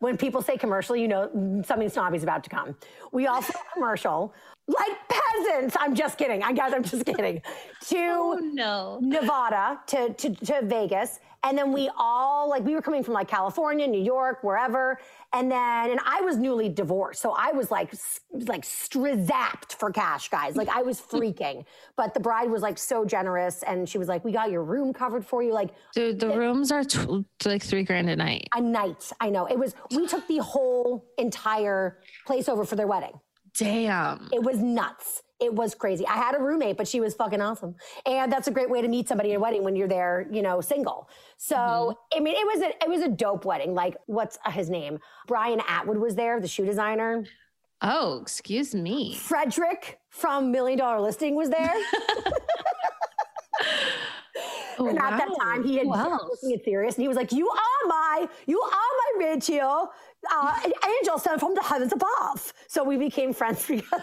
When 0.00 0.16
people 0.16 0.42
say 0.42 0.56
commercial, 0.56 0.94
you 0.96 1.08
know 1.08 1.62
something 1.66 1.88
snobby's 1.88 2.22
about 2.22 2.44
to 2.44 2.50
come. 2.50 2.76
We 3.10 3.26
all 3.26 3.40
flew 3.42 3.60
commercial, 3.74 4.32
like 4.68 5.07
peasants. 5.36 5.76
I'm 5.78 5.94
just 5.94 6.18
kidding. 6.18 6.42
I 6.42 6.52
guess 6.52 6.72
I'm 6.72 6.82
just 6.84 7.04
kidding. 7.06 7.42
Oh, 7.90 8.36
to 8.36 8.42
Oh, 8.42 8.50
no. 8.52 8.98
Nevada, 9.00 9.80
to, 9.86 10.12
to 10.14 10.34
to 10.34 10.60
Vegas, 10.64 11.20
and 11.44 11.56
then 11.56 11.72
we 11.72 11.88
all 11.96 12.48
like 12.50 12.64
we 12.64 12.74
were 12.74 12.82
coming 12.82 13.02
from 13.04 13.14
like 13.14 13.28
California, 13.28 13.86
New 13.86 14.02
York, 14.02 14.42
wherever. 14.42 14.98
And 15.32 15.50
then 15.50 15.90
and 15.90 16.00
I 16.04 16.20
was 16.22 16.36
newly 16.36 16.68
divorced, 16.68 17.22
so 17.22 17.34
I 17.38 17.52
was 17.52 17.70
like 17.70 17.92
like 18.32 18.64
strazapped 18.64 19.74
for 19.78 19.90
cash, 19.90 20.28
guys. 20.28 20.56
Like 20.56 20.68
I 20.68 20.82
was 20.82 21.00
freaking. 21.12 21.64
But 21.96 22.14
the 22.14 22.20
bride 22.20 22.50
was 22.50 22.62
like 22.62 22.78
so 22.78 23.04
generous, 23.04 23.62
and 23.62 23.88
she 23.88 23.96
was 23.98 24.08
like, 24.08 24.24
"We 24.24 24.32
got 24.32 24.50
your 24.50 24.64
room 24.64 24.92
covered 24.92 25.24
for 25.24 25.42
you." 25.42 25.52
Like 25.52 25.70
Dude, 25.94 26.18
the 26.20 26.36
rooms 26.36 26.72
are 26.72 26.84
tw- 26.84 27.24
like 27.44 27.62
three 27.62 27.84
grand 27.84 28.10
a 28.10 28.16
night. 28.16 28.48
a 28.54 28.60
night. 28.60 29.12
I 29.20 29.30
know 29.30 29.46
it 29.46 29.58
was. 29.58 29.74
We 29.94 30.06
took 30.08 30.26
the 30.26 30.38
whole 30.38 31.06
entire 31.16 31.98
place 32.26 32.48
over 32.48 32.64
for 32.64 32.76
their 32.76 32.86
wedding. 32.88 33.12
Damn. 33.56 34.28
It 34.32 34.42
was 34.42 34.58
nuts. 34.58 35.22
It 35.40 35.54
was 35.54 35.74
crazy. 35.74 36.06
I 36.06 36.14
had 36.14 36.34
a 36.34 36.38
roommate, 36.38 36.76
but 36.76 36.88
she 36.88 37.00
was 37.00 37.14
fucking 37.14 37.40
awesome. 37.40 37.76
And 38.06 38.32
that's 38.32 38.48
a 38.48 38.50
great 38.50 38.68
way 38.68 38.82
to 38.82 38.88
meet 38.88 39.06
somebody 39.06 39.32
at 39.32 39.36
a 39.36 39.40
wedding 39.40 39.62
when 39.62 39.76
you're 39.76 39.88
there, 39.88 40.26
you 40.32 40.42
know, 40.42 40.60
single. 40.60 41.08
So 41.36 41.56
mm-hmm. 41.56 42.18
I 42.18 42.20
mean, 42.20 42.34
it 42.36 42.46
was 42.46 42.62
a 42.62 42.68
it 42.84 42.88
was 42.88 43.02
a 43.02 43.08
dope 43.08 43.44
wedding. 43.44 43.72
Like, 43.72 43.96
what's 44.06 44.38
his 44.50 44.68
name? 44.68 44.98
Brian 45.28 45.60
Atwood 45.68 45.98
was 45.98 46.16
there, 46.16 46.40
the 46.40 46.48
shoe 46.48 46.66
designer. 46.66 47.24
Oh, 47.80 48.18
excuse 48.20 48.74
me. 48.74 49.14
Fredrik 49.14 49.98
from 50.10 50.50
Million 50.50 50.78
Dollar 50.78 51.00
Listing 51.00 51.36
was 51.36 51.48
there. 51.48 51.72
Oh, 54.78 54.88
and 54.88 54.98
at 54.98 55.18
that 55.18 55.28
time, 55.40 55.64
he 55.64 55.76
had 55.76 55.86
else? 55.86 56.22
looking 56.42 56.58
at 56.58 56.64
serious, 56.64 56.96
and 56.96 57.02
he 57.02 57.08
was 57.08 57.16
like, 57.16 57.30
"You 57.30 57.48
are 57.48 57.88
my, 57.88 58.28
you 58.46 58.60
are 58.60 58.70
my 58.70 59.26
Rachel, 59.26 59.90
uh, 60.32 60.60
an 60.64 60.72
angel 60.98 61.18
sent 61.18 61.40
from 61.40 61.54
the 61.54 61.62
heavens 61.62 61.92
above." 61.92 62.52
So 62.68 62.84
we 62.84 62.96
became 62.96 63.32
friends 63.32 63.66
because 63.68 64.02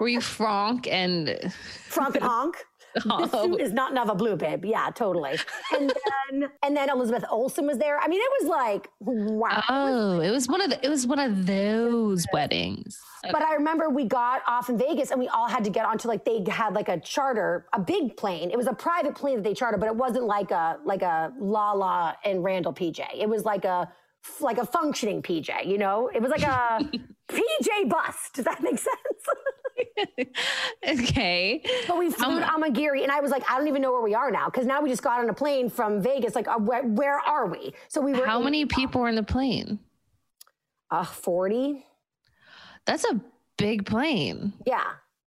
Were 0.00 0.08
you 0.08 0.20
Frank 0.20 0.86
and 0.88 1.52
Frank 1.88 2.16
and 2.16 2.24
Honk. 2.24 2.56
This 2.94 3.04
Oh. 3.10 3.44
suit 3.44 3.60
is 3.60 3.72
not 3.72 3.92
Nava 3.92 4.16
Blue, 4.16 4.34
babe. 4.34 4.64
Yeah, 4.64 4.88
totally. 4.90 5.38
And 5.76 5.92
then, 6.30 6.48
and 6.64 6.76
then 6.76 6.88
Elizabeth 6.90 7.22
Olsen 7.30 7.66
was 7.66 7.76
there. 7.78 7.98
I 8.00 8.08
mean, 8.08 8.20
it 8.20 8.30
was 8.40 8.48
like, 8.48 8.88
wow. 8.98 9.62
Oh, 9.68 10.20
it 10.20 10.30
was 10.30 10.48
one 10.48 10.62
of 10.62 10.70
the, 10.70 10.84
it 10.84 10.88
was 10.88 11.06
one 11.06 11.18
of 11.18 11.46
those 11.46 12.24
weddings. 12.32 12.98
But 13.30 13.42
I 13.42 13.54
remember 13.54 13.90
we 13.90 14.04
got 14.06 14.40
off 14.48 14.70
in 14.70 14.78
Vegas 14.78 15.10
and 15.10 15.20
we 15.20 15.28
all 15.28 15.48
had 15.48 15.64
to 15.64 15.70
get 15.70 15.84
onto 15.84 16.08
like 16.08 16.24
they 16.24 16.42
had 16.48 16.72
like 16.72 16.88
a 16.88 16.98
charter, 16.98 17.66
a 17.74 17.78
big 17.78 18.16
plane. 18.16 18.50
It 18.50 18.56
was 18.56 18.66
a 18.68 18.72
private 18.72 19.14
plane 19.14 19.36
that 19.36 19.44
they 19.44 19.54
chartered, 19.54 19.80
but 19.80 19.86
it 19.86 19.94
wasn't 19.96 20.24
like 20.24 20.50
a 20.50 20.78
like 20.84 21.02
a 21.02 21.32
Lala 21.38 22.16
and 22.24 22.42
Randall 22.42 22.72
PJ. 22.72 23.00
It 23.16 23.28
was 23.28 23.44
like 23.44 23.64
a 23.66 23.92
like 24.40 24.58
a 24.58 24.66
functioning 24.66 25.22
PJ, 25.22 25.66
you 25.66 25.78
know? 25.78 26.08
It 26.14 26.20
was 26.22 26.30
like 26.30 26.42
a 26.42 26.78
PJ 27.28 27.88
bus. 27.88 28.30
Does 28.34 28.44
that 28.44 28.62
make 28.62 28.78
sense? 28.78 30.28
okay. 30.88 31.62
But 31.86 31.98
we 31.98 32.10
flew 32.10 32.40
to 32.40 32.46
Amangiri, 32.46 33.02
and 33.02 33.12
I 33.12 33.20
was 33.20 33.30
like, 33.30 33.48
I 33.50 33.58
don't 33.58 33.68
even 33.68 33.82
know 33.82 33.92
where 33.92 34.02
we 34.02 34.14
are 34.14 34.30
now 34.30 34.46
because 34.46 34.66
now 34.66 34.80
we 34.80 34.88
just 34.88 35.02
got 35.02 35.20
on 35.20 35.28
a 35.28 35.34
plane 35.34 35.68
from 35.70 36.02
Vegas. 36.02 36.34
Like, 36.34 36.48
uh, 36.48 36.58
where, 36.58 36.82
where 36.84 37.18
are 37.18 37.46
we? 37.46 37.72
So 37.88 38.00
we 38.00 38.12
were 38.12 38.26
How 38.26 38.38
in- 38.38 38.44
many 38.44 38.66
people 38.66 39.00
were 39.02 39.08
in 39.08 39.14
the 39.16 39.22
plane? 39.22 39.78
Uh, 40.90 41.04
forty. 41.04 41.84
That's 42.86 43.04
a 43.04 43.20
big 43.58 43.84
plane. 43.84 44.54
Yeah, 44.66 44.84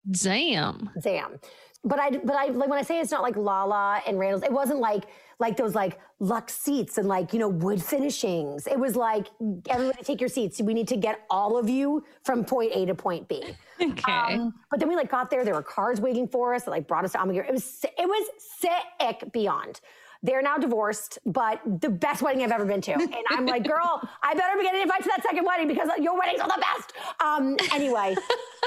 Damn. 0.10 0.90
damn. 1.02 1.40
But 1.86 2.00
I, 2.00 2.12
but 2.12 2.36
I 2.36 2.46
like 2.48 2.70
when 2.70 2.80
I 2.80 2.82
say 2.84 3.00
it's 3.00 3.12
not 3.12 3.22
like 3.22 3.36
Lala 3.36 4.02
and 4.08 4.18
Randall's. 4.18 4.44
It 4.44 4.52
wasn't 4.52 4.80
like 4.80 5.04
like 5.40 5.58
those 5.58 5.76
like 5.76 6.00
luxe 6.20 6.56
seats 6.56 6.98
and 6.98 7.08
like 7.08 7.34
you 7.34 7.40
know 7.40 7.50
wood 7.50 7.82
finishings. 7.84 8.68
It 8.68 8.80
was 8.80 8.96
like 8.96 9.28
everybody 9.70 10.02
take 10.04 10.22
your 10.22 10.30
seats. 10.30 10.62
We 10.62 10.74
need 10.74 10.88
to 10.90 10.96
get 10.98 11.26
all 11.30 11.58
of 11.58 11.70
you 11.70 12.06
from 12.24 12.46
point 12.46 12.72
A 12.74 12.86
to 12.86 12.96
point 12.96 13.28
B. 13.28 13.44
Okay. 13.82 14.36
Um, 14.36 14.54
but 14.72 14.80
then 14.80 14.88
we 14.88 14.96
like 14.96 15.12
got 15.12 15.30
there. 15.30 15.44
There 15.44 15.56
were 15.56 15.62
cars 15.62 16.00
waiting 16.00 16.26
for 16.26 16.54
us 16.54 16.64
that 16.64 16.72
like 16.72 16.88
brought 16.88 17.04
us 17.04 17.12
to 17.14 17.18
Amangiri. 17.18 17.50
It 17.50 17.54
was 17.54 17.84
it 17.84 18.08
was 18.08 18.30
sick 18.38 19.34
beyond. 19.34 19.82
They're 20.22 20.42
now 20.42 20.58
divorced, 20.58 21.20
but 21.26 21.60
the 21.82 21.90
best 21.90 22.22
wedding 22.22 22.44
I've 22.44 22.52
ever 22.52 22.64
been 22.64 22.80
to. 22.82 22.94
And 22.94 23.14
I'm 23.30 23.46
like, 23.46 23.68
girl, 23.68 24.08
I 24.22 24.34
better 24.36 24.58
be 24.58 24.64
getting 24.64 24.84
invited 24.84 25.04
to 25.04 25.10
that 25.18 25.24
second 25.24 25.44
wedding 25.44 25.68
because 25.68 25.90
your 26.00 26.18
weddings 26.18 26.40
are 26.40 26.48
the 26.48 26.62
best. 26.62 26.94
Um, 27.20 27.58
anyway, 27.74 28.16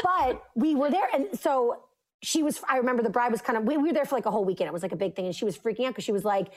but 0.02 0.42
we 0.55 0.74
were 0.74 0.90
there, 0.90 1.09
and 1.14 1.29
so 1.38 1.79
she 2.27 2.43
was. 2.43 2.61
I 2.69 2.79
remember 2.79 3.03
the 3.05 3.11
bride 3.11 3.31
was 3.31 3.41
kind 3.41 3.57
of. 3.57 3.65
We, 3.65 3.77
we 3.77 3.89
were 3.89 3.95
there 3.95 4.05
for 4.05 4.17
like 4.17 4.27
a 4.27 4.33
whole 4.33 4.45
weekend. 4.45 4.67
It 4.67 4.73
was 4.73 4.83
like 4.83 4.93
a 4.93 4.97
big 4.97 5.15
thing, 5.15 5.27
and 5.27 5.35
she 5.35 5.45
was 5.45 5.57
freaking 5.57 5.85
out 5.87 5.93
because 5.93 6.05
she 6.05 6.12
was 6.12 6.25
like. 6.25 6.49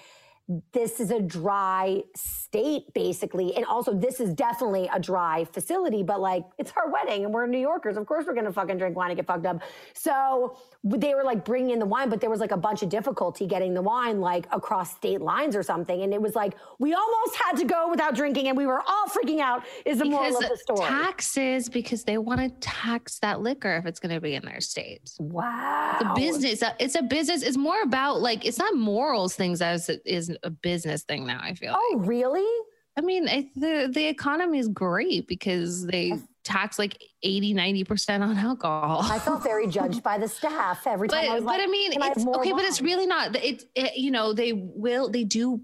This 0.74 1.00
is 1.00 1.12
a 1.12 1.22
dry 1.22 2.02
state 2.16 2.92
basically. 2.96 3.56
And 3.56 3.66
also 3.66 3.94
this 3.94 4.20
is 4.20 4.34
definitely 4.34 4.90
a 4.92 5.00
dry 5.00 5.46
facility 5.46 6.02
but 6.02 6.20
like 6.20 6.44
it's 6.58 6.72
our 6.76 6.92
wedding 6.92 7.24
and 7.26 7.34
we're 7.34 7.46
new 7.46 7.60
yorkers. 7.60 7.98
Of 7.98 8.08
course 8.08 8.26
we're 8.26 8.34
gonna 8.34 8.52
fucking 8.52 8.78
drink 8.80 8.96
wine 8.96 9.12
and 9.12 9.18
get 9.18 9.28
fucked 9.28 9.46
up. 9.46 9.62
So 9.94 10.58
they 10.84 11.14
were 11.14 11.24
like 11.24 11.46
bringing 11.46 11.72
in 11.72 11.80
the 11.80 11.86
wine 11.86 12.10
but 12.10 12.20
there 12.20 12.32
was 12.32 12.40
like 12.40 12.52
a 12.52 12.58
bunch 12.58 12.82
of 12.82 12.90
difficulty 12.90 13.46
getting 13.46 13.76
the 13.76 13.82
wine 13.82 14.20
like 14.20 14.48
across 14.52 14.96
state 14.96 15.22
lines 15.22 15.56
or 15.56 15.62
something. 15.62 16.02
And 16.02 16.14
it 16.14 16.22
was 16.22 16.34
like 16.34 16.56
we 16.80 16.96
almost 16.96 17.36
had 17.36 17.56
to 17.58 17.66
go 17.66 17.88
without 17.88 18.16
drinking 18.16 18.48
and 18.48 18.58
we 18.58 18.66
were 18.66 18.82
all 18.82 19.06
freaking 19.06 19.42
out 19.42 19.64
is 19.86 20.00
the 20.00 20.06
moral 20.06 20.36
of 20.36 20.50
the 20.50 20.58
story. 20.58 20.80
taxes 20.80 21.70
because 21.70 22.04
they 22.06 22.18
want 22.18 22.40
to 22.40 22.50
tax 22.60 23.20
that 23.20 23.42
liquor 23.42 23.78
if 23.78 23.86
it's 23.86 24.00
going 24.00 24.16
to 24.16 24.22
be 24.22 24.34
in 24.34 24.44
their 24.46 24.62
state. 24.62 25.12
Wow. 25.20 25.98
The 26.00 26.20
business 26.20 26.64
it's 26.80 26.96
a 26.96 27.04
business 27.04 27.44
it's 27.44 27.58
more 27.58 27.84
about 27.84 28.22
like 28.22 28.46
it's 28.46 28.58
not 28.58 28.76
morals 28.76 29.36
things 29.36 29.62
as 29.62 29.90
it 29.90 30.02
is 30.06 30.36
a 30.44 30.50
business 30.50 31.04
thing 31.04 31.26
now. 31.26 31.40
I 31.42 31.54
feel. 31.54 31.76
Oh, 31.78 31.98
like. 31.98 32.08
really? 32.08 32.66
I 32.98 33.02
mean, 33.02 33.26
the 33.56 33.90
the 33.92 34.08
economy 34.08 34.60
is 34.60 34.68
great 34.68 35.28
because 35.28 35.86
they 35.86 36.14
tax 36.44 36.80
like 36.80 37.02
80 37.22 37.54
90% 37.54 38.22
on 38.22 38.38
alcohol 38.38 39.02
i 39.04 39.20
felt 39.20 39.44
very 39.44 39.68
judged 39.78 40.02
by 40.02 40.18
the 40.18 40.28
staff 40.28 40.88
every 40.88 41.08
time 41.08 41.26
but, 41.26 41.32
I 41.32 41.36
was 41.36 41.44
like, 41.44 41.62
i 41.62 41.68
mean 41.68 41.92
it's 41.94 42.26
okay 42.26 42.52
wine? 42.52 42.56
but 42.56 42.66
it's 42.66 42.82
really 42.82 43.06
not 43.06 43.36
it, 43.36 43.64
it, 43.76 43.98
you 43.98 44.10
know 44.10 44.34
they 44.34 44.54
will 44.54 45.10
they 45.10 45.26
do 45.26 45.62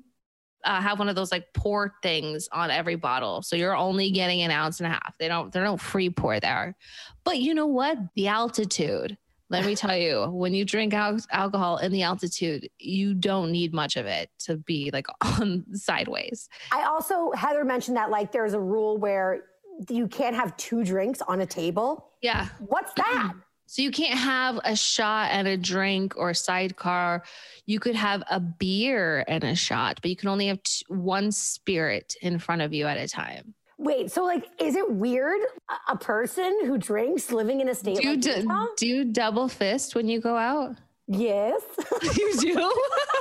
uh, 0.64 0.82
have 0.82 0.98
one 0.98 1.10
of 1.10 1.16
those 1.16 1.32
like 1.32 1.46
pour 1.54 1.94
things 2.02 2.50
on 2.52 2.72
every 2.72 2.96
bottle 2.96 3.42
so 3.42 3.56
you're 3.56 3.76
only 3.76 4.12
getting 4.12 4.42
an 4.42 4.52
ounce 4.52 4.80
and 4.80 4.88
a 4.88 4.90
half 4.90 5.14
they 5.18 5.28
don't 5.28 5.52
they 5.54 5.60
don't 5.60 5.80
free 5.80 6.10
pour 6.10 6.40
there 6.40 6.76
but 7.24 7.40
you 7.40 7.54
know 7.54 7.68
what 7.68 7.98
the 8.16 8.28
altitude 8.28 9.18
let 9.49 9.65
me 9.65 9.75
tell 9.75 9.95
you, 9.95 10.25
when 10.25 10.53
you 10.53 10.65
drink 10.65 10.93
al- 10.93 11.19
alcohol 11.31 11.77
in 11.77 11.91
the 11.91 12.03
altitude, 12.03 12.69
you 12.79 13.13
don't 13.13 13.51
need 13.51 13.73
much 13.73 13.95
of 13.95 14.05
it 14.05 14.29
to 14.39 14.58
be 14.58 14.89
like 14.91 15.08
on 15.21 15.65
sideways. 15.73 16.49
I 16.71 16.84
also, 16.84 17.31
Heather 17.31 17.63
mentioned 17.63 17.97
that 17.97 18.10
like 18.10 18.31
there's 18.31 18.53
a 18.53 18.60
rule 18.60 18.97
where 18.97 19.43
you 19.89 20.08
can't 20.08 20.36
have 20.36 20.55
two 20.58 20.84
drinks 20.84 21.21
on 21.21 21.41
a 21.41 21.45
table. 21.45 22.12
Yeah. 22.21 22.47
What's 22.60 22.93
that? 22.93 23.34
So 23.67 23.81
you 23.81 23.89
can't 23.89 24.19
have 24.19 24.60
a 24.63 24.75
shot 24.75 25.31
and 25.31 25.47
a 25.47 25.58
drink 25.58 26.13
or 26.17 26.29
a 26.29 26.36
sidecar. 26.36 27.23
You 27.65 27.79
could 27.79 27.95
have 27.95 28.21
a 28.29 28.39
beer 28.39 29.25
and 29.27 29.43
a 29.43 29.55
shot, 29.55 29.97
but 30.03 30.12
you 30.12 30.15
can 30.15 30.29
only 30.29 30.47
have 30.47 30.62
t- 30.62 30.86
one 30.88 31.31
spirit 31.31 32.13
in 32.21 32.38
front 32.38 32.62
of 32.62 32.73
you 32.73 32.86
at 32.86 32.97
a 32.97 33.08
time. 33.08 33.55
Wait, 33.86 34.12
so 34.12 34.24
like, 34.24 34.50
is 34.60 34.76
it 34.76 34.91
weird 34.91 35.39
a 35.88 35.95
person 35.95 36.65
who 36.65 36.76
drinks 36.76 37.32
living 37.32 37.62
in 37.62 37.69
a 37.69 37.76
state 37.76 37.98
do 38.02 38.10
like 38.10 38.19
d- 38.19 38.32
Utah? 38.38 38.65
Do 38.78 38.88
you 38.88 39.06
double 39.06 39.48
fist 39.48 39.93
when 39.93 40.10
you 40.10 40.19
go 40.19 40.36
out? 40.36 40.76
Yes. 41.08 41.62
you 42.17 42.36
do? 42.39 42.74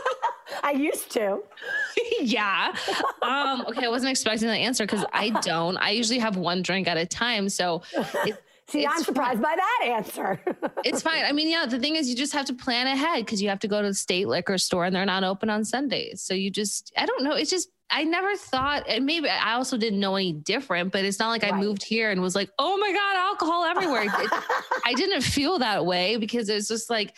I 0.63 0.73
used 0.73 1.11
to. 1.13 1.43
yeah. 2.21 2.75
Um, 3.21 3.67
okay, 3.69 3.85
I 3.85 3.89
wasn't 3.89 4.11
expecting 4.11 4.49
that 4.49 4.55
answer 4.55 4.87
because 4.87 5.05
I 5.13 5.31
don't. 5.43 5.77
I 5.77 5.91
usually 5.91 6.19
have 6.19 6.39
one 6.39 6.63
drink 6.63 6.89
at 6.89 6.97
a 6.97 7.05
time. 7.05 7.51
So 7.51 7.83
it, 8.25 8.43
See, 8.69 8.87
I'm 8.87 9.03
surprised 9.03 9.43
fine. 9.43 9.43
by 9.43 9.57
that 9.57 9.89
answer. 9.89 10.41
it's 10.85 11.03
fine. 11.03 11.25
I 11.25 11.33
mean, 11.33 11.51
yeah, 11.51 11.67
the 11.67 11.79
thing 11.79 11.97
is, 11.97 12.09
you 12.09 12.17
just 12.17 12.33
have 12.33 12.47
to 12.47 12.55
plan 12.55 12.87
ahead 12.87 13.25
because 13.25 13.43
you 13.43 13.49
have 13.51 13.59
to 13.61 13.69
go 13.69 13.83
to 13.83 13.89
the 13.89 13.95
state 13.95 14.27
liquor 14.27 14.57
store 14.57 14.87
and 14.87 14.97
they're 14.97 15.05
not 15.05 15.23
open 15.23 15.51
on 15.51 15.65
Sundays. 15.65 16.23
So 16.23 16.33
you 16.33 16.51
just, 16.51 16.93
I 16.97 17.05
don't 17.05 17.23
know. 17.23 17.33
It's 17.33 17.51
just, 17.51 17.69
I 17.91 18.05
never 18.05 18.35
thought, 18.37 18.85
and 18.89 19.05
maybe 19.05 19.29
I 19.29 19.55
also 19.55 19.77
didn't 19.77 20.01
know 20.01 20.17
any 20.17 20.33
different, 20.33 20.93
but 20.93 21.05
it's 21.05 21.19
not 21.19 21.29
like 21.29 21.43
right. 21.43 21.53
I 21.53 21.61
moved 21.61 21.83
here 21.83 22.11
and 22.11 22.23
was 22.23 22.35
like, 22.35 22.51
oh 22.59 22.79
my 22.79 22.91
God, 22.91 23.17
alcohol 23.17 23.65
everywhere. 23.65 24.05
it, 24.05 24.31
I 24.87 24.95
didn't 24.95 25.21
feel 25.21 25.59
that 25.59 25.85
way 25.85 26.17
because 26.17 26.49
it's 26.49 26.69
just 26.69 26.89
like, 26.89 27.15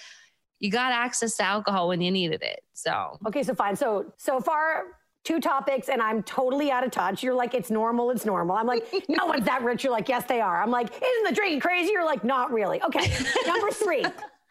you 0.59 0.71
got 0.71 0.93
access 0.93 1.37
to 1.37 1.45
alcohol 1.45 1.89
when 1.89 2.01
you 2.01 2.11
needed 2.11 2.43
it. 2.43 2.61
So, 2.73 3.19
okay, 3.27 3.43
so 3.43 3.55
fine. 3.55 3.77
So, 3.77 4.13
so 4.17 4.41
far, 4.41 4.85
two 5.27 5.41
topics 5.41 5.89
and 5.89 6.01
I'm 6.01 6.23
totally 6.23 6.71
out 6.71 6.85
of 6.85 6.93
touch. 6.93 7.23
You're 7.23 7.35
like, 7.35 7.53
it's 7.53 7.71
normal, 7.71 8.11
it's 8.11 8.25
normal. 8.25 8.57
I'm 8.57 8.67
like, 8.67 8.87
no 9.09 9.27
one's 9.27 9.45
that 9.45 9.63
rich. 9.63 9.83
You're 9.83 9.93
like, 9.93 10.09
yes, 10.09 10.25
they 10.29 10.41
are. 10.41 10.63
I'm 10.63 10.71
like, 10.71 10.87
isn't 10.87 11.25
the 11.29 11.35
drinking 11.35 11.61
crazy? 11.61 11.91
You're 11.93 12.05
like, 12.05 12.25
not 12.25 12.53
really. 12.53 12.81
Okay. 12.83 13.13
Number 13.47 13.71
three. 13.71 14.05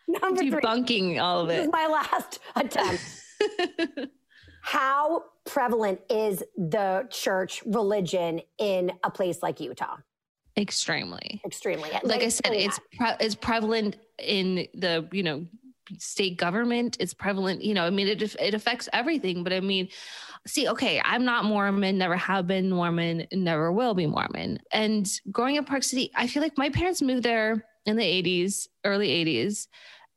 Number 0.07 0.41
Debunking 0.43 0.51
three. 0.51 0.61
Debunking 0.61 1.21
all 1.21 1.39
of 1.41 1.49
it. 1.49 1.53
This 1.53 1.65
is 1.65 1.71
my 1.71 1.88
last 1.88 2.39
attempt. 2.55 3.01
How 4.61 5.23
prevalent 5.45 6.01
is 6.09 6.43
the 6.57 7.07
church 7.09 7.63
religion 7.65 8.41
in 8.57 8.91
a 9.03 9.09
place 9.09 9.41
like 9.41 9.59
Utah? 9.59 9.97
Extremely. 10.57 11.41
Extremely. 11.45 11.89
Like 12.03 12.21
I 12.21 12.29
said, 12.29 12.51
it's 12.51 12.79
pre- 12.97 13.15
it's 13.19 13.35
prevalent 13.35 13.97
in 14.19 14.67
the, 14.73 15.07
you 15.11 15.21
know, 15.21 15.45
state 15.97 16.38
government. 16.38 16.97
It's 16.99 17.13
prevalent, 17.13 17.61
you 17.61 17.73
know, 17.73 17.85
I 17.85 17.89
mean, 17.89 18.07
it, 18.07 18.21
it 18.39 18.53
affects 18.53 18.89
everything. 18.93 19.43
But 19.43 19.53
I 19.53 19.59
mean, 19.59 19.89
see, 20.47 20.67
okay, 20.69 21.01
I'm 21.03 21.25
not 21.25 21.45
Mormon, 21.45 21.97
never 21.97 22.15
have 22.15 22.47
been 22.47 22.69
Mormon, 22.69 23.27
never 23.34 23.71
will 23.71 23.93
be 23.93 24.05
Mormon. 24.05 24.60
And 24.71 25.10
growing 25.31 25.58
up 25.58 25.65
Park 25.65 25.84
City, 25.84 26.12
I 26.15 26.27
feel 26.27 26.43
like 26.43 26.58
my 26.58 26.69
parents 26.69 27.01
moved 27.01 27.23
there 27.23 27.65
in 27.86 27.95
the 27.95 28.03
80s, 28.03 28.67
early 28.84 29.10
80s. 29.25 29.67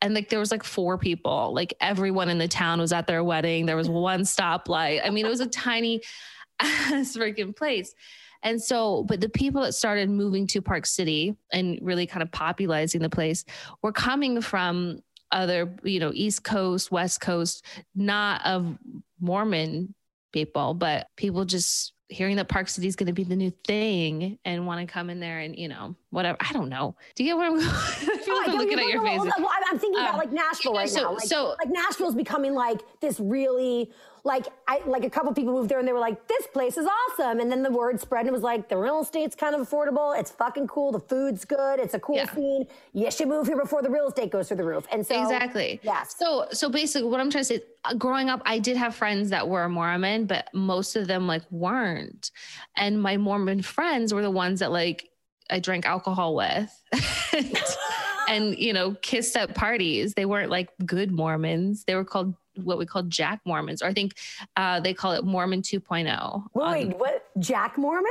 And 0.01 0.15
like 0.15 0.29
there 0.29 0.39
was 0.39 0.51
like 0.51 0.63
four 0.65 0.97
people, 0.99 1.53
like 1.55 1.75
everyone 1.81 2.29
in 2.29 2.39
the 2.39 2.47
town 2.47 2.79
was 2.79 2.93
at 2.93 3.07
their 3.07 3.25
wedding. 3.25 3.67
There 3.67 3.77
was 3.77 3.89
one 3.89 4.21
stoplight. 4.21 5.01
I 5.05 5.11
mean, 5.11 5.27
it 5.27 5.31
was 5.31 5.41
a 5.41 5.49
tiny 5.49 6.03
ass 6.61 7.17
freaking 7.17 7.57
place. 7.57 7.95
And 8.43 8.63
so, 8.63 9.03
but 9.05 9.21
the 9.21 9.29
people 9.29 9.63
that 9.63 9.73
started 9.73 10.09
moving 10.09 10.47
to 10.49 10.63
Park 10.63 10.87
City 10.87 11.37
and 11.53 11.79
really 11.83 12.07
kind 12.07 12.23
of 12.23 12.31
popularizing 12.31 13.03
the 13.03 13.11
place 13.11 13.45
were 13.83 13.93
coming 13.93 14.41
from 14.41 15.01
other, 15.33 15.75
you 15.83 15.99
know, 15.99 16.13
East 16.15 16.45
Coast, 16.45 16.93
West 16.93 17.21
Coast, 17.21 17.65
not 17.97 18.45
of 18.47 18.79
Mormon 19.21 19.95
people, 20.33 20.75
but 20.75 21.09
people 21.17 21.45
just 21.45 21.93
hearing 22.11 22.37
that 22.37 22.49
Park 22.49 22.69
City 22.69 22.89
is 22.89 22.97
going 22.97 23.07
to 23.07 23.13
be 23.13 23.25
the 23.25 23.37
new 23.37 23.53
thing 23.67 24.39
and 24.45 24.67
want 24.67 24.81
to 24.81 24.91
come 24.91 25.11
in 25.11 25.21
there 25.21 25.41
and 25.41 25.57
you 25.57 25.69
know 25.69 25.95
whatever. 26.11 26.39
I 26.41 26.53
don't 26.53 26.69
know. 26.69 26.97
Do 27.15 27.25
you 27.25 27.31
get 27.31 27.37
what 27.37 27.47
I'm? 27.47 27.59
I 27.61 28.19
feel 28.23 28.37
like 28.37 28.49
oh, 28.49 28.53
I'm 28.53 28.57
looking 28.57 28.79
at 28.79 28.87
your 28.87 29.03
face. 29.03 29.21
Well, 29.21 29.51
I'm 29.71 29.79
thinking 29.79 30.01
about 30.01 30.15
um, 30.15 30.19
like 30.19 30.33
Nashville 30.33 30.75
right 30.75 30.89
so, 30.89 31.03
now. 31.03 31.13
Like, 31.13 31.29
so 31.29 31.55
like 31.59 31.71
Nashville's 31.71 32.15
becoming 32.15 32.55
like 32.55 32.81
this 33.01 33.21
really 33.21 33.91
like 34.29 34.47
I 34.69 34.83
like 34.87 35.05
a 35.05 35.11
couple 35.11 35.33
people 35.33 35.55
moved 35.55 35.71
there 35.71 35.79
and 35.79 35.89
they 35.89 35.93
were 35.93 35.99
like, 35.99 36.29
this 36.29 36.47
place 36.49 36.77
is 36.77 36.87
awesome. 36.87 37.41
And 37.41 37.51
then 37.51 37.63
the 37.63 37.71
word 37.71 37.99
spread 37.99 38.21
and 38.21 38.29
it 38.29 38.33
was 38.33 38.43
like 38.43 38.69
the 38.69 38.77
real 38.77 39.01
estate's 39.01 39.35
kind 39.35 39.57
of 39.57 39.67
affordable. 39.67 40.17
It's 40.17 40.31
fucking 40.31 40.69
cool. 40.69 40.93
The 40.93 41.01
food's 41.01 41.45
good. 41.45 41.81
It's 41.81 41.95
a 41.95 41.99
cool 41.99 42.17
yeah. 42.17 42.33
scene. 42.33 42.67
You 42.93 43.11
should 43.11 43.29
move 43.29 43.47
here 43.47 43.57
before 43.57 43.83
the 43.83 43.91
real 43.91 44.07
estate 44.07 44.31
goes 44.31 44.49
through 44.49 44.59
the 44.59 44.65
roof. 44.65 44.87
And 44.93 45.05
so 45.05 45.21
exactly. 45.21 45.81
Yeah. 45.83 46.05
So 46.05 46.47
so 46.53 46.69
basically, 46.69 47.09
what 47.09 47.21
I'm 47.21 47.31
trying 47.31 47.45
to 47.45 47.49
say, 47.49 47.63
uh, 47.85 47.95
growing 47.95 48.29
up, 48.29 48.43
I 48.45 48.59
did 48.59 48.77
have 48.77 48.95
friends 48.95 49.31
that 49.31 49.49
were 49.49 49.69
Mormon, 49.69 50.27
but 50.27 50.49
most 50.53 50.95
of 50.95 51.09
them 51.09 51.27
like 51.27 51.43
weren't. 51.51 52.31
And 52.77 53.01
my 53.03 53.17
Mormon 53.17 53.63
friends 53.63 54.13
were 54.13 54.23
the 54.23 54.31
ones 54.31 54.61
that 54.61 54.71
like 54.71 55.09
I 55.51 55.59
drank 55.59 55.87
alcohol 55.87 56.37
with. 56.37 56.71
and 58.29 58.59
you 58.59 58.73
know 58.73 58.95
kissed 59.01 59.37
at 59.37 59.55
parties 59.55 60.15
they 60.15 60.27
weren't 60.27 60.51
like 60.51 60.69
good 60.85 61.11
mormons 61.11 61.85
they 61.85 61.95
were 61.95 62.05
called 62.05 62.35
what 62.65 62.79
we 62.79 62.87
call 62.87 63.03
Jack 63.05 63.41
Mormons, 63.45 63.83
or 63.83 63.87
I 63.87 63.95
think 63.95 64.15
uh, 64.57 64.81
they 64.81 64.95
call 64.95 65.13
it 65.13 65.25
Mormon 65.25 65.63
2.0. 65.63 66.45
Wait, 66.55 66.87
on, 66.87 66.91
what? 66.93 67.27
Jack 67.39 67.79
Mormon? 67.79 68.11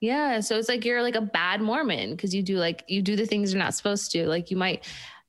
Yeah. 0.00 0.40
So 0.40 0.56
it's 0.56 0.68
like 0.68 0.84
you're 0.84 1.02
like 1.02 1.16
a 1.16 1.20
bad 1.20 1.60
Mormon 1.60 2.10
because 2.10 2.34
you 2.34 2.42
do 2.42 2.56
like, 2.58 2.84
you 2.86 3.02
do 3.02 3.16
the 3.16 3.26
things 3.26 3.52
you're 3.52 3.62
not 3.62 3.74
supposed 3.74 4.12
to. 4.12 4.26
Like 4.28 4.50
you 4.50 4.56
might, 4.56 4.84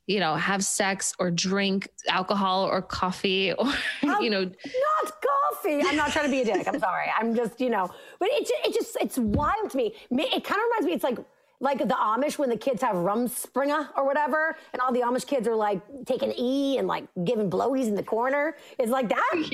you 0.06 0.19
know, 0.19 0.36
have 0.36 0.63
sex 0.63 1.13
or 1.19 1.32
drink 1.32 1.88
alcohol 2.08 2.65
or 2.65 2.82
coffee 2.82 3.54
or, 3.58 3.65
um, 4.04 4.22
you 4.22 4.30
know. 4.30 4.43
Not 4.43 5.13
coffee. 5.52 5.82
I'm 5.84 5.95
not 5.95 6.12
trying 6.12 6.26
to 6.26 6.32
be 6.32 6.41
a 6.41 6.45
dick. 6.45 6.67
I'm 6.67 6.80
sorry. 6.80 7.12
I'm 7.17 7.36
just, 7.36 7.60
you 7.60 7.69
know, 7.69 7.89
but 8.19 8.30
it, 8.32 8.50
it 8.65 8.74
just, 8.74 8.95
it's 9.02 9.17
wild 9.17 9.72
to 9.72 9.78
me. 9.78 9.95
It 10.12 10.43
kind 10.43 10.60
of 10.60 10.65
reminds 10.65 10.86
me, 10.86 10.93
it's 10.93 11.04
like, 11.04 11.19
like 11.62 11.80
the 11.80 11.93
Amish 11.93 12.38
when 12.38 12.50
the 12.50 12.58
kids 12.58 12.82
have 12.82 12.95
Rumspringa 12.95 13.89
or 13.98 14.06
whatever, 14.06 14.56
and 14.72 14.82
all 14.82 14.93
the 14.93 15.02
Amish 15.02 15.28
kids 15.28 15.48
are 15.48 15.56
like 15.56 15.82
taking 16.06 16.34
E 16.38 16.78
and 16.78 16.88
like 16.88 17.06
giving 17.26 17.50
blowies 17.50 17.88
in 17.88 17.95
the 17.95 18.04
corner. 18.04 18.56
It's 18.78 18.91
like 18.91 19.10
that. 19.10 19.50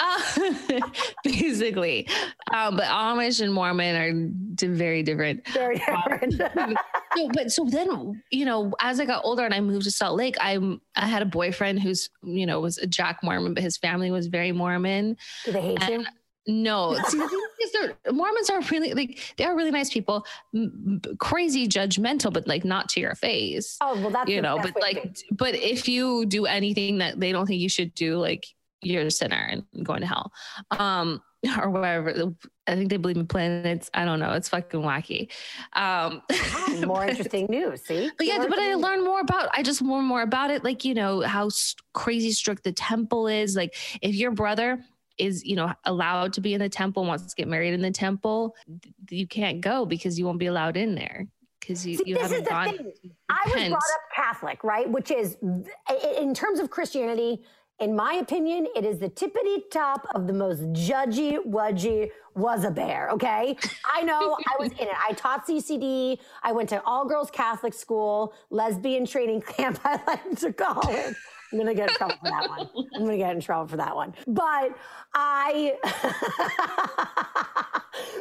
uh, 0.00 0.80
basically, 1.24 2.08
um, 2.52 2.76
but 2.76 2.84
Amish 2.84 3.40
and 3.40 3.52
Mormon 3.52 3.96
are 3.96 4.68
very 4.68 5.02
different. 5.02 5.46
Very 5.48 5.78
different. 6.08 6.40
Um, 6.56 6.76
so, 7.16 7.28
but 7.34 7.50
so 7.50 7.64
then, 7.64 8.22
you 8.30 8.44
know, 8.44 8.72
as 8.80 9.00
I 9.00 9.04
got 9.04 9.24
older 9.24 9.44
and 9.44 9.54
I 9.54 9.60
moved 9.60 9.84
to 9.84 9.90
Salt 9.90 10.16
Lake, 10.16 10.36
I 10.40 10.58
I 10.94 11.06
had 11.06 11.22
a 11.22 11.26
boyfriend 11.26 11.80
who's 11.80 12.08
you 12.22 12.46
know 12.46 12.60
was 12.60 12.78
a 12.78 12.86
Jack 12.86 13.22
Mormon, 13.22 13.54
but 13.54 13.62
his 13.64 13.76
family 13.76 14.10
was 14.10 14.28
very 14.28 14.52
Mormon. 14.52 15.16
Do 15.44 15.52
they 15.52 15.60
hate 15.60 15.82
and, 15.82 16.02
you? 16.02 16.06
No, 16.46 16.94
see, 17.08 17.18
the 17.18 17.28
thing 17.28 17.46
is, 17.74 17.94
they're, 18.04 18.12
Mormons 18.12 18.50
are 18.50 18.60
really 18.70 18.94
like 18.94 19.34
they 19.36 19.44
are 19.44 19.56
really 19.56 19.70
nice 19.70 19.90
people, 19.90 20.26
m- 20.54 21.00
crazy 21.18 21.68
judgmental, 21.68 22.32
but 22.32 22.46
like 22.46 22.64
not 22.64 22.88
to 22.90 23.00
your 23.00 23.14
face. 23.14 23.76
Oh 23.80 24.00
well, 24.00 24.10
that's 24.10 24.30
you 24.30 24.42
know, 24.42 24.58
but 24.58 24.74
like, 24.80 25.16
but 25.32 25.54
if 25.54 25.88
you 25.88 26.26
do 26.26 26.46
anything 26.46 26.98
that 26.98 27.20
they 27.20 27.32
don't 27.32 27.46
think 27.46 27.60
you 27.60 27.68
should 27.68 27.94
do, 27.94 28.18
like 28.18 28.46
you're 28.82 29.02
a 29.02 29.10
sinner 29.10 29.48
and 29.50 29.64
going 29.84 30.00
to 30.00 30.06
hell, 30.06 30.32
um, 30.70 31.22
or 31.58 31.70
whatever. 31.70 32.34
I 32.66 32.76
think 32.76 32.90
they 32.90 32.98
believe 32.98 33.16
in 33.16 33.26
planets. 33.26 33.90
I 33.94 34.04
don't 34.04 34.20
know. 34.20 34.32
It's 34.32 34.48
fucking 34.48 34.80
wacky. 34.80 35.30
Um, 35.72 36.22
more 36.86 37.04
interesting 37.08 37.46
news. 37.48 37.82
See, 37.82 38.10
but 38.16 38.26
yeah, 38.26 38.46
but 38.48 38.58
I 38.58 38.74
learned 38.74 39.04
more 39.04 39.20
about. 39.20 39.48
I 39.52 39.62
just 39.62 39.82
learned 39.82 40.06
more 40.06 40.22
about 40.22 40.50
it. 40.50 40.64
Like 40.64 40.84
you 40.84 40.94
know 40.94 41.20
how 41.20 41.50
crazy 41.94 42.32
strict 42.32 42.64
the 42.64 42.72
temple 42.72 43.26
is. 43.26 43.56
Like 43.56 43.74
if 44.02 44.14
your 44.14 44.30
brother 44.30 44.84
is, 45.20 45.44
you 45.44 45.56
know, 45.56 45.72
allowed 45.84 46.32
to 46.34 46.40
be 46.40 46.54
in 46.54 46.60
the 46.60 46.68
temple, 46.68 47.04
wants 47.04 47.26
to 47.26 47.36
get 47.36 47.48
married 47.48 47.74
in 47.74 47.82
the 47.82 47.90
temple, 47.90 48.56
you 49.10 49.26
can't 49.26 49.60
go 49.60 49.84
because 49.84 50.18
you 50.18 50.24
won't 50.24 50.38
be 50.38 50.46
allowed 50.46 50.76
in 50.76 50.94
there 50.94 51.26
because 51.60 51.86
you, 51.86 51.96
See, 51.98 52.04
you 52.06 52.14
this 52.14 52.22
haven't 52.24 52.44
the 52.44 52.50
gone. 52.50 52.76
thing. 52.76 52.92
I 53.28 53.40
was 53.46 53.68
brought 53.68 53.74
up 53.74 54.00
Catholic, 54.14 54.64
right? 54.64 54.90
Which 54.90 55.10
is, 55.10 55.36
in 56.18 56.34
terms 56.34 56.58
of 56.58 56.70
Christianity, 56.70 57.42
in 57.78 57.96
my 57.96 58.14
opinion, 58.14 58.66
it 58.76 58.84
is 58.84 58.98
the 58.98 59.08
tippity 59.08 59.62
top 59.70 60.06
of 60.14 60.26
the 60.26 60.32
most 60.32 60.60
judgy, 60.72 61.38
wudgy, 61.46 62.10
was 62.34 62.64
a 62.64 62.70
bear. 62.70 63.08
Okay. 63.10 63.56
I 63.92 64.02
know 64.02 64.36
I 64.46 64.56
was 64.58 64.70
in 64.72 64.86
it. 64.86 64.94
I 65.08 65.12
taught 65.12 65.46
CCD. 65.46 66.18
I 66.42 66.52
went 66.52 66.68
to 66.70 66.82
all 66.84 67.06
girls 67.06 67.30
Catholic 67.30 67.72
school, 67.72 68.34
lesbian 68.50 69.06
training 69.06 69.40
camp, 69.56 69.80
I 69.84 70.00
like 70.06 70.38
to 70.40 70.52
call 70.52 70.82
it. 70.88 71.16
I'm 71.52 71.66
to 71.66 71.74
get 71.74 71.90
in 71.90 71.96
trouble 71.96 72.16
for 72.16 72.30
that 72.30 72.48
one. 72.48 72.68
I'm 72.94 73.08
to 73.08 73.16
get 73.16 73.34
in 73.34 73.40
trouble 73.40 73.68
for 73.68 73.76
that 73.76 73.96
one. 73.96 74.14
But 74.26 74.76
I, 75.14 75.74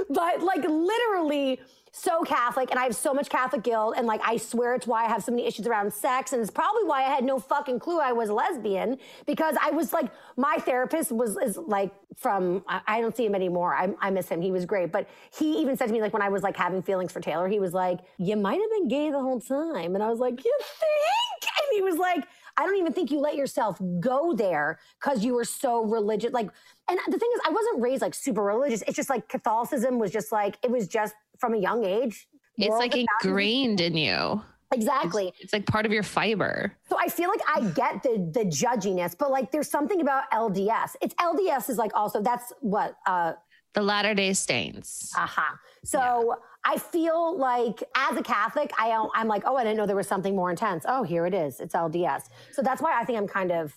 but 0.09 0.41
like 0.41 0.63
literally 0.63 1.59
so 1.91 2.23
Catholic, 2.23 2.69
and 2.71 2.79
I 2.79 2.83
have 2.83 2.95
so 2.95 3.13
much 3.13 3.29
Catholic 3.29 3.63
guilt, 3.63 3.95
and 3.97 4.07
like 4.07 4.21
I 4.23 4.37
swear 4.37 4.75
it's 4.75 4.87
why 4.87 5.05
I 5.05 5.07
have 5.07 5.23
so 5.23 5.31
many 5.31 5.45
issues 5.45 5.67
around 5.67 5.91
sex, 5.93 6.33
and 6.33 6.41
it's 6.41 6.51
probably 6.51 6.83
why 6.83 6.99
I 6.99 7.09
had 7.09 7.23
no 7.23 7.39
fucking 7.39 7.79
clue 7.79 7.99
I 7.99 8.11
was 8.11 8.29
lesbian 8.29 8.97
because 9.25 9.55
I 9.61 9.71
was 9.71 9.91
like 9.91 10.11
my 10.37 10.57
therapist 10.57 11.11
was 11.11 11.35
is 11.37 11.57
like 11.57 11.91
from 12.15 12.63
I, 12.67 12.81
I 12.87 13.01
don't 13.01 13.15
see 13.15 13.25
him 13.25 13.35
anymore. 13.35 13.75
I, 13.75 13.89
I 14.01 14.09
miss 14.11 14.29
him. 14.29 14.41
He 14.41 14.51
was 14.51 14.65
great, 14.65 14.91
but 14.91 15.09
he 15.37 15.61
even 15.61 15.77
said 15.77 15.87
to 15.87 15.93
me 15.93 16.01
like 16.01 16.13
when 16.13 16.21
I 16.21 16.29
was 16.29 16.43
like 16.43 16.55
having 16.55 16.81
feelings 16.81 17.11
for 17.11 17.21
Taylor, 17.21 17.47
he 17.47 17.59
was 17.59 17.73
like, 17.73 17.99
"You 18.17 18.35
might 18.35 18.59
have 18.59 18.69
been 18.71 18.87
gay 18.87 19.11
the 19.11 19.21
whole 19.21 19.39
time," 19.39 19.95
and 19.95 20.03
I 20.03 20.09
was 20.09 20.19
like, 20.19 20.43
"You 20.43 20.57
think?" 20.59 21.51
And 21.59 21.75
he 21.75 21.81
was 21.81 21.97
like. 21.97 22.25
I 22.59 22.63
don't 22.63 22.75
even 22.75 22.91
think 22.91 23.09
you 23.09 23.19
let 23.21 23.37
yourself 23.37 23.79
go 24.01 24.33
there 24.33 24.79
because 25.01 25.23
you 25.23 25.33
were 25.33 25.45
so 25.45 25.85
religious. 25.85 26.33
Like, 26.33 26.49
and 26.89 26.99
the 27.07 27.17
thing 27.17 27.29
is, 27.33 27.41
I 27.45 27.51
wasn't 27.51 27.81
raised 27.81 28.01
like 28.01 28.13
super 28.13 28.43
religious. 28.43 28.83
It's 28.85 28.97
just 28.97 29.09
like 29.09 29.29
Catholicism 29.29 29.97
was 29.97 30.11
just 30.11 30.33
like, 30.33 30.57
it 30.61 30.69
was 30.69 30.85
just 30.89 31.15
from 31.37 31.53
a 31.53 31.57
young 31.57 31.85
age. 31.85 32.27
It's 32.57 32.75
like 32.75 32.97
ingrained 32.97 33.79
in 33.79 33.95
you. 33.95 34.41
Exactly. 34.73 35.33
It's 35.39 35.53
like 35.53 35.65
part 35.65 35.85
of 35.85 35.93
your 35.93 36.03
fiber. 36.03 36.75
So 36.89 36.97
I 36.99 37.07
feel 37.07 37.29
like 37.29 37.39
I 37.47 37.61
get 37.71 38.03
the 38.03 38.29
the 38.33 38.45
judginess, 38.45 39.17
but 39.17 39.31
like 39.31 39.51
there's 39.51 39.69
something 39.69 40.01
about 40.01 40.29
LDS. 40.31 40.95
It's 41.01 41.15
LDS 41.15 41.69
is 41.69 41.77
like 41.77 41.91
also 41.95 42.21
that's 42.21 42.51
what 42.59 42.95
uh 43.07 43.33
The 43.73 43.81
Latter 43.81 44.13
Day 44.13 44.33
Saints. 44.33 45.13
aha. 45.17 45.23
Uh-huh. 45.23 45.55
So 45.85 46.35
I 46.63 46.77
feel 46.77 47.37
like 47.37 47.83
as 47.95 48.17
a 48.17 48.21
Catholic, 48.21 48.71
I 48.77 48.91
I'm 49.15 49.27
like, 49.27 49.43
oh, 49.45 49.55
I 49.55 49.63
didn't 49.63 49.77
know 49.77 49.85
there 49.85 49.95
was 49.95 50.07
something 50.07 50.35
more 50.35 50.49
intense. 50.49 50.85
Oh, 50.87 51.03
here 51.03 51.25
it 51.25 51.33
is. 51.33 51.59
It's 51.59 51.73
LDS. 51.73 52.23
So 52.51 52.61
that's 52.61 52.81
why 52.81 52.99
I 52.99 53.05
think 53.05 53.17
I'm 53.17 53.27
kind 53.27 53.51
of 53.51 53.73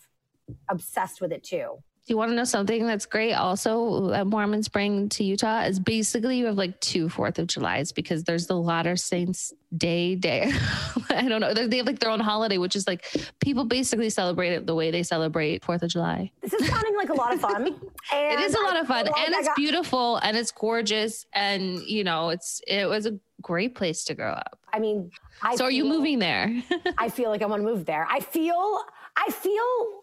obsessed 0.69 1.21
with 1.21 1.33
it 1.33 1.45
too. 1.45 1.79
Do 2.05 2.13
you 2.13 2.17
want 2.17 2.33
to 2.33 2.35
know 2.35 2.43
something 2.43 2.85
that's 2.85 3.07
great 3.07 3.33
also 3.35 4.09
that 4.09 4.27
Mormons 4.27 4.67
bring 4.69 5.09
to 5.11 5.23
Utah 5.23 5.61
is 5.63 5.79
basically 5.79 6.37
you 6.39 6.47
have 6.47 6.57
like 6.57 6.81
two 6.81 7.09
Fourth 7.09 7.39
of 7.39 7.47
Julys 7.47 7.93
because 7.93 8.25
there's 8.25 8.49
the 8.49 8.57
Latter 8.57 8.97
Saints 8.97 9.53
Day 9.77 10.17
Day. 10.17 10.53
I 11.11 11.29
don't 11.29 11.41
know. 11.41 11.55
They 11.55 11.69
they 11.69 11.77
have 11.77 11.87
like 11.87 12.01
their 12.01 12.11
own 12.11 12.19
holiday, 12.19 12.59
which 12.59 12.75
is 12.75 12.89
like 12.89 13.07
people 13.39 13.65
basically 13.65 14.11
celebrate 14.11 14.51
it 14.53 14.67
the 14.67 14.75
way 14.75 14.91
they 14.91 15.05
celebrate 15.05 15.65
Fourth 15.65 15.85
of 15.85 15.91
July. 15.91 16.33
This 16.41 16.53
is 16.53 16.67
sounding 16.67 16.97
like 16.97 17.11
a 17.11 17.15
lot 17.15 17.35
of 17.35 17.41
fun. 17.41 17.81
It 18.13 18.41
is 18.41 18.55
a 18.57 18.61
lot 18.61 18.77
of 18.81 18.89
fun 18.89 19.07
like 19.07 19.17
and 19.21 19.35
it's 19.35 19.47
got- 19.47 19.57
beautiful 19.57 20.17
and 20.17 20.37
it's 20.37 20.51
gorgeous 20.51 21.25
and 21.33 21.79
you 21.83 22.03
know 22.03 22.31
it's 22.31 22.61
it 22.67 22.89
was 22.89 23.07
a 23.07 23.17
great 23.41 23.77
place 23.77 24.03
to 24.05 24.15
grow 24.15 24.33
up. 24.33 24.59
I 24.73 24.81
mean, 24.81 25.11
I 25.41 25.55
So 25.55 25.65
are 25.67 25.71
you 25.71 25.85
moving 25.85 26.19
there? 26.19 26.63
I 26.99 27.11
feel 27.11 27.31
like 27.31 27.43
I 27.43 27.47
want 27.47 27.61
to 27.63 27.65
move 27.67 27.85
there. 27.85 28.07
I 28.11 28.21
feel, 28.21 28.81
I 29.17 29.31
feel 29.31 30.02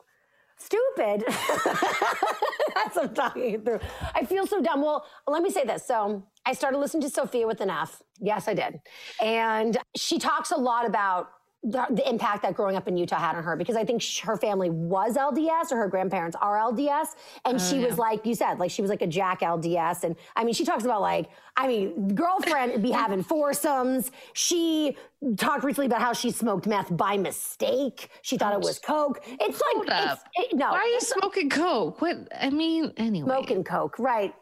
stupid. 0.59 1.23
That's 1.27 2.95
what 2.95 3.09
I'm 3.09 3.13
talking 3.15 3.61
through. 3.61 3.79
I 4.15 4.25
feel 4.25 4.45
so 4.45 4.61
dumb. 4.61 4.81
Well, 4.81 5.05
let 5.27 5.41
me 5.41 5.49
say 5.49 5.63
this. 5.65 5.85
So 5.85 6.23
I 6.45 6.53
started 6.53 6.77
listening 6.77 7.03
to 7.03 7.09
Sofia 7.09 7.47
with 7.47 7.61
an 7.61 7.69
F. 7.69 8.01
Yes, 8.19 8.47
I 8.47 8.53
did. 8.53 8.79
And 9.21 9.77
she 9.95 10.19
talks 10.19 10.51
a 10.51 10.57
lot 10.57 10.85
about 10.85 11.29
the, 11.61 11.85
the 11.89 12.07
impact 12.07 12.43
that 12.43 12.53
growing 12.53 12.77
up 12.77 12.87
in 12.87 12.95
Utah 12.95 13.19
had 13.19 13.35
on 13.35 13.43
her 13.43 13.57
because 13.57 13.75
I 13.75 13.83
think 13.83 14.01
sh- 14.01 14.19
her 14.21 14.37
family 14.37 14.69
was 14.69 15.17
LDS 15.17 15.73
or 15.73 15.77
her 15.77 15.89
grandparents 15.89 16.37
are 16.41 16.57
LDS. 16.57 17.15
And 17.43 17.59
she 17.59 17.79
was 17.79 17.97
like, 17.97 18.25
you 18.25 18.33
said, 18.33 18.59
like 18.59 18.71
she 18.71 18.81
was 18.81 18.89
like 18.89 19.01
a 19.01 19.07
Jack 19.07 19.41
LDS. 19.41 20.05
And 20.05 20.15
I 20.37 20.45
mean, 20.45 20.53
she 20.53 20.63
talks 20.63 20.85
about 20.85 21.01
like, 21.01 21.29
I 21.57 21.67
mean, 21.67 22.15
girlfriend 22.15 22.81
be 22.81 22.91
having 22.91 23.23
foursomes. 23.23 24.11
She 24.31 24.95
talked 25.35 25.65
recently 25.65 25.87
about 25.87 26.01
how 26.01 26.13
she 26.13 26.31
smoked 26.31 26.65
meth 26.65 26.95
by 26.95 27.17
mistake. 27.17 28.09
She 28.21 28.37
thought 28.37 28.53
it 28.53 28.61
was 28.61 28.79
coke. 28.79 29.21
It's 29.25 29.39
like, 29.39 29.75
Hold 29.75 29.89
up. 29.89 30.19
it's, 30.37 30.53
it, 30.53 30.55
no, 30.57 30.71
Why 30.71 30.77
are 30.77 30.87
you 30.87 31.01
smoking 31.01 31.49
coke? 31.49 32.01
What 32.01 32.29
I 32.39 32.51
mean, 32.51 32.93
anyway. 32.95 33.27
smoking 33.27 33.65
coke, 33.65 33.99
right? 33.99 34.33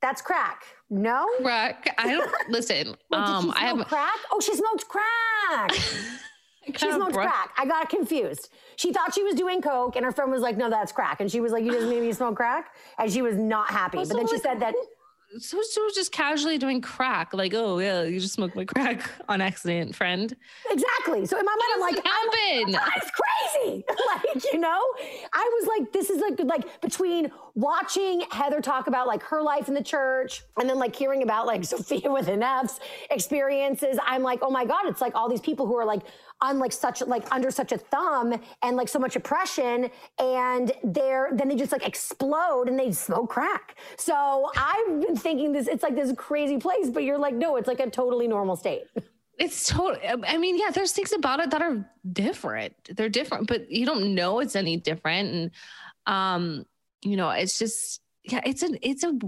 That's 0.00 0.22
crack. 0.22 0.64
No? 0.88 1.28
Crack. 1.42 1.94
I 1.98 2.12
don't 2.12 2.30
listen. 2.48 2.88
Wait, 2.88 2.96
did 3.10 3.18
um, 3.18 3.52
I 3.56 3.66
have 3.66 3.86
crack? 3.88 4.18
Oh, 4.30 4.40
she 4.40 4.54
smoked 4.54 4.86
crack. 4.88 5.72
She 6.78 6.90
smoked 6.92 7.14
crack. 7.14 7.50
I 7.58 7.66
got 7.66 7.88
confused. 7.88 8.50
She 8.76 8.92
thought 8.92 9.14
she 9.14 9.22
was 9.22 9.34
doing 9.34 9.60
coke, 9.62 9.96
and 9.96 10.04
her 10.04 10.12
friend 10.12 10.30
was 10.30 10.42
like, 10.42 10.56
"No, 10.56 10.70
that's 10.70 10.92
crack." 10.92 11.20
And 11.20 11.30
she 11.30 11.40
was 11.40 11.52
like, 11.52 11.64
"You 11.64 11.72
just 11.72 11.86
made 11.88 12.02
me 12.02 12.12
smoke 12.12 12.36
crack," 12.36 12.74
and 12.98 13.10
she 13.12 13.22
was 13.22 13.36
not 13.36 13.70
happy. 13.70 13.98
Well, 13.98 14.06
but 14.06 14.16
then 14.16 14.26
so, 14.28 14.36
she 14.36 14.42
like, 14.42 14.42
said 14.42 14.60
that 14.60 14.74
So, 15.38 15.58
she 15.62 15.80
was 15.80 15.94
just 15.94 16.10
casually 16.10 16.58
doing 16.58 16.80
crack, 16.80 17.32
like, 17.32 17.54
oh 17.54 17.78
yeah, 17.78 18.02
you 18.02 18.18
just 18.18 18.34
smoked 18.34 18.56
my 18.56 18.64
crack 18.64 19.08
on 19.28 19.40
accident, 19.40 19.94
friend. 19.94 20.34
exactly. 20.70 21.24
So 21.24 21.38
in 21.38 21.44
my 21.44 21.52
mind, 21.52 21.72
I'm 21.74 21.80
like, 21.80 22.04
Happen. 22.04 22.66
I'm, 22.66 22.72
that's 22.72 23.10
crazy. 23.54 23.84
like 24.14 24.52
you 24.52 24.58
know, 24.58 24.80
I 25.32 25.60
was 25.60 25.68
like, 25.68 25.92
this 25.92 26.10
is 26.10 26.20
like 26.20 26.40
like 26.44 26.80
between 26.80 27.30
watching 27.54 28.24
Heather 28.32 28.60
talk 28.60 28.86
about 28.88 29.06
like 29.06 29.22
her 29.24 29.40
life 29.42 29.68
in 29.68 29.74
the 29.74 29.82
church, 29.82 30.42
and 30.58 30.68
then 30.68 30.78
like 30.78 30.96
hearing 30.96 31.22
about 31.22 31.46
like 31.46 31.64
Sofia 31.64 32.10
with 32.10 32.26
an 32.28 32.42
F's 32.42 32.80
experiences. 33.10 33.98
I'm 34.04 34.22
like, 34.22 34.40
oh 34.42 34.50
my 34.50 34.64
god, 34.64 34.86
it's 34.86 35.00
like 35.00 35.14
all 35.14 35.28
these 35.28 35.40
people 35.40 35.66
who 35.66 35.76
are 35.76 35.84
like 35.84 36.02
on 36.42 36.58
like 36.58 36.72
such 36.72 37.02
like 37.02 37.24
under 37.32 37.50
such 37.50 37.72
a 37.72 37.78
thumb 37.78 38.34
and 38.62 38.76
like 38.76 38.88
so 38.88 38.98
much 38.98 39.16
oppression 39.16 39.90
and 40.18 40.72
they're 40.84 41.30
then 41.32 41.48
they 41.48 41.56
just 41.56 41.72
like 41.72 41.86
explode 41.86 42.68
and 42.68 42.78
they 42.78 42.90
smoke 42.92 43.30
crack 43.30 43.76
so 43.96 44.50
i've 44.56 45.00
been 45.00 45.16
thinking 45.16 45.52
this 45.52 45.68
it's 45.68 45.82
like 45.82 45.94
this 45.94 46.12
crazy 46.16 46.56
place 46.56 46.88
but 46.90 47.02
you're 47.02 47.18
like 47.18 47.34
no 47.34 47.56
it's 47.56 47.68
like 47.68 47.80
a 47.80 47.90
totally 47.90 48.26
normal 48.26 48.56
state 48.56 48.84
It's 49.40 49.68
totally. 49.68 50.06
I 50.06 50.36
mean, 50.36 50.58
yeah, 50.58 50.70
there's 50.70 50.92
things 50.92 51.14
about 51.14 51.40
it 51.40 51.50
that 51.52 51.62
are 51.62 51.90
different. 52.12 52.74
They're 52.94 53.08
different, 53.08 53.46
but 53.46 53.70
you 53.70 53.86
don't 53.86 54.14
know 54.14 54.40
it's 54.40 54.54
any 54.54 54.76
different. 54.76 55.32
And, 55.32 55.50
um, 56.04 56.66
you 57.00 57.16
know, 57.16 57.30
it's 57.30 57.58
just, 57.58 58.02
yeah, 58.22 58.42
it's 58.44 58.62
a, 58.62 58.68
it's 58.86 59.02
a 59.02 59.18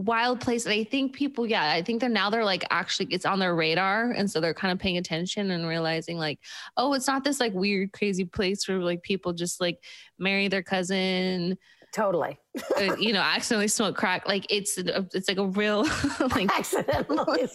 wild 0.00 0.40
place. 0.40 0.64
And 0.64 0.72
I 0.72 0.84
think 0.84 1.14
people, 1.14 1.46
yeah, 1.46 1.70
I 1.70 1.82
think 1.82 2.00
they're 2.00 2.08
now 2.08 2.30
they're 2.30 2.44
like 2.44 2.64
actually 2.70 3.06
it's 3.10 3.26
on 3.26 3.38
their 3.38 3.54
radar. 3.54 4.10
And 4.10 4.30
so 4.30 4.40
they're 4.40 4.54
kind 4.54 4.72
of 4.72 4.78
paying 4.78 4.96
attention 4.98 5.50
and 5.50 5.66
realizing 5.66 6.18
like, 6.18 6.40
oh, 6.76 6.94
it's 6.94 7.06
not 7.06 7.24
this 7.24 7.40
like 7.40 7.52
weird, 7.52 7.92
crazy 7.92 8.24
place 8.24 8.66
where 8.66 8.78
like 8.78 9.02
people 9.02 9.32
just 9.32 9.60
like 9.60 9.82
marry 10.18 10.48
their 10.48 10.62
cousin, 10.62 11.58
totally 11.92 12.38
uh, 12.78 12.96
you 12.96 13.12
know, 13.12 13.20
accidentally 13.20 13.68
smoke 13.68 13.96
crack. 13.96 14.26
Like 14.26 14.46
it's, 14.50 14.78
it's 14.78 15.28
like 15.28 15.38
a 15.38 15.46
real, 15.46 15.82
like, 16.20 16.50
accidentally 16.58 17.48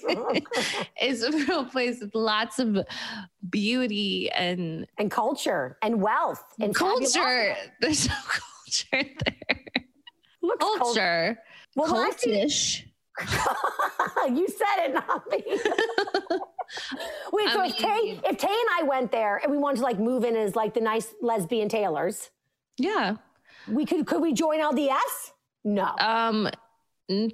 it's 0.98 1.24
a 1.24 1.32
real 1.32 1.66
place 1.66 2.00
with 2.02 2.14
lots 2.14 2.60
of 2.60 2.78
beauty 3.50 4.30
and 4.32 4.86
and 4.98 5.10
culture 5.10 5.78
and 5.82 6.02
wealth 6.02 6.44
and 6.60 6.76
fabulous- 6.76 7.14
culture. 7.14 7.56
There's 7.82 8.08
no 8.08 8.16
culture 8.16 9.10
there. 9.26 9.64
Looks 10.42 10.64
cult- 10.64 10.80
Culture. 10.80 11.40
Well, 11.76 11.92
when 11.94 12.02
I 12.04 12.10
see- 12.16 12.32
Cultish. 12.32 12.84
you 14.36 14.48
said 14.48 14.86
it, 14.88 14.94
not 14.94 15.24
me. 15.32 15.44
Wait, 17.32 17.50
so 17.50 17.62
I 17.62 17.68
if 17.68 17.78
Tay, 17.78 18.20
if 18.30 18.38
Tay 18.38 18.48
and 18.50 18.70
I 18.80 18.84
went 18.84 19.12
there 19.12 19.38
and 19.38 19.52
we 19.52 19.58
wanted 19.58 19.78
to 19.78 19.84
like 19.84 20.00
move 20.00 20.24
in 20.24 20.36
as 20.36 20.56
like 20.56 20.74
the 20.74 20.82
nice 20.82 21.14
lesbian 21.22 21.70
tailors, 21.70 22.30
Yeah. 22.78 23.16
we 23.68 23.86
could 23.86 24.06
could 24.08 24.22
we 24.22 24.34
join 24.34 24.60
LDS? 24.60 25.32
No. 25.64 25.96
Um, 26.00 26.50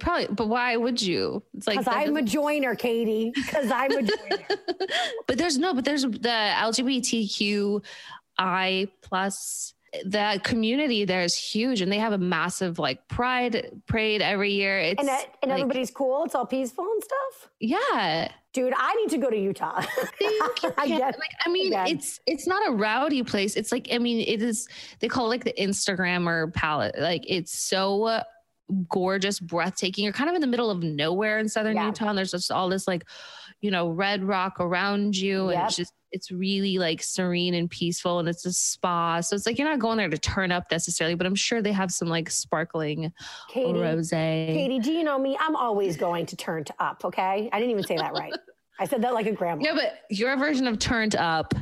probably, 0.00 0.26
but 0.30 0.48
why 0.48 0.76
would 0.76 1.00
you? 1.02 1.42
It's 1.56 1.66
like, 1.66 1.78
Because 1.78 1.92
I'm 1.94 2.16
a 2.16 2.22
joiner, 2.22 2.74
Katie. 2.74 3.32
Because 3.34 3.70
I'm 3.70 3.90
a 3.90 4.02
joiner. 4.02 4.46
but 5.26 5.36
there's 5.38 5.58
no, 5.58 5.74
but 5.74 5.84
there's 5.84 6.02
the 6.02 6.52
LGBTQI 7.78 8.90
plus 9.02 9.71
the 10.04 10.40
community 10.42 11.04
there 11.04 11.22
is 11.22 11.34
huge 11.36 11.80
and 11.82 11.92
they 11.92 11.98
have 11.98 12.12
a 12.14 12.18
massive 12.18 12.78
like 12.78 13.06
pride 13.08 13.70
parade 13.86 14.22
every 14.22 14.52
year. 14.52 14.78
It's 14.78 14.98
and 15.00 15.08
that, 15.08 15.26
and 15.42 15.50
like- 15.50 15.60
everybody's 15.60 15.90
cool. 15.90 16.24
It's 16.24 16.34
all 16.34 16.46
peaceful 16.46 16.84
and 16.84 17.02
stuff. 17.04 17.50
yeah. 17.60 18.28
Dude, 18.54 18.74
I 18.76 18.94
need 18.96 19.08
to 19.10 19.18
go 19.18 19.30
to 19.30 19.36
Utah. 19.38 19.80
think 20.18 20.62
you 20.62 20.72
I 20.78 20.86
like 20.86 21.16
I 21.46 21.48
mean 21.50 21.72
Yeah. 21.72 21.86
it's 21.86 22.20
it's 22.26 22.46
not 22.46 22.66
a 22.68 22.72
rowdy 22.72 23.22
place. 23.22 23.56
It's 23.56 23.72
like 23.72 23.88
I 23.92 23.98
mean 23.98 24.20
it 24.20 24.42
is 24.42 24.68
they 25.00 25.08
call 25.08 25.26
it 25.26 25.28
like 25.28 25.44
the 25.44 25.54
Instagrammer 25.58 26.52
palette. 26.52 26.94
Like 26.98 27.22
it's 27.26 27.58
so 27.58 28.20
gorgeous, 28.88 29.40
breathtaking. 29.40 30.04
You're 30.04 30.12
kind 30.12 30.28
of 30.30 30.34
in 30.36 30.40
the 30.42 30.46
middle 30.46 30.70
of 30.70 30.82
nowhere 30.82 31.38
in 31.38 31.48
southern 31.48 31.76
Yeah. 31.76 31.86
Utah 31.86 32.08
and 32.08 32.18
there's 32.18 32.30
just 32.30 32.50
all 32.50 32.68
this 32.68 32.86
like 32.86 33.04
you 33.60 33.70
know 33.70 33.88
red 33.90 34.22
rock 34.24 34.56
around 34.60 35.16
you 35.16 35.48
and 35.50 35.62
it's 35.62 35.76
just 35.76 35.92
it's 36.12 36.30
really 36.30 36.78
like 36.78 37.02
serene 37.02 37.54
and 37.54 37.68
peaceful 37.70 38.18
and 38.18 38.28
it's 38.28 38.44
a 38.46 38.52
spa. 38.52 39.20
So 39.20 39.34
it's 39.34 39.46
like 39.46 39.58
you're 39.58 39.68
not 39.68 39.78
going 39.78 39.98
there 39.98 40.08
to 40.08 40.18
turn 40.18 40.52
up 40.52 40.70
necessarily, 40.70 41.14
but 41.14 41.26
I'm 41.26 41.34
sure 41.34 41.62
they 41.62 41.72
have 41.72 41.90
some 41.90 42.08
like 42.08 42.30
sparkling 42.30 43.12
Katie, 43.48 43.78
rose. 43.78 44.10
Katie, 44.10 44.78
do 44.78 44.92
you 44.92 45.04
know 45.04 45.18
me? 45.18 45.36
I'm 45.40 45.56
always 45.56 45.96
going 45.96 46.26
to 46.26 46.36
turn 46.36 46.64
to 46.64 46.74
up, 46.78 47.04
okay? 47.04 47.48
I 47.52 47.58
didn't 47.58 47.70
even 47.72 47.84
say 47.84 47.96
that 47.96 48.12
right. 48.12 48.32
I 48.78 48.86
said 48.86 49.02
that 49.02 49.14
like 49.14 49.26
a 49.26 49.32
grandma. 49.32 49.64
Yeah, 49.64 49.74
but 49.74 50.00
your 50.10 50.36
version 50.36 50.66
of 50.66 50.78
turned 50.78 51.16
up 51.16 51.54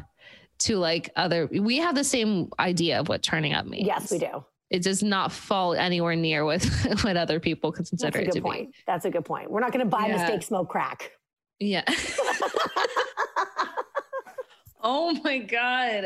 to 0.61 0.77
like 0.77 1.11
other 1.17 1.49
we 1.51 1.79
have 1.79 1.95
the 1.95 2.05
same 2.05 2.51
idea 2.59 3.01
of 3.01 3.09
what 3.09 3.23
turning 3.23 3.55
up 3.55 3.67
means. 3.67 3.87
Yes, 3.87 4.11
we 4.11 4.19
do. 4.19 4.45
It 4.71 4.83
does 4.83 5.03
not 5.03 5.33
fall 5.33 5.75
anywhere 5.75 6.15
near 6.15 6.45
with 6.45 6.65
what 7.03 7.17
other 7.17 7.41
people 7.41 7.73
consider 7.73 8.05
That's 8.05 8.17
a 8.17 8.21
it 8.21 8.25
good 8.27 8.35
to 8.35 8.41
point. 8.43 8.73
be. 8.73 8.79
That's 8.87 9.05
a 9.05 9.11
good 9.11 9.25
point. 9.25 9.51
We're 9.51 9.61
not 9.61 9.73
going 9.73 9.85
to 9.85 9.91
buy 9.91 10.07
Yeah. 10.07 10.17
mistake 10.19 10.43
smoke 10.43 10.69
crack. 10.69 11.11
Yeah. 11.59 11.83
oh 14.83 15.13
my 15.25 15.39
god. 15.39 16.05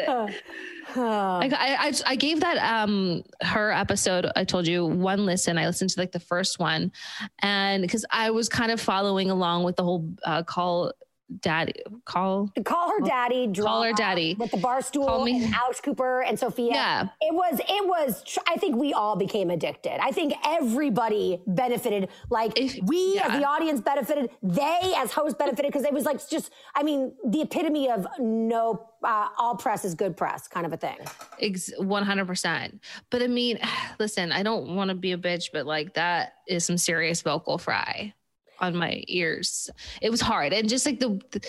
I, 0.97 1.49
I, 1.53 1.89
I- 1.89 1.93
I 2.07 2.17
gave 2.17 2.41
that 2.41 2.59
um 2.59 3.23
her 3.43 3.73
episode 3.73 4.27
I 4.37 4.45
told 4.45 4.67
you 4.67 4.85
one 4.85 5.25
listen. 5.27 5.59
I 5.59 5.67
listened 5.67 5.91
to 5.91 6.01
like 6.01 6.13
the 6.13 6.21
first 6.21 6.59
one. 6.59 6.93
And 7.41 7.83
because 7.83 8.05
I 8.11 8.31
was 8.31 8.49
kind 8.49 8.71
of 8.71 8.81
following 8.81 9.31
along 9.31 9.65
with 9.65 9.77
the 9.77 9.83
whole 9.85 10.09
uh, 10.25 10.43
call 10.43 10.93
daddy 11.41 11.73
call 12.05 12.51
Call 12.65 12.91
her 12.91 13.01
daddy. 13.01 13.51
Call 13.53 13.83
her 13.83 13.93
daddy. 13.93 14.35
with 14.39 14.51
the 14.51 14.57
barstool 14.59 15.07
Call 15.07 15.25
me- 15.25 15.45
and 15.45 15.55
Alex 15.55 15.81
Cooper 15.81 16.23
and 16.23 16.39
Sofia. 16.39 16.73
Yeah. 16.73 17.03
it 17.21 17.35
was. 17.35 17.61
It 17.61 17.87
was. 17.87 18.39
I 18.47 18.57
think 18.57 18.77
we 18.77 18.93
all 18.93 19.17
became 19.17 19.51
addicted. 19.51 19.99
I 20.03 20.11
think 20.13 20.35
everybody 20.45 21.41
benefited. 21.47 22.09
Like 22.31 22.59
If- 22.59 22.79
we 22.85 23.19
as 23.19 23.33
the 23.41 23.45
audience 23.47 23.81
benefited. 23.81 24.31
They 24.43 24.93
as 24.97 25.13
hosts 25.13 25.37
benefited 25.39 25.73
because 25.73 25.85
it 25.85 25.93
was 25.93 26.05
like 26.05 26.27
just. 26.29 26.51
I 26.75 26.83
mean, 26.83 27.15
the 27.27 27.43
epitome 27.43 27.91
of 27.91 28.07
no. 28.19 28.89
Uh, 29.03 29.29
all 29.37 29.55
press 29.55 29.85
is 29.85 29.95
good 29.95 30.17
press, 30.17 30.49
kind 30.49 30.65
of 30.65 30.73
a 30.73 30.79
thing. 30.79 30.97
Ex- 31.39 31.71
100%. 31.79 32.81
But 33.11 33.23
I 33.23 33.27
mean, 33.27 33.59
listen, 33.99 34.33
I 34.33 34.43
don't 34.43 34.77
want 34.77 34.89
to 34.89 34.95
be 34.95 35.13
a 35.13 35.19
bitch, 35.19 35.51
but 35.53 35.67
like 35.67 35.93
that 35.95 36.35
is 36.49 36.65
some 36.65 36.79
serious 36.79 37.21
vocal 37.21 37.59
fry 37.59 38.15
on 38.61 38.77
my 38.77 39.03
ears. 39.09 39.71
It 40.01 40.11
was 40.11 40.21
hard. 40.21 40.53
And 40.53 40.69
just 40.69 40.87
like 40.87 41.01
the, 41.01 41.21
the- 41.31 41.47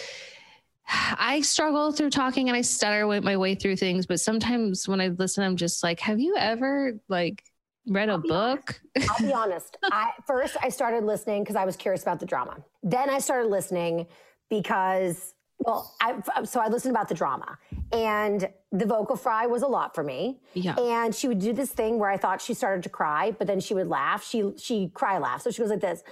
I 0.87 1.41
struggle 1.41 1.91
through 1.91 2.11
talking 2.11 2.47
and 2.47 2.55
I 2.55 2.61
stutter 2.61 3.07
my 3.21 3.37
way 3.37 3.55
through 3.55 3.75
things. 3.77 4.05
But 4.05 4.19
sometimes 4.19 4.87
when 4.87 5.01
I 5.01 5.07
listen, 5.07 5.43
I'm 5.43 5.55
just 5.55 5.81
like, 5.81 5.99
have 6.01 6.19
you 6.19 6.35
ever 6.37 6.99
like 7.07 7.43
read 7.87 8.09
a 8.09 8.17
book? 8.19 8.79
I'll 9.09 9.25
be 9.27 9.33
honest. 9.33 9.77
I 9.83 10.11
first 10.27 10.57
I 10.61 10.69
started 10.69 11.03
listening 11.03 11.43
because 11.43 11.55
I 11.55 11.65
was 11.65 11.75
curious 11.75 12.03
about 12.03 12.19
the 12.19 12.25
drama. 12.27 12.57
Then 12.83 13.09
I 13.09 13.17
started 13.17 13.49
listening 13.49 14.05
because 14.49 15.33
well, 15.57 15.95
I 16.01 16.21
so 16.43 16.59
I 16.59 16.67
listened 16.67 16.93
about 16.95 17.07
the 17.09 17.15
drama 17.15 17.57
and 17.91 18.47
the 18.71 18.85
vocal 18.85 19.15
fry 19.15 19.47
was 19.47 19.63
a 19.63 19.67
lot 19.67 19.95
for 19.95 20.03
me. 20.03 20.41
Yeah. 20.53 20.75
And 20.77 21.15
she 21.15 21.27
would 21.27 21.39
do 21.39 21.53
this 21.53 21.71
thing 21.71 21.97
where 21.97 22.09
I 22.09 22.17
thought 22.17 22.41
she 22.41 22.53
started 22.53 22.83
to 22.83 22.89
cry, 22.89 23.31
but 23.31 23.47
then 23.47 23.59
she 23.59 23.73
would 23.73 23.87
laugh. 23.87 24.23
She 24.23 24.51
she 24.57 24.89
cry 24.93 25.17
laugh. 25.17 25.41
So 25.41 25.49
she 25.49 25.61
goes 25.61 25.71
like 25.71 25.81
this. 25.81 26.03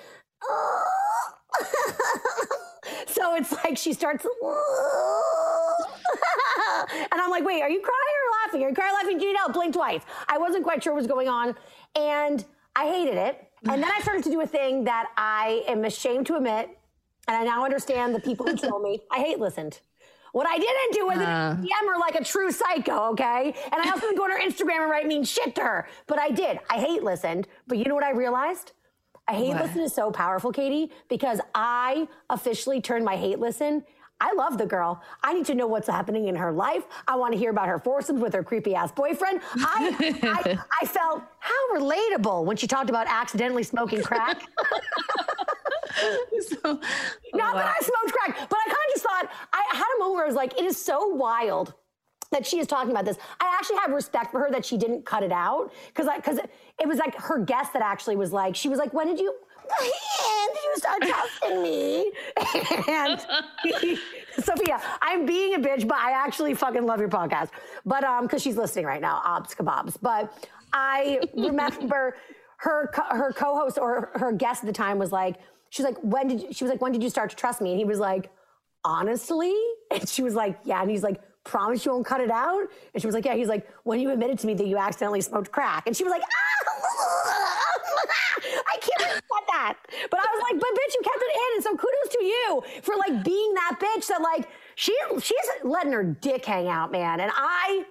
so 3.07 3.35
it's 3.35 3.51
like 3.63 3.77
she 3.77 3.93
starts 3.93 4.25
and 4.25 4.31
I'm 7.21 7.29
like, 7.29 7.45
wait, 7.45 7.61
are 7.61 7.69
you 7.69 7.81
crying 7.81 8.17
or 8.21 8.29
laughing? 8.45 8.63
Are 8.63 8.69
you 8.69 8.75
crying 8.75 8.91
or 8.91 8.95
laughing? 8.97 9.17
Do 9.19 9.25
you 9.25 9.33
know? 9.33 9.47
Blink 9.49 9.73
twice. 9.73 10.01
I 10.27 10.37
wasn't 10.37 10.63
quite 10.63 10.83
sure 10.83 10.93
what 10.93 10.99
was 10.99 11.07
going 11.07 11.29
on. 11.29 11.55
And 11.95 12.43
I 12.75 12.87
hated 12.87 13.15
it. 13.15 13.47
And 13.69 13.81
then 13.81 13.89
I 13.95 13.99
started 14.01 14.23
to 14.25 14.29
do 14.29 14.41
a 14.41 14.47
thing 14.47 14.83
that 14.85 15.09
I 15.15 15.63
am 15.67 15.85
ashamed 15.85 16.25
to 16.27 16.35
admit. 16.35 16.69
And 17.27 17.37
I 17.37 17.43
now 17.43 17.63
understand 17.63 18.13
the 18.13 18.19
people 18.19 18.45
who 18.45 18.57
told 18.57 18.83
me 18.83 19.01
I 19.09 19.19
hate 19.19 19.39
listened. 19.39 19.79
What 20.33 20.47
I 20.47 20.57
didn't 20.57 20.93
do 20.93 21.05
was 21.05 21.19
Uh. 21.19 21.55
DM 21.61 21.87
her 21.93 21.99
like 21.99 22.15
a 22.15 22.23
true 22.23 22.51
psycho, 22.51 23.11
okay? 23.11 23.53
And 23.71 23.81
I 23.81 23.89
also 23.91 24.01
didn't 24.01 24.17
go 24.17 24.23
on 24.23 24.31
her 24.31 24.39
Instagram 24.41 24.81
and 24.81 24.91
write 24.91 25.07
mean 25.07 25.23
shit 25.23 25.55
to 25.55 25.61
her. 25.61 25.87
But 26.07 26.19
I 26.19 26.31
did. 26.31 26.59
I 26.69 26.79
hate 26.79 27.03
listened. 27.03 27.47
But 27.67 27.77
you 27.77 27.85
know 27.85 27.95
what 27.95 28.03
I 28.03 28.11
realized? 28.11 28.71
I 29.27 29.33
hate 29.33 29.49
What? 29.49 29.63
listen 29.63 29.81
is 29.81 29.93
so 29.93 30.11
powerful, 30.11 30.51
Katie, 30.51 30.91
because 31.09 31.39
I 31.55 32.07
officially 32.29 32.81
turned 32.81 33.05
my 33.05 33.15
hate 33.15 33.39
listen. 33.39 33.83
I 34.21 34.31
love 34.33 34.57
the 34.57 34.65
girl. 34.65 35.01
I 35.21 35.33
need 35.33 35.45
to 35.47 35.55
know 35.55 35.67
what's 35.67 35.87
happening 35.87 36.27
in 36.27 36.35
her 36.35 36.51
life. 36.51 36.83
I 37.07 37.15
want 37.17 37.33
to 37.33 37.37
hear 37.37 37.49
about 37.49 37.67
her 37.67 37.77
foursomes 37.79 38.21
with 38.21 38.33
her 38.33 38.43
creepy 38.43 38.73
ass 38.73 38.91
boyfriend. 38.91 39.41
I, 39.55 40.17
I, 40.23 40.59
I 40.81 40.85
felt 40.85 41.23
how 41.39 41.75
relatable 41.75 42.45
when 42.45 42.55
she 42.55 42.65
talked 42.67 42.89
about 42.89 43.07
accidentally 43.07 43.63
smoking 43.63 44.01
crack. 44.01 44.41
so, 46.41 46.79
Not 47.33 47.55
that 47.55 47.75
I 47.75 47.79
smoked 47.81 48.13
crack, 48.13 48.49
but 48.49 48.57
I 48.57 48.65
kind 48.65 48.77
of 48.87 48.93
just 48.93 49.03
thought 49.03 49.29
I 49.51 49.63
had 49.75 49.85
a 49.97 49.99
moment 49.99 50.15
where 50.15 50.23
I 50.23 50.27
was 50.27 50.35
like, 50.35 50.57
it 50.57 50.63
is 50.65 50.77
so 50.81 51.07
wild 51.07 51.73
that 52.33 52.45
she 52.45 52.59
is 52.59 52.67
talking 52.67 52.91
about 52.91 53.05
this. 53.05 53.17
I 53.39 53.55
actually 53.57 53.77
have 53.77 53.91
respect 53.91 54.31
for 54.31 54.39
her 54.41 54.51
that 54.51 54.65
she 54.65 54.77
didn't 54.77 55.05
cut 55.05 55.23
it 55.23 55.31
out 55.31 55.71
because 55.87 56.07
because 56.15 56.39
it 56.79 56.87
was 56.87 56.97
like 56.97 57.15
her 57.15 57.39
guest 57.39 57.73
that 57.73 57.81
actually 57.81 58.15
was 58.15 58.31
like, 58.31 58.55
she 58.55 58.69
was 58.69 58.79
like, 58.79 58.93
when 58.93 59.07
did 59.07 59.19
you? 59.19 59.33
Did 59.79 60.63
you 60.63 60.73
start 60.75 61.01
trusting 61.01 61.63
me? 61.63 62.11
And 62.89 63.19
Sofia, 64.39 64.81
I'm 65.01 65.25
being 65.25 65.55
a 65.55 65.59
bitch, 65.59 65.87
but 65.87 65.97
I 65.97 66.11
actually 66.11 66.53
fucking 66.53 66.85
love 66.85 66.99
your 66.99 67.09
podcast. 67.09 67.49
But 67.85 68.03
um, 68.03 68.23
because 68.23 68.41
she's 68.41 68.57
listening 68.57 68.85
right 68.85 69.01
now, 69.01 69.21
obs 69.23 69.55
kebabs. 69.55 69.97
But 70.01 70.33
I 70.73 71.21
remember 71.35 72.17
her 72.57 72.91
her 73.09 73.31
co-host 73.33 73.77
or 73.77 74.11
her 74.15 74.31
guest 74.31 74.63
at 74.63 74.67
the 74.67 74.73
time 74.73 74.99
was 74.99 75.11
like, 75.11 75.37
she's 75.69 75.85
like, 75.85 75.97
when 76.01 76.27
did 76.27 76.41
you, 76.41 76.53
she 76.53 76.63
was 76.63 76.71
like, 76.71 76.81
when 76.81 76.91
did 76.91 77.01
you 77.03 77.09
start 77.09 77.29
to 77.29 77.35
trust 77.35 77.61
me? 77.61 77.71
And 77.71 77.79
he 77.79 77.85
was 77.85 77.99
like, 77.99 78.29
honestly, 78.83 79.55
and 79.91 80.07
she 80.07 80.23
was 80.23 80.35
like, 80.35 80.59
yeah, 80.65 80.81
and 80.81 80.89
he's 80.91 81.03
like. 81.03 81.21
Promise 81.43 81.85
you 81.85 81.91
won't 81.91 82.05
cut 82.05 82.21
it 82.21 82.31
out? 82.31 82.61
And 82.93 83.01
she 83.01 83.07
was 83.07 83.13
like, 83.13 83.25
Yeah. 83.25 83.35
He's 83.35 83.47
like, 83.47 83.67
When 83.83 83.99
you 83.99 84.09
admitted 84.11 84.39
to 84.39 84.47
me 84.47 84.53
that 84.55 84.67
you 84.67 84.77
accidentally 84.77 85.21
smoked 85.21 85.51
crack. 85.51 85.87
And 85.87 85.95
she 85.95 86.03
was 86.03 86.11
like, 86.11 86.21
ah, 86.23 87.59
I 88.73 88.77
can't 88.77 88.99
believe 89.09 89.47
that. 89.51 89.77
But 90.09 90.19
I 90.19 90.25
was 90.33 90.43
like, 90.51 90.59
But 90.59 90.69
bitch, 90.69 90.93
you 90.93 91.01
kept 91.03 91.17
it 91.21 91.35
in. 91.35 91.55
And 91.55 91.63
so 91.63 91.69
kudos 91.71 92.15
to 92.17 92.23
you 92.23 92.63
for 92.81 92.95
like 92.95 93.23
being 93.23 93.53
that 93.55 93.77
bitch 93.79 94.07
that 94.07 94.21
like, 94.21 94.47
she 94.75 94.95
she's 95.21 95.37
letting 95.63 95.91
her 95.91 96.03
dick 96.03 96.45
hang 96.45 96.67
out, 96.67 96.91
man. 96.91 97.19
And 97.19 97.31
I 97.35 97.85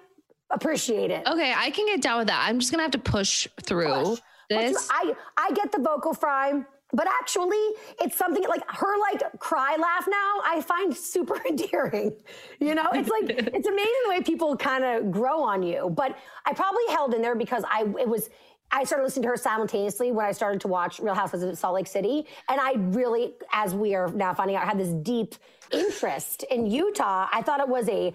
appreciate 0.51 1.11
it. 1.11 1.27
okay, 1.27 1.53
I 1.57 1.71
can 1.71 1.87
get 1.87 2.03
down 2.03 2.19
with 2.19 2.29
that. 2.29 2.45
I'm 2.49 2.59
just 2.59 2.71
gonna 2.71 2.83
have 2.83 2.93
to 2.93 2.99
push 2.99 3.49
through 3.65 3.87
Push. 4.05 4.19
This. 4.51 4.89
I 4.91 5.15
I 5.39 5.53
get 5.53 5.73
the 5.73 5.79
vocal 5.79 6.13
fry, 6.13 6.63
but 6.93 7.07
actually, 7.07 7.63
it's 8.01 8.17
something 8.17 8.45
like 8.49 8.63
her 8.69 8.99
like 9.01 9.23
cry 9.39 9.77
laugh 9.81 10.07
now. 10.09 10.41
I 10.45 10.61
find 10.61 10.95
super 10.97 11.41
endearing. 11.49 12.13
You 12.61 12.75
know, 12.75 12.89
it's 12.93 13.09
like 13.09 13.31
it's 13.55 13.67
amazing 13.67 14.01
the 14.05 14.11
way 14.11 14.21
people 14.23 14.57
kind 14.57 14.85
of 14.85 15.11
grow 15.11 15.43
on 15.43 15.63
you. 15.63 15.91
But 15.91 16.17
I 16.45 16.53
probably 16.53 16.85
held 16.91 17.15
in 17.15 17.23
there 17.23 17.35
because 17.35 17.65
I 17.71 17.83
it 18.01 18.09
was. 18.09 18.31
I 18.75 18.85
started 18.85 19.05
listening 19.05 19.25
to 19.25 19.29
her 19.29 19.37
simultaneously 19.37 20.13
when 20.13 20.25
I 20.25 20.33
started 20.33 20.63
to 20.63 20.69
watch 20.69 20.99
Real 20.99 21.15
Housewives 21.15 21.45
of 21.45 21.59
Salt 21.59 21.75
Lake 21.75 21.87
City, 21.87 22.27
and 22.49 22.59
I 22.59 22.73
really, 22.77 23.35
as 23.53 23.75
we 23.75 23.95
are 23.95 24.09
now 24.09 24.33
finding 24.33 24.57
out, 24.57 24.67
had 24.67 24.79
this 24.79 24.95
deep 25.03 25.35
interest 25.71 26.45
in 26.51 26.65
Utah. 26.65 27.29
I 27.31 27.43
thought 27.43 27.61
it 27.61 27.69
was 27.69 27.87
a 27.91 28.15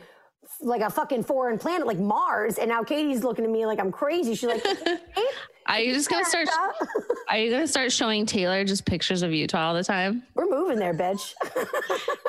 like 0.61 0.81
a 0.81 0.89
fucking 0.89 1.23
foreign 1.23 1.57
planet, 1.57 1.87
like 1.87 1.99
Mars, 1.99 2.57
and 2.57 2.69
now 2.69 2.83
Katie's 2.83 3.23
looking 3.23 3.45
at 3.45 3.51
me 3.51 3.65
like 3.65 3.79
I'm 3.79 3.91
crazy. 3.91 4.35
She's 4.35 4.49
like, 4.49 4.65
"Hey, 5.15 5.25
Are 5.67 5.79
you 5.79 5.93
just 5.93 6.09
gonna 6.09 6.25
start? 6.25 6.47
America." 6.47 6.87
Are 7.29 7.37
you 7.37 7.51
gonna 7.51 7.67
start 7.67 7.91
showing 7.91 8.25
Taylor 8.25 8.63
just 8.63 8.85
pictures 8.85 9.21
of 9.21 9.31
Utah 9.31 9.67
all 9.67 9.73
the 9.73 9.83
time? 9.83 10.23
We're 10.35 10.49
moving 10.49 10.79
there, 10.79 10.93
bitch. 10.93 11.33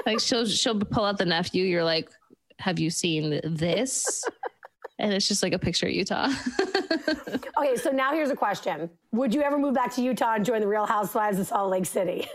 Like 0.07 0.21
she'll 0.21 0.47
she'll 0.47 0.81
pull 0.81 1.05
out 1.05 1.19
the 1.19 1.27
nephew. 1.27 1.65
You're 1.65 1.85
like, 1.85 2.09
have 2.61 2.79
you 2.79 2.89
seen 2.89 3.41
this? 3.45 4.25
And 4.99 5.13
it's 5.13 5.29
just 5.29 5.43
like 5.43 5.53
a 5.53 5.59
picture 5.59 5.87
of 5.87 5.93
Utah. 5.93 6.31
okay, 7.59 7.77
so 7.77 7.91
now 7.91 8.13
here's 8.15 8.31
a 8.31 8.37
question. 8.37 8.89
Would 9.13 9.35
you 9.35 9.43
ever 9.43 9.59
move 9.59 9.75
back 9.75 9.95
to 9.97 10.03
Utah 10.03 10.35
and 10.37 10.47
join 10.47 10.63
the 10.63 10.67
Real 10.67 10.87
Housewives 10.87 11.39
of 11.39 11.47
Salt 11.47 11.71
Lake 11.71 11.85
City? 11.85 12.27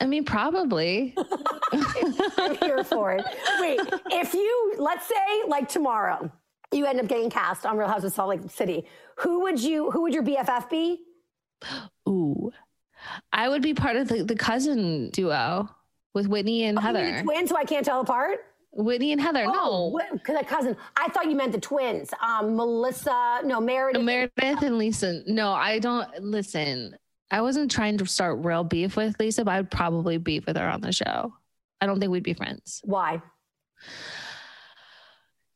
I 0.00 0.06
mean, 0.06 0.24
probably. 0.24 1.14
I'm 1.72 2.56
here 2.60 2.82
for 2.84 3.12
it. 3.12 3.24
Wait, 3.60 3.80
if 4.10 4.34
you, 4.34 4.74
let's 4.78 5.06
say 5.06 5.14
like 5.46 5.68
tomorrow, 5.68 6.30
you 6.72 6.84
end 6.86 7.00
up 7.00 7.06
getting 7.06 7.30
cast 7.30 7.64
on 7.64 7.76
Real 7.76 7.86
Housewives 7.86 8.04
of 8.06 8.12
Salt 8.14 8.28
Lake 8.30 8.50
City, 8.50 8.86
who 9.18 9.40
would 9.42 9.60
you, 9.62 9.90
who 9.90 10.02
would 10.02 10.12
your 10.12 10.24
BFF 10.24 10.68
be? 10.68 11.00
Ooh, 12.08 12.50
I 13.32 13.48
would 13.48 13.62
be 13.62 13.74
part 13.74 13.96
of 13.96 14.08
the, 14.08 14.22
the 14.24 14.34
cousin 14.34 15.10
duo 15.10 15.68
with 16.14 16.26
Whitney 16.26 16.64
and 16.64 16.78
Oh, 16.78 16.80
Heather. 16.80 17.18
the 17.18 17.22
twins 17.22 17.50
who 17.50 17.56
I 17.56 17.64
can't 17.64 17.84
tell 17.84 18.00
apart? 18.00 18.40
Whitney 18.76 19.12
and 19.12 19.20
Heather. 19.20 19.44
no, 19.46 20.00
because 20.12 20.36
a 20.40 20.44
cousin. 20.44 20.76
I 20.96 21.06
thought 21.08 21.30
you 21.30 21.36
meant 21.36 21.52
the 21.52 21.60
twins. 21.60 22.10
Um, 22.20 22.56
Melissa, 22.56 23.40
no, 23.44 23.60
Meredith. 23.60 24.02
Meredith 24.02 24.62
and 24.62 24.78
Lisa. 24.78 25.22
No, 25.28 25.52
I 25.52 25.78
don't 25.78 26.08
listen. 26.20 26.96
I 27.34 27.40
wasn't 27.42 27.68
trying 27.70 27.98
to 27.98 28.06
start 28.06 28.44
real 28.44 28.62
beef 28.62 28.96
with 28.96 29.18
Lisa, 29.18 29.44
but 29.44 29.50
I 29.50 29.56
would 29.60 29.70
probably 29.70 30.18
beef 30.18 30.46
with 30.46 30.56
her 30.56 30.68
on 30.68 30.80
the 30.80 30.92
show. 30.92 31.34
I 31.80 31.86
don't 31.86 31.98
think 31.98 32.12
we'd 32.12 32.22
be 32.22 32.34
friends. 32.34 32.80
Why? 32.84 33.20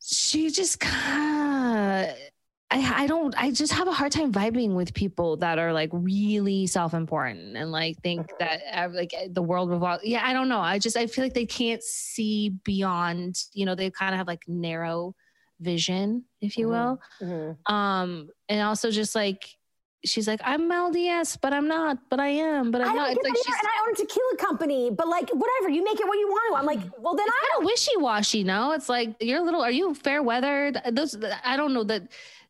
She 0.01 0.49
just 0.49 0.79
kind 0.79 2.09
of. 2.09 2.15
I, 2.71 3.03
I 3.03 3.07
don't 3.07 3.33
I 3.35 3.49
just 3.49 3.73
have 3.73 3.87
a 3.87 3.91
hard 3.91 4.11
time 4.11 4.31
vibing 4.31 4.75
with 4.75 4.93
people 4.93 5.37
that 5.37 5.57
are 5.57 5.73
like 5.73 5.89
really 5.91 6.67
self-important 6.67 7.57
and 7.57 7.71
like 7.71 7.97
think 8.03 8.27
Mm-hmm. 8.29 8.35
that 8.39 8.93
like 8.93 9.11
the 9.31 9.41
world 9.41 9.71
revolves 9.71 10.03
yeah 10.03 10.21
I 10.23 10.33
don't 10.33 10.49
know 10.49 10.59
I 10.59 10.77
just 10.77 10.95
I 10.95 11.07
feel 11.07 11.23
like 11.25 11.33
they 11.33 11.47
can't 11.47 11.81
see 11.81 12.49
beyond 12.63 13.41
you 13.53 13.65
know 13.65 13.73
they 13.73 13.89
kind 13.89 14.13
of 14.13 14.19
have 14.19 14.27
like 14.27 14.43
narrow 14.47 15.15
vision 15.59 16.25
if 16.41 16.57
you 16.59 16.67
will 16.67 16.99
Mhm. 17.23 17.57
um 17.73 18.29
and 18.49 18.61
also 18.61 18.91
just 18.91 19.15
like 19.15 19.49
she's 20.05 20.27
like 20.27 20.41
I'm 20.43 20.69
LDS 20.69 21.37
but 21.41 21.53
I'm 21.53 21.67
not 21.67 21.97
but 22.09 22.19
I 22.19 22.29
am 22.29 22.71
but 22.71 22.81
I 22.81 22.89
I'm 22.89 22.95
don't 22.95 23.11
it's 23.11 23.23
like 23.23 23.35
she's 23.35 23.45
and 23.47 23.67
I 23.67 23.87
own 23.87 23.93
a 23.93 23.97
tequila 23.97 24.35
company, 24.37 24.89
but 24.91 25.07
like 25.07 25.29
whatever, 25.29 25.69
you 25.69 25.83
make 25.83 25.99
it 25.99 26.07
what 26.07 26.17
you 26.17 26.27
want 26.27 26.53
to. 26.53 26.59
I'm 26.59 26.65
like, 26.65 26.79
well 26.99 27.15
then 27.15 27.27
I 27.27 27.41
kind 27.49 27.61
of 27.61 27.65
wishy-washy 27.65 28.43
no 28.43 28.71
it's 28.71 28.89
like 28.89 29.15
you're 29.19 29.39
a 29.39 29.43
little 29.43 29.61
are 29.61 29.71
you 29.71 29.93
fair 29.93 30.23
weathered? 30.23 30.81
those 30.91 31.17
i 31.43 31.57
don't 31.57 31.73
know 31.73 31.83
that 31.83 32.03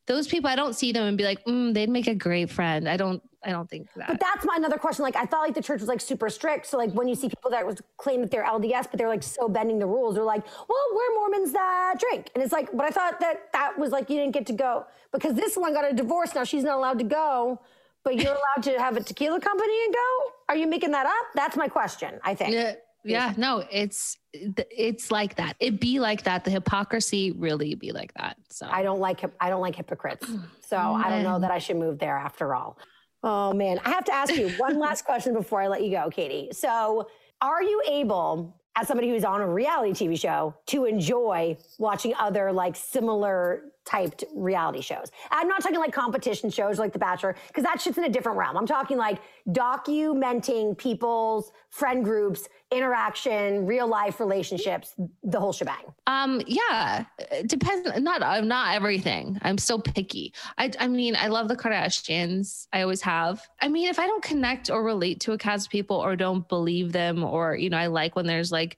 those 0.06 0.28
people 0.28 0.50
i 0.50 0.56
don't 0.56 0.76
see 0.76 0.92
them 0.92 1.04
and 1.04 1.18
be 1.18 1.24
like 1.24 1.44
mm, 1.46 1.74
they'd 1.74 1.90
make 1.90 2.08
a 2.08 2.16
great 2.16 2.50
friend 2.50 2.88
i 2.88 2.98
don't 2.98 3.22
i 3.44 3.50
don't 3.52 3.70
think 3.70 3.88
that 3.96 4.08
But 4.08 4.20
that's 4.20 4.46
my 4.46 4.56
another 4.58 4.78
question. 4.78 5.04
Like, 5.04 5.16
I 5.16 5.26
thought 5.26 5.42
like 5.42 5.54
the 5.54 5.62
church 5.62 5.80
was 5.80 5.88
like 5.88 6.02
super 6.02 6.30
strict. 6.30 6.66
So 6.66 6.78
like 6.78 6.92
when 6.92 7.08
you 7.08 7.16
see 7.16 7.30
people 7.30 7.52
that 7.52 7.66
was 7.66 7.78
claim 7.98 8.22
that 8.22 8.32
they're 8.32 8.44
LDS, 8.44 8.88
but 8.90 8.98
they're 8.98 9.08
like 9.08 9.24
so 9.24 9.48
bending 9.48 9.80
the 9.80 9.86
rules, 9.86 10.16
they're 10.16 10.24
like, 10.24 10.46
well, 10.68 10.86
we're 10.94 11.16
Mormons 11.16 11.52
that 11.54 11.96
drink, 12.00 12.30
and 12.36 12.44
it's 12.44 12.52
like, 12.52 12.70
but 12.74 12.86
I 12.86 12.90
thought 12.90 13.20
that 13.22 13.52
that 13.54 13.78
was 13.78 13.92
like 13.92 14.10
you 14.10 14.18
didn't 14.18 14.34
get 14.34 14.46
to 14.48 14.54
go 14.54 14.86
because 15.14 15.36
this 15.36 15.56
one 15.56 15.74
got 15.74 15.90
a 15.90 15.94
divorce. 15.94 16.36
Now 16.36 16.44
she's 16.44 16.64
not 16.64 16.78
allowed 16.78 17.00
to 17.00 17.06
go, 17.06 17.60
but 18.04 18.16
you're 18.16 18.34
allowed 18.40 18.64
to 18.64 18.80
have 18.80 18.98
a 18.98 19.04
tequila 19.04 19.40
company 19.40 19.86
and 19.86 19.94
go. 19.94 20.10
Are 20.50 20.56
you 20.58 20.68
making 20.68 20.92
that 20.92 21.06
up? 21.06 21.26
That's 21.36 21.56
my 21.56 21.68
question. 21.68 22.20
I 22.24 22.36
think. 22.36 22.54
yeah 22.54 22.74
yeah 23.06 23.34
no 23.38 23.64
it's 23.72 24.18
it's 24.36 25.10
like 25.10 25.36
that 25.36 25.56
it 25.62 25.80
be 25.80 26.02
like 26.02 26.24
that 26.24 26.44
the 26.44 26.52
hypocrisy 26.52 27.32
really 27.32 27.74
be 27.74 27.94
like 27.94 28.14
that 28.16 28.36
so 28.50 28.68
I 28.70 28.84
don't 28.84 29.00
like 29.00 29.22
I 29.40 29.50
don't 29.50 29.62
like 29.62 29.76
hypocrites. 29.78 30.28
So 30.68 30.76
I 30.78 31.10
don't 31.10 31.24
know 31.24 31.40
that 31.40 31.50
I 31.50 31.60
should 31.60 31.78
move 31.78 31.98
there 31.98 32.18
after 32.18 32.54
all. 32.54 32.78
Oh 33.24 33.54
man, 33.54 33.80
I 33.84 33.90
have 33.90 34.06
to 34.06 34.14
ask 34.14 34.34
you 34.36 34.50
one 34.52 34.80
last 34.80 35.04
question 35.04 35.34
before 35.34 35.62
I 35.62 35.68
let 35.68 35.84
you 35.84 35.92
go, 35.92 36.10
Katie. 36.10 36.50
So, 36.52 37.08
are 37.42 37.64
you 37.64 37.82
able 37.90 38.56
as 38.76 38.88
somebody 38.88 39.10
who's 39.10 39.24
on 39.26 39.42
a 39.42 39.48
reality 39.48 39.92
TV 39.92 40.20
show 40.20 40.56
to 40.68 40.86
enjoy 40.86 41.58
watching 41.78 42.14
other 42.18 42.52
like 42.52 42.76
similar 42.76 43.64
typed 43.90 44.24
reality 44.36 44.82
shows? 44.82 45.12
I'm 45.32 45.48
not 45.48 45.62
talking 45.62 45.80
like 45.80 45.94
competition 45.94 46.50
shows 46.50 46.80
like 46.80 46.94
The 46.94 47.00
Bachelor 47.00 47.36
because 47.48 47.64
that 47.64 47.82
shit's 47.82 47.98
in 47.98 48.04
a 48.04 48.10
different 48.10 48.38
realm. 48.38 48.58
I'm 48.58 48.68
talking 48.68 48.98
like 48.98 49.20
documenting 49.50 50.78
people's 50.78 51.52
friend 51.70 52.04
groups, 52.04 52.48
interaction, 52.72 53.66
real 53.66 53.88
life 53.88 54.20
relationships, 54.20 54.94
the 55.24 55.40
whole 55.40 55.54
shebang. 55.54 55.94
Um, 56.08 56.42
yeah, 56.46 57.06
it 57.32 57.48
depends. 57.48 57.90
Not, 58.00 58.22
I'm 58.22 58.48
not 58.48 58.76
everything. 58.76 59.40
I'm 59.42 59.58
so 59.58 59.80
picky. 59.80 60.34
I, 60.58 60.72
I 60.80 60.88
mean, 60.88 61.16
I 61.16 61.28
love 61.28 61.48
the 61.48 61.56
Kardashians. 61.56 62.68
I 62.74 62.82
always 62.82 63.02
have. 63.02 63.42
I 63.62 63.68
mean, 63.68 63.88
if 63.88 64.00
I 64.00 64.06
don't 64.06 64.24
connect 64.24 64.70
or 64.70 64.84
relate 64.84 65.20
to 65.22 65.32
a 65.34 65.38
cast 65.38 65.68
of 65.68 65.72
people 65.72 65.98
or 65.98 66.16
don't 66.16 66.48
believe 66.48 66.92
them, 66.92 67.24
or 67.24 67.56
you 67.56 67.70
know, 67.70 67.78
I 67.78 67.88
like 67.88 68.16
when 68.16 68.28
there's 68.28 68.52
like 68.52 68.78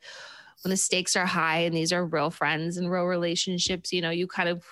when 0.63 0.69
the 0.69 0.77
stakes 0.77 1.15
are 1.15 1.25
high 1.25 1.59
and 1.59 1.75
these 1.75 1.91
are 1.91 2.05
real 2.05 2.29
friends 2.29 2.77
and 2.77 2.91
real 2.91 3.05
relationships. 3.05 3.91
You 3.91 4.01
know, 4.01 4.11
you 4.11 4.27
kind 4.27 4.49
of 4.49 4.63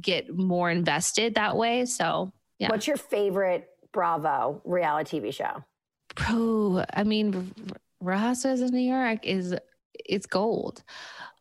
get 0.00 0.34
more 0.34 0.70
invested 0.70 1.34
that 1.34 1.56
way. 1.56 1.86
So 1.86 2.32
yeah. 2.58 2.68
What's 2.68 2.86
your 2.86 2.96
favorite 2.96 3.68
Bravo 3.92 4.62
reality 4.64 5.20
TV 5.20 5.32
show? 5.32 5.62
Bro, 6.14 6.84
I 6.92 7.04
mean, 7.04 7.52
Rosas 8.00 8.62
in 8.62 8.68
New 8.68 8.78
York 8.78 9.26
is 9.26 9.54
it's 9.92 10.26
gold. 10.26 10.82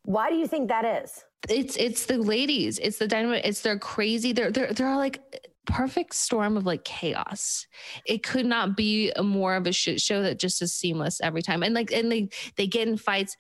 Why 0.04 0.30
do 0.30 0.36
you 0.36 0.48
think 0.48 0.68
that 0.70 1.04
is? 1.04 1.24
it's 1.50 1.76
it's 1.78 2.06
the 2.06 2.18
ladies 2.18 2.80
it's 2.80 2.98
the 2.98 3.08
dynamite 3.08 3.46
it's 3.46 3.62
their 3.62 3.78
crazy 3.78 4.32
they're 4.32 4.52
they're 4.52 4.74
they're 4.74 4.96
like 4.96 5.22
perfect 5.66 6.14
storm 6.14 6.58
of 6.58 6.66
like 6.66 6.84
chaos 6.84 7.66
it 8.06 8.24
could 8.24 8.46
not 8.46 8.78
be 8.78 9.12
a 9.16 9.24
more 9.24 9.56
of 9.56 9.66
a 9.66 9.72
shit 9.72 10.00
show 10.00 10.22
that 10.22 10.39
just 10.39 10.62
is 10.62 10.74
seamless 10.74 11.20
every 11.22 11.41
time 11.41 11.64
and 11.64 11.74
like 11.74 11.91
and 11.91 12.12
they 12.12 12.30
they 12.56 12.68
get 12.68 12.88
in 12.88 12.98
fights 12.98 13.36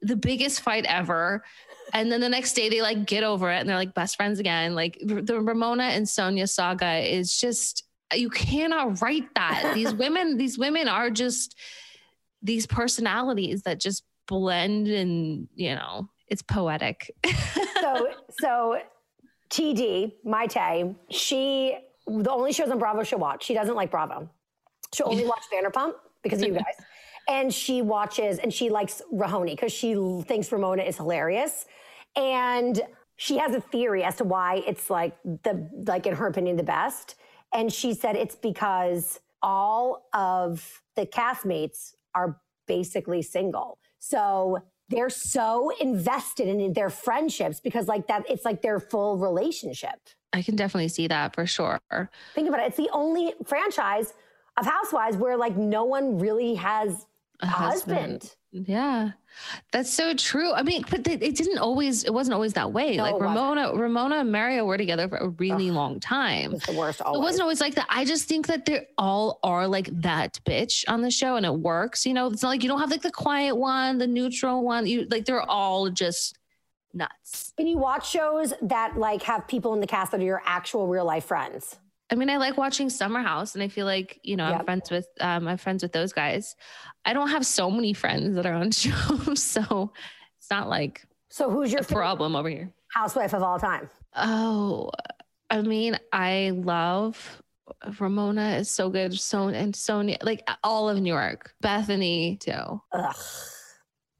the 0.00 0.16
biggest 0.16 0.60
fight 0.60 0.84
ever 0.86 1.42
and 1.92 2.10
then 2.10 2.20
the 2.20 2.28
next 2.28 2.54
day 2.54 2.68
they 2.68 2.82
like 2.82 3.06
get 3.06 3.24
over 3.24 3.50
it 3.50 3.58
and 3.58 3.68
they're 3.68 3.76
like 3.76 3.94
best 3.94 4.16
friends 4.16 4.38
again 4.38 4.74
like 4.74 4.98
the 5.02 5.40
ramona 5.40 5.84
and 5.84 6.06
Sonja 6.06 6.48
saga 6.48 6.98
is 6.98 7.36
just 7.36 7.84
you 8.14 8.30
cannot 8.30 9.00
write 9.00 9.32
that 9.34 9.70
these 9.74 9.94
women 9.94 10.36
these 10.36 10.58
women 10.58 10.88
are 10.88 11.10
just 11.10 11.56
these 12.42 12.66
personalities 12.66 13.62
that 13.62 13.80
just 13.80 14.04
blend 14.28 14.88
and 14.88 15.48
you 15.54 15.74
know 15.74 16.08
it's 16.28 16.42
poetic 16.42 17.10
so 17.80 18.08
so 18.40 18.78
TD, 19.50 20.12
my 20.24 20.46
Tay, 20.46 20.94
she 21.10 21.76
the 22.06 22.30
only 22.30 22.52
shows 22.52 22.70
on 22.70 22.78
Bravo 22.78 23.02
she'll 23.02 23.18
watch. 23.18 23.44
She 23.44 23.54
doesn't 23.54 23.74
like 23.74 23.90
Bravo. 23.90 24.28
She'll 24.94 25.08
only 25.08 25.24
watch 25.24 25.42
Vanderpump 25.52 25.94
because 26.22 26.40
of 26.40 26.48
you 26.48 26.54
guys. 26.54 26.64
And 27.28 27.52
she 27.52 27.82
watches 27.82 28.38
and 28.38 28.52
she 28.52 28.70
likes 28.70 29.02
RHONY 29.12 29.52
because 29.52 29.72
she 29.72 29.94
thinks 30.26 30.50
Ramona 30.52 30.82
is 30.82 30.96
hilarious. 30.96 31.66
And 32.14 32.80
she 33.16 33.38
has 33.38 33.54
a 33.54 33.60
theory 33.60 34.04
as 34.04 34.16
to 34.16 34.24
why 34.24 34.62
it's 34.66 34.90
like 34.90 35.16
the 35.24 35.68
like 35.86 36.06
in 36.06 36.14
her 36.14 36.26
opinion 36.26 36.56
the 36.56 36.62
best. 36.62 37.16
And 37.52 37.72
she 37.72 37.94
said 37.94 38.16
it's 38.16 38.36
because 38.36 39.20
all 39.42 40.08
of 40.12 40.82
the 40.94 41.06
castmates 41.06 41.94
are 42.14 42.40
basically 42.66 43.22
single. 43.22 43.78
So 43.98 44.58
they're 44.88 45.10
so 45.10 45.70
invested 45.80 46.48
in 46.48 46.72
their 46.72 46.90
friendships 46.90 47.60
because 47.60 47.88
like 47.88 48.06
that 48.06 48.24
it's 48.28 48.44
like 48.44 48.62
their 48.62 48.78
full 48.78 49.18
relationship. 49.18 49.98
I 50.32 50.42
can 50.42 50.54
definitely 50.54 50.88
see 50.88 51.08
that 51.08 51.34
for 51.34 51.46
sure. 51.46 51.80
Think 52.34 52.48
about 52.48 52.60
it. 52.60 52.68
It's 52.68 52.76
the 52.76 52.90
only 52.92 53.34
franchise 53.44 54.12
of 54.58 54.66
Housewives 54.66 55.16
where 55.16 55.36
like 55.36 55.56
no 55.56 55.84
one 55.84 56.18
really 56.18 56.54
has 56.54 57.06
a 57.40 57.46
husband. 57.46 58.34
Yeah, 58.52 59.10
that's 59.70 59.92
so 59.92 60.14
true. 60.14 60.52
I 60.52 60.62
mean, 60.62 60.84
but 60.88 61.06
it 61.06 61.20
didn't 61.20 61.58
always. 61.58 62.04
It 62.04 62.14
wasn't 62.14 62.34
always 62.34 62.54
that 62.54 62.72
way. 62.72 62.96
No, 62.96 63.02
like 63.02 63.16
it. 63.16 63.20
Ramona, 63.20 63.74
Ramona 63.74 64.16
and 64.20 64.32
Mario 64.32 64.64
were 64.64 64.78
together 64.78 65.08
for 65.08 65.18
a 65.18 65.28
really 65.28 65.70
long 65.70 66.00
time. 66.00 66.54
It's 66.54 66.66
the 66.66 66.72
worst 66.72 67.00
It 67.00 67.06
wasn't 67.06 67.42
always 67.42 67.60
like 67.60 67.74
that. 67.74 67.86
I 67.90 68.06
just 68.06 68.28
think 68.28 68.46
that 68.46 68.64
they 68.64 68.86
all 68.96 69.40
are 69.42 69.68
like 69.68 69.90
that 70.00 70.40
bitch 70.46 70.84
on 70.88 71.02
the 71.02 71.10
show, 71.10 71.36
and 71.36 71.44
it 71.44 71.54
works. 71.54 72.06
You 72.06 72.14
know, 72.14 72.28
it's 72.28 72.42
not 72.42 72.48
like 72.48 72.62
you 72.62 72.68
don't 72.68 72.80
have 72.80 72.90
like 72.90 73.02
the 73.02 73.12
quiet 73.12 73.56
one, 73.56 73.98
the 73.98 74.06
neutral 74.06 74.62
one. 74.64 74.86
You 74.86 75.06
like 75.10 75.26
they're 75.26 75.42
all 75.42 75.90
just 75.90 76.38
nuts. 76.94 77.52
Can 77.58 77.66
you 77.66 77.76
watch 77.76 78.08
shows 78.08 78.54
that 78.62 78.96
like 78.96 79.22
have 79.24 79.46
people 79.46 79.74
in 79.74 79.80
the 79.80 79.86
cast 79.86 80.12
that 80.12 80.20
are 80.20 80.24
your 80.24 80.42
actual 80.46 80.86
real 80.86 81.04
life 81.04 81.26
friends? 81.26 81.76
I 82.10 82.14
mean, 82.14 82.30
I 82.30 82.36
like 82.36 82.56
watching 82.56 82.88
Summer 82.88 83.20
House, 83.20 83.54
and 83.54 83.62
I 83.62 83.68
feel 83.68 83.86
like 83.86 84.20
you 84.22 84.36
know 84.36 84.44
I'm 84.44 84.64
friends 84.64 84.90
with 84.90 85.08
um, 85.20 85.48
I'm 85.48 85.56
friends 85.58 85.82
with 85.82 85.92
those 85.92 86.12
guys. 86.12 86.54
I 87.04 87.12
don't 87.12 87.28
have 87.30 87.44
so 87.46 87.70
many 87.70 87.92
friends 87.92 88.36
that 88.36 88.46
are 88.46 88.54
on 88.54 88.70
shows, 88.72 89.42
so 89.42 89.92
it's 90.38 90.50
not 90.50 90.68
like 90.68 91.04
So 91.30 91.50
who's 91.50 91.72
your 91.72 91.82
problem 91.82 92.36
over 92.36 92.48
here. 92.48 92.72
housewife 92.88 93.34
of 93.34 93.42
all 93.42 93.58
time? 93.58 93.90
Oh, 94.14 94.90
I 95.50 95.62
mean, 95.62 95.98
I 96.12 96.52
love 96.54 97.42
Ramona 97.98 98.56
is 98.56 98.70
so 98.70 98.88
good. 98.88 99.18
So 99.18 99.48
and 99.48 99.74
Sonja, 99.74 100.16
like 100.22 100.48
all 100.62 100.88
of 100.88 101.00
New 101.00 101.12
York. 101.12 101.52
Bethany 101.60 102.36
too. 102.36 102.80
Ugh, 102.92 103.16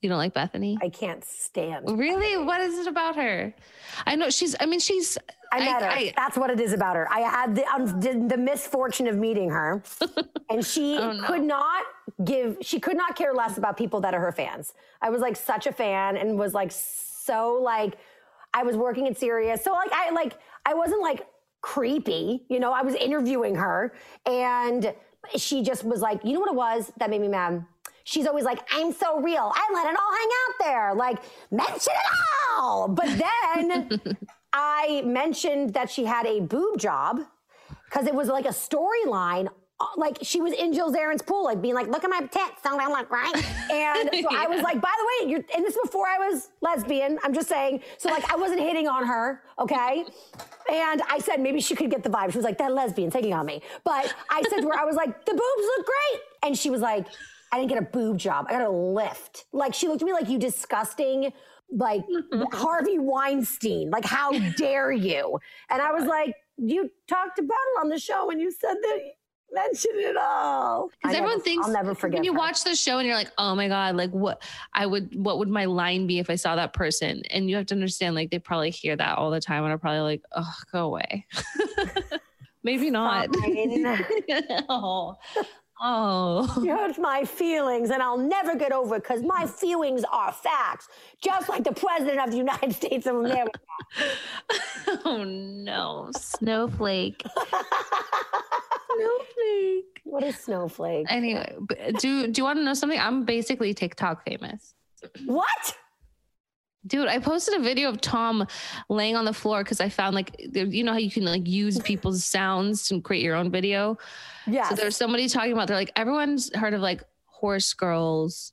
You 0.02 0.08
don't 0.08 0.18
like 0.18 0.34
Bethany? 0.34 0.76
I 0.82 0.88
can't 0.88 1.24
stand. 1.24 1.88
really? 1.98 2.36
What 2.44 2.60
is 2.60 2.78
it 2.80 2.86
about 2.88 3.16
her? 3.16 3.54
I 4.06 4.16
know 4.16 4.28
she's. 4.30 4.54
I 4.60 4.66
mean, 4.66 4.80
she's. 4.80 5.16
I 5.52 5.58
met 5.60 5.82
her. 5.82 5.88
I- 5.88 6.12
That's 6.16 6.36
what 6.36 6.50
it 6.50 6.60
is 6.60 6.72
about 6.72 6.96
her. 6.96 7.06
I 7.10 7.20
had 7.20 7.54
the, 7.54 7.64
um, 7.66 7.86
the, 8.00 8.26
the 8.28 8.36
misfortune 8.36 9.06
of 9.06 9.16
meeting 9.16 9.50
her, 9.50 9.82
and 10.50 10.64
she 10.64 10.96
Oh, 10.98 11.12
no. 11.12 11.26
could 11.26 11.42
not 11.42 11.84
give. 12.24 12.58
She 12.62 12.80
could 12.80 12.96
not 12.96 13.16
care 13.16 13.32
less 13.34 13.56
about 13.58 13.76
people 13.76 14.00
that 14.02 14.14
are 14.14 14.20
her 14.20 14.32
fans. 14.32 14.74
I 15.02 15.10
was 15.10 15.20
like 15.20 15.36
such 15.36 15.66
a 15.66 15.72
fan, 15.72 16.16
and 16.16 16.38
was 16.38 16.54
like 16.54 16.72
so 16.72 17.58
like. 17.62 17.96
I 18.54 18.62
was 18.62 18.74
working 18.74 19.06
in 19.06 19.14
Sirius, 19.14 19.62
so 19.62 19.72
like 19.72 19.92
I 19.92 20.10
like 20.10 20.32
I 20.64 20.72
wasn't 20.72 21.02
like 21.02 21.26
creepy, 21.60 22.44
you 22.48 22.58
know. 22.58 22.72
I 22.72 22.80
was 22.82 22.94
interviewing 22.94 23.54
her, 23.56 23.92
and 24.24 24.94
she 25.36 25.62
just 25.62 25.84
was 25.84 26.00
like, 26.00 26.24
you 26.24 26.32
know 26.32 26.40
what 26.40 26.48
it 26.50 26.54
was 26.56 26.90
that 26.98 27.10
made 27.10 27.20
me 27.20 27.28
mad. 27.28 27.66
She's 28.04 28.26
always 28.26 28.44
like, 28.44 28.60
I'm 28.72 28.92
so 28.92 29.20
real. 29.20 29.52
I 29.54 29.70
let 29.74 29.92
it 29.92 29.96
all 29.98 30.12
hang 30.12 30.28
out 30.46 30.54
there. 30.60 30.94
Like, 30.94 31.18
mention 31.50 31.92
it 31.92 32.56
all. 32.56 32.86
But 32.88 33.08
then 33.18 34.00
I 34.58 35.02
mentioned 35.04 35.74
that 35.74 35.90
she 35.90 36.04
had 36.06 36.24
a 36.26 36.40
boob 36.40 36.78
job 36.78 37.20
because 37.84 38.06
it 38.06 38.14
was 38.14 38.28
like 38.28 38.46
a 38.46 38.54
storyline. 38.66 39.48
uh, 39.80 39.84
Like 39.96 40.16
she 40.22 40.40
was 40.40 40.52
in 40.54 40.72
Jill 40.72 40.90
Zarin's 40.92 41.20
pool, 41.20 41.44
like 41.44 41.60
being 41.60 41.74
like, 41.74 41.88
"Look 41.88 42.04
at 42.04 42.10
my 42.10 42.20
tits, 42.20 42.62
don't 42.64 42.80
I 42.80 42.86
look 42.88 43.10
right?" 43.10 43.34
And 43.70 44.08
so 44.22 44.28
I 44.34 44.46
was 44.46 44.62
like, 44.68 44.80
"By 44.80 44.94
the 45.00 45.06
way, 45.10 45.30
you're." 45.30 45.44
And 45.54 45.62
this 45.64 45.74
is 45.76 45.82
before 45.82 46.06
I 46.08 46.18
was 46.26 46.48
lesbian. 46.62 47.18
I'm 47.22 47.34
just 47.34 47.48
saying. 47.48 47.82
So 47.98 48.08
like, 48.08 48.24
I 48.32 48.36
wasn't 48.36 48.60
hitting 48.60 48.88
on 48.88 49.06
her, 49.06 49.42
okay? 49.58 50.04
And 50.72 51.02
I 51.10 51.18
said 51.18 51.40
maybe 51.40 51.60
she 51.60 51.74
could 51.76 51.90
get 51.90 52.02
the 52.02 52.10
vibe. 52.10 52.32
She 52.32 52.38
was 52.38 52.44
like, 52.44 52.58
"That 52.58 52.72
lesbian 52.72 53.10
taking 53.10 53.34
on 53.34 53.44
me." 53.46 53.60
But 53.84 54.14
I 54.30 54.42
said 54.48 54.60
to 54.62 54.68
her, 54.68 54.78
I 54.78 54.84
was 54.86 54.96
like, 54.96 55.10
"The 55.26 55.32
boobs 55.32 55.64
look 55.76 55.86
great," 55.92 56.20
and 56.44 56.56
she 56.58 56.70
was 56.70 56.80
like, 56.80 57.06
"I 57.52 57.58
didn't 57.58 57.70
get 57.70 57.78
a 57.78 57.86
boob 57.86 58.18
job. 58.18 58.46
I 58.48 58.52
got 58.52 58.62
a 58.62 58.70
lift." 58.70 59.46
Like 59.52 59.74
she 59.74 59.88
looked 59.88 60.02
at 60.02 60.06
me 60.06 60.12
like, 60.12 60.28
"You 60.28 60.38
disgusting." 60.38 61.32
like 61.70 62.02
mm-hmm. 62.06 62.42
Harvey 62.52 62.98
Weinstein. 62.98 63.90
Like, 63.90 64.04
how 64.04 64.30
dare 64.56 64.92
you? 64.92 65.38
And 65.70 65.82
I 65.82 65.92
was 65.92 66.04
like, 66.04 66.34
you 66.56 66.90
talked 67.08 67.38
about 67.38 67.54
it 67.54 67.80
on 67.80 67.88
the 67.88 67.98
show 67.98 68.30
and 68.30 68.40
you 68.40 68.50
said 68.50 68.76
that 68.80 69.00
mention 69.52 69.92
it 69.94 70.16
all. 70.16 70.88
Because 70.88 71.16
everyone 71.16 71.38
never- 71.38 71.42
thinks 71.42 71.66
I'll 71.66 71.72
never 71.72 71.94
forget. 71.94 72.18
when 72.18 72.24
you 72.24 72.32
her. 72.32 72.38
watch 72.38 72.64
the 72.64 72.74
show 72.74 72.98
and 72.98 73.06
you're 73.06 73.16
like, 73.16 73.30
oh 73.38 73.54
my 73.54 73.68
god, 73.68 73.96
like 73.96 74.10
what 74.10 74.42
I 74.72 74.86
would, 74.86 75.14
what 75.14 75.38
would 75.38 75.48
my 75.48 75.64
line 75.64 76.06
be 76.06 76.18
if 76.18 76.30
I 76.30 76.36
saw 76.36 76.56
that 76.56 76.72
person? 76.72 77.22
And 77.30 77.48
you 77.50 77.56
have 77.56 77.66
to 77.66 77.74
understand, 77.74 78.14
like 78.14 78.30
they 78.30 78.38
probably 78.38 78.70
hear 78.70 78.96
that 78.96 79.18
all 79.18 79.30
the 79.30 79.40
time 79.40 79.64
and 79.64 79.72
are 79.72 79.78
probably 79.78 80.00
like, 80.00 80.22
oh, 80.34 80.54
go 80.72 80.86
away. 80.86 81.26
Maybe 82.62 82.90
not. 82.90 83.34
Fine. 83.34 83.96
Oh. 84.68 85.16
Oh, 85.80 86.54
oh. 86.56 86.62
You 86.62 86.76
hurt 86.76 86.98
my 86.98 87.24
feelings, 87.24 87.90
and 87.90 88.02
I'll 88.02 88.18
never 88.18 88.56
get 88.56 88.72
over 88.72 88.96
it 88.96 89.02
because 89.02 89.22
my 89.22 89.46
feelings 89.46 90.04
are 90.10 90.32
facts, 90.32 90.88
just 91.22 91.48
like 91.48 91.64
the 91.64 91.72
president 91.72 92.20
of 92.20 92.30
the 92.30 92.36
United 92.36 92.74
States 92.80 93.06
of 93.06 93.16
America. 93.16 93.60
oh 95.04 95.24
no, 95.24 96.10
snowflake. 96.16 97.22
snowflake. 98.96 100.00
What 100.04 100.22
a 100.22 100.32
snowflake! 100.32 101.06
Anyway, 101.08 101.56
do 101.98 102.28
do 102.28 102.40
you 102.40 102.44
want 102.44 102.58
to 102.58 102.64
know 102.64 102.74
something? 102.74 102.98
I'm 102.98 103.24
basically 103.24 103.74
TikTok 103.74 104.24
famous. 104.24 104.74
What? 105.24 105.76
Dude, 106.86 107.08
I 107.08 107.18
posted 107.18 107.58
a 107.58 107.62
video 107.62 107.88
of 107.88 108.00
Tom 108.00 108.46
laying 108.88 109.16
on 109.16 109.24
the 109.24 109.32
floor 109.32 109.64
because 109.64 109.80
I 109.80 109.88
found 109.88 110.14
like 110.14 110.36
you 110.38 110.84
know 110.84 110.92
how 110.92 110.98
you 110.98 111.10
can 111.10 111.24
like 111.24 111.46
use 111.46 111.78
people's 111.80 112.24
sounds 112.24 112.90
and 112.90 113.02
create 113.02 113.22
your 113.22 113.34
own 113.34 113.50
video. 113.50 113.98
Yeah. 114.46 114.68
So 114.68 114.76
there's 114.76 114.96
somebody 114.96 115.28
talking 115.28 115.52
about 115.52 115.68
they're 115.68 115.76
like 115.76 115.92
everyone's 115.96 116.54
heard 116.54 116.74
of 116.74 116.80
like 116.80 117.02
horse 117.24 117.72
girls, 117.74 118.52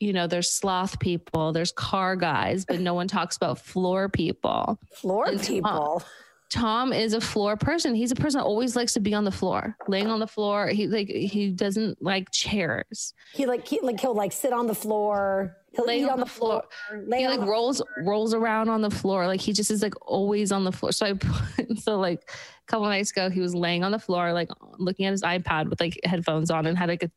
you 0.00 0.12
know, 0.12 0.26
there's 0.26 0.50
sloth 0.50 0.98
people, 0.98 1.52
there's 1.52 1.72
car 1.72 2.16
guys, 2.16 2.64
but 2.64 2.80
no 2.80 2.94
one 2.94 3.08
talks 3.08 3.36
about 3.36 3.58
floor 3.58 4.08
people. 4.08 4.78
floor 4.92 5.26
and 5.26 5.40
people. 5.40 6.00
Tom 6.00 6.08
is 6.56 7.14
a 7.14 7.20
floor 7.20 7.56
person. 7.56 7.94
He's 7.94 8.12
a 8.12 8.14
person 8.14 8.38
that 8.38 8.44
always 8.44 8.76
likes 8.76 8.92
to 8.94 9.00
be 9.00 9.14
on 9.14 9.24
the 9.24 9.30
floor, 9.30 9.76
laying 9.88 10.08
on 10.08 10.20
the 10.20 10.26
floor. 10.26 10.68
He 10.68 10.86
like 10.86 11.08
he 11.08 11.50
doesn't 11.50 12.02
like 12.02 12.30
chairs. 12.30 13.14
He 13.32 13.46
like 13.46 13.66
he 13.66 13.80
like 13.80 14.00
he'll 14.00 14.14
like 14.14 14.32
sit 14.32 14.52
on 14.52 14.66
the 14.66 14.74
floor. 14.74 15.56
He'll 15.74 15.86
Laying 15.86 16.04
eat 16.04 16.10
on 16.10 16.20
the 16.20 16.26
floor. 16.26 16.64
lay 17.06 17.20
he 17.20 17.28
like 17.28 17.40
rolls 17.40 17.80
rolls 18.04 18.34
around 18.34 18.68
on 18.68 18.82
the 18.82 18.90
floor 18.90 19.26
like 19.26 19.40
he 19.40 19.54
just 19.54 19.70
is 19.70 19.82
like 19.82 19.94
always 20.02 20.52
on 20.52 20.64
the 20.64 20.72
floor 20.72 20.92
so 20.92 21.06
i 21.06 21.12
put, 21.18 21.78
so 21.78 21.98
like 21.98 22.20
a 22.28 22.66
couple 22.66 22.84
nights 22.84 23.10
ago 23.10 23.30
he 23.30 23.40
was 23.40 23.54
laying 23.54 23.82
on 23.82 23.90
the 23.90 23.98
floor 23.98 24.34
like 24.34 24.50
looking 24.78 25.06
at 25.06 25.12
his 25.12 25.22
ipad 25.22 25.70
with 25.70 25.80
like 25.80 25.98
headphones 26.04 26.50
on 26.50 26.66
and 26.66 26.76
had 26.76 26.90
like 26.90 27.02
a, 27.02 27.10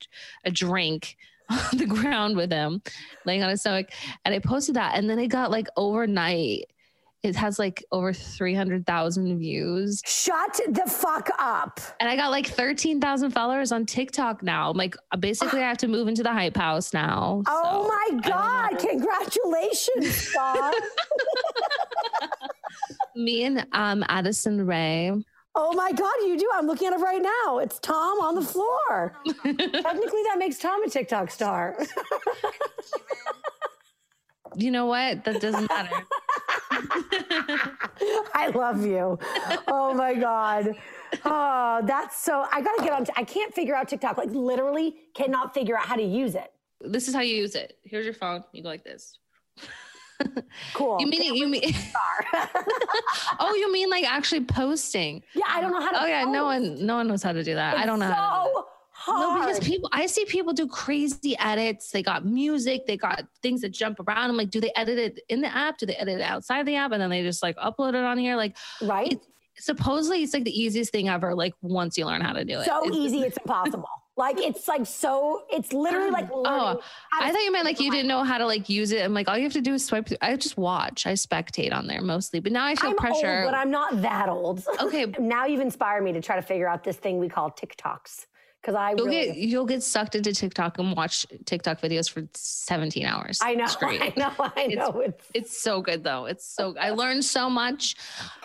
a 0.46 0.52
drink 0.52 1.18
on 1.50 1.78
the 1.78 1.86
ground 1.86 2.38
with 2.38 2.50
him 2.50 2.82
laying 3.26 3.44
on 3.44 3.50
his 3.50 3.60
stomach 3.60 3.90
and 4.24 4.34
i 4.34 4.40
posted 4.40 4.76
that 4.78 4.98
and 4.98 5.10
then 5.10 5.20
it 5.20 5.28
got 5.28 5.52
like 5.52 5.68
overnight 5.76 6.64
it 7.24 7.36
has 7.36 7.58
like 7.58 7.84
over 7.92 8.14
300,000 8.14 9.40
views 9.40 10.02
Shut 10.06 10.60
the 10.68 10.84
fuck 10.90 11.30
up. 11.40 11.80
and 12.00 12.08
I 12.10 12.16
got 12.16 12.30
like 12.32 12.48
13,000 12.48 13.32
followers 13.32 13.72
on 13.72 13.86
TikTok 13.86 14.44
now. 14.44 14.70
I'm 14.72 14.78
like 14.78 14.96
basically 15.20 15.62
I 15.62 15.68
have 15.70 15.78
to 15.80 15.88
move 15.88 16.08
into 16.08 16.24
the 16.24 16.32
hype 16.32 16.58
house 16.58 16.94
now. 16.94 17.42
Oh 17.48 17.84
so 17.84 17.88
my 17.88 18.22
God. 18.22 18.78
Congratulations, 18.80 20.16
Star. 20.30 20.72
me 23.16 23.44
and 23.46 23.66
um 23.72 24.04
Addison 24.10 24.66
Rae 24.66 25.12
oh 25.58 25.74
my 25.74 25.92
God, 25.94 26.14
you 26.26 26.38
do. 26.38 26.50
I'm 26.54 26.68
looking 26.68 26.88
at 26.88 26.94
it 26.94 27.00
right 27.02 27.22
now. 27.22 27.60
It's 27.60 27.80
Tom 27.80 28.20
on 28.20 28.36
the 28.36 28.42
floor. 28.42 29.16
Technically, 29.26 30.24
that 30.28 30.36
makes 30.38 30.58
Tom 30.58 30.84
a 30.84 30.90
TikTok 30.90 31.32
star. 31.32 31.78
You 34.58 34.72
know 34.72 34.86
what? 34.86 35.24
That 35.26 35.42
doesn't 35.42 35.70
matter. 35.70 35.96
I 38.34 38.52
love 38.54 38.86
you. 38.86 39.18
Oh 39.68 39.94
my 39.94 40.14
God. 40.14 40.76
Oh, 41.24 41.82
that's 41.86 42.18
so. 42.22 42.46
I 42.52 42.62
got 42.62 42.76
to 42.78 42.84
get 42.84 42.94
on. 42.94 43.06
I 43.16 43.24
can't 43.24 43.54
figure 43.54 43.76
out 43.76 43.88
TikTok. 43.88 44.18
Like, 44.18 44.30
literally 44.32 44.96
cannot 45.14 45.54
figure 45.54 45.78
out 45.78 45.86
how 45.86 45.96
to 45.96 46.04
use 46.04 46.36
it. 46.36 46.52
this 46.82 47.08
is 47.08 47.14
how 47.16 47.22
you 47.22 47.36
use 47.36 47.56
it. 47.56 47.78
Here's 47.84 48.06
your 48.06 48.14
phone. 48.14 48.44
You 48.52 48.64
go 48.64 48.70
like 48.70 48.84
this. 48.84 49.18
Cool. 50.74 50.98
You 51.02 51.08
mean 51.08 51.22
it? 51.22 51.36
You 51.36 51.48
mean? 51.48 51.62
oh, 53.40 53.54
you 53.54 53.72
mean 53.72 53.90
like 53.90 54.06
actually 54.10 54.46
posting? 54.46 55.22
Yeah, 55.34 55.44
I 55.50 55.60
don't 55.60 55.72
know 55.72 55.82
how 55.82 55.92
to. 55.92 56.04
Oh 56.04 56.06
yeah, 56.06 56.24
no 56.24 56.46
one, 56.46 56.86
no 56.86 56.96
one 56.96 57.08
knows 57.10 57.22
how 57.22 57.34
to 57.34 57.44
do 57.44 57.54
that. 57.56 57.78
I 57.78 57.86
don't 57.86 58.00
know. 58.00 58.10
So 58.54 58.66
how 59.06 59.14
to 59.14 59.18
do 59.20 59.24
that. 59.26 59.30
hard. 59.30 59.40
No, 59.40 59.46
because 59.48 59.68
people, 59.68 59.90
I 59.92 60.06
see 60.06 60.26
people 60.26 60.54
do 60.54 60.68
crazy 60.68 61.38
edits. 61.40 61.92
They 61.92 62.04
got 62.04 62.26
music, 62.26 62.86
they 62.86 62.98
got 62.98 63.26
things 63.42 63.62
that 63.62 63.70
jump 63.70 64.00
around. 64.00 64.30
I'm 64.30 64.38
like, 64.38 64.50
do 64.50 64.60
they 64.62 64.72
edit 64.76 64.98
it 64.98 65.20
in 65.30 65.42
the 65.42 65.56
app? 65.56 65.78
Do 65.78 65.86
they 65.86 65.96
edit 65.96 66.20
it 66.20 66.24
outside 66.24 66.66
the 66.66 66.76
app? 66.76 66.92
And 66.92 67.02
then 67.02 67.10
they 67.10 67.24
just 67.24 67.44
like 67.44 67.56
upload 67.58 67.90
it 67.90 68.04
on 68.04 68.18
here. 68.18 68.36
Like, 68.36 68.58
right? 68.82 69.14
it- 69.14 69.22
supposedly 69.58 70.22
it's 70.22 70.34
like 70.34 70.44
the 70.44 70.60
easiest 70.62 70.92
thing 70.92 71.08
ever. 71.08 71.34
Like 71.34 71.54
once 71.62 71.98
you 71.98 72.06
learn 72.06 72.22
how 72.22 72.34
to 72.34 72.44
do 72.44 72.60
it, 72.60 72.66
so 72.66 72.84
It's- 72.86 72.98
easy, 72.98 73.22
it's 73.22 73.38
impossible. 73.38 73.88
Like 74.18 74.40
it's 74.40 74.66
like 74.70 74.86
so. 74.86 75.44
It's 75.52 75.74
literally 75.74 76.10
like. 76.12 76.30
Oh, 76.34 76.82
I 77.12 77.32
thought 77.32 77.42
you 77.44 77.52
meant 77.52 77.66
like 77.66 77.82
you 77.82 77.92
didn't 77.92 78.08
know 78.08 78.24
how 78.24 78.38
to 78.38 78.46
like 78.46 78.70
use 78.70 78.94
it. 78.94 79.04
I'm 79.04 79.14
like, 79.14 79.28
all 79.28 79.38
you 79.38 79.44
have 79.44 79.54
to 79.54 79.62
do 79.62 79.74
is 79.74 79.86
swipe. 79.86 80.08
Through. 80.08 80.18
I 80.22 80.38
just 80.38 80.58
watch. 80.58 81.06
I 81.06 81.14
spectate 81.14 81.74
on 81.74 81.88
there 81.88 82.02
mostly. 82.02 82.40
But 82.40 82.54
now 82.54 82.66
I 82.66 82.76
feel 82.76 82.92
I'm 82.92 82.96
pressure. 82.96 83.42
old, 83.44 83.52
but 83.52 83.58
I'm 83.58 83.72
not 83.72 84.02
that 84.04 84.30
old. 84.30 84.64
Okay. 84.82 85.06
now 85.20 85.46
you've 85.46 85.60
inspired 85.60 86.04
me 86.04 86.14
to 86.14 86.22
try 86.22 86.38
to 86.38 86.42
figure 86.42 86.68
out 86.70 86.84
this 86.84 86.96
thing 86.96 87.20
we 87.20 87.28
call 87.28 87.52
TikToks 87.52 88.26
because 88.66 88.76
I 88.76 88.92
You'll 88.98 89.06
really. 89.06 89.26
get 89.28 89.38
you'll 89.38 89.66
get 89.66 89.84
sucked 89.84 90.16
into 90.16 90.34
TikTok 90.34 90.80
and 90.80 90.96
watch 90.96 91.26
TikTok 91.46 91.82
videos 91.82 92.10
for 92.10 92.28
17 92.34 93.06
hours. 93.06 93.40
I 93.42 93.54
know. 93.54 93.68
straight. 93.68 94.02
I 94.02 94.14
know. 94.18 94.32
I 94.38 94.68
know. 94.68 95.02
It's, 95.02 95.24
It's 95.36 95.62
so 95.62 95.82
good 95.82 96.04
though. 96.04 96.26
It's 96.26 96.46
so 96.48 96.76
I 96.80 96.90
learned 97.02 97.24
so 97.24 97.50
much. 97.50 97.96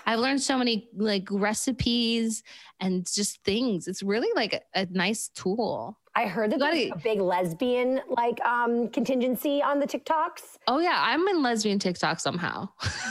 I've 0.05 0.19
learned 0.19 0.43
so 0.43 0.59
many 0.59 0.89
like 0.95 1.29
recipes 1.31 2.43
and 2.81 3.11
just 3.11 3.43
things. 3.45 3.89
It's 3.89 4.03
really 4.03 4.29
like 4.35 4.53
a, 4.53 4.61
a 4.75 4.87
nice 4.91 5.29
tool. 5.29 5.99
I 6.21 6.27
heard 6.27 6.51
that 6.53 6.75
You 6.75 6.93
a 6.93 6.99
big 6.99 7.21
lesbian 7.21 8.01
like 8.09 8.39
um 8.45 8.89
contingency 8.89 9.63
on 9.63 9.81
the 9.81 9.87
TikToks. 9.87 10.59
Oh 10.67 10.79
yeah, 10.79 10.97
I'm 10.99 11.27
in 11.29 11.43
lesbian 11.43 11.79
TikTok 11.79 12.21
somehow. 12.21 12.69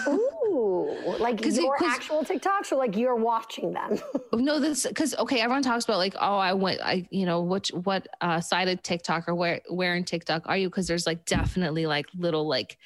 Ooh, 0.07 0.95
like 1.19 1.43
it- 1.45 1.55
your 1.55 1.75
'cause- 1.77 1.87
actual 1.89 2.23
TikToks 2.23 2.71
or 2.71 2.75
like 2.75 2.95
you're 2.95 3.15
watching 3.15 3.73
them? 3.73 3.99
no, 4.33 4.59
this 4.59 4.85
because 4.85 5.15
okay, 5.15 5.39
everyone 5.41 5.63
talks 5.63 5.85
about 5.85 5.97
like, 5.97 6.15
oh, 6.19 6.37
I 6.37 6.53
went, 6.53 6.81
I 6.81 7.07
you 7.09 7.25
know, 7.25 7.41
which 7.41 7.69
what 7.69 8.07
uh, 8.21 8.39
side 8.41 8.67
of 8.67 8.81
TikTok 8.83 9.27
or 9.27 9.33
where 9.35 9.61
where 9.69 9.95
in 9.95 10.03
TikTok 10.03 10.43
are 10.45 10.57
you? 10.57 10.69
Because 10.69 10.87
there's 10.87 11.07
like 11.07 11.25
definitely 11.25 11.85
like 11.87 12.05
little 12.15 12.47
like 12.47 12.77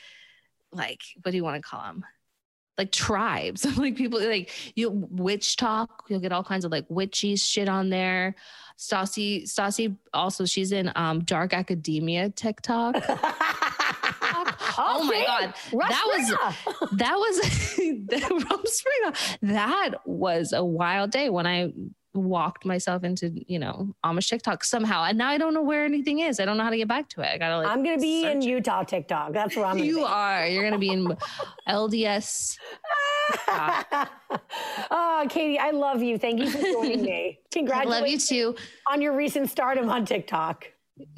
like 0.72 1.02
what 1.22 1.32
do 1.32 1.38
you 1.38 1.44
want 1.44 1.62
to 1.62 1.68
call 1.70 1.84
them? 1.84 2.04
Like 2.78 2.92
tribes, 2.92 3.66
like 3.78 3.96
people 3.96 4.20
like 4.26 4.52
you 4.76 4.90
witch 5.12 5.58
talk. 5.58 6.06
You'll 6.10 6.20
get 6.20 6.32
all 6.32 6.44
kinds 6.44 6.66
of 6.66 6.72
like 6.72 6.86
witchy 6.90 7.36
shit 7.36 7.70
on 7.70 7.90
there. 7.90 8.36
Stassi, 8.80 9.44
Stassi 9.44 9.96
also 10.14 10.46
she's 10.46 10.72
in 10.72 10.92
um 10.96 11.20
dark 11.24 11.54
academia 11.54 12.30
TikTok. 12.30 12.96
Oh 14.76 15.04
my. 15.04 15.24
God. 15.26 15.54
That 15.90 16.04
was- 16.08 16.90
that 16.94 17.16
was 17.16 18.74
Spring. 18.74 19.14
That 19.54 19.92
was 20.06 20.52
a 20.54 20.64
wild 20.66 21.12
day 21.12 21.30
when 21.30 21.46
I 21.46 21.72
walked 22.14 22.66
myself 22.66 23.04
into, 23.04 23.32
you 23.48 23.60
know, 23.60 23.94
Amish 24.06 24.30
TikTok 24.30 24.64
somehow. 24.64 25.04
And 25.04 25.18
now 25.18 25.30
I 25.30 25.38
don't 25.38 25.54
know 25.54 25.62
where 25.64 25.86
anything 25.86 26.20
is. 26.20 26.40
I 26.40 26.46
don't 26.46 26.58
know 26.58 26.64
how 26.64 26.70
to 26.70 26.78
get 26.78 26.88
back 26.88 27.10
to 27.10 27.22
it. 27.22 27.28
I 27.34 27.38
gotta 27.38 27.58
like 27.58 27.68
I'm 27.68 27.84
gonna 27.84 27.98
be 27.98 28.26
in 28.26 28.42
it. 28.42 28.46
Utah 28.46 28.84
TikTok. 28.84 29.34
That's 29.34 29.56
where 29.56 29.66
I'm 29.66 29.78
gonna 29.78 29.86
You 29.86 29.98
be. 29.98 30.04
are. 30.04 30.48
You're 30.48 30.64
gonna 30.64 30.78
be 30.80 30.90
in 30.90 31.16
LDS. 31.68 32.58
oh, 34.92 35.26
Katie, 35.30 35.60
I 35.60 35.72
love 35.72 36.02
you. 36.04 36.18
Thank 36.18 36.40
you 36.40 36.50
for 36.50 36.62
joining 36.62 37.04
me. 37.04 37.40
I 37.46 37.48
Congratulations 37.54 38.30
love 38.32 38.38
you 38.38 38.54
too. 38.54 38.60
on 38.92 39.02
your 39.02 39.16
recent 39.16 39.50
stardom 39.50 39.90
on 39.90 40.06
TikTok. 40.06 40.68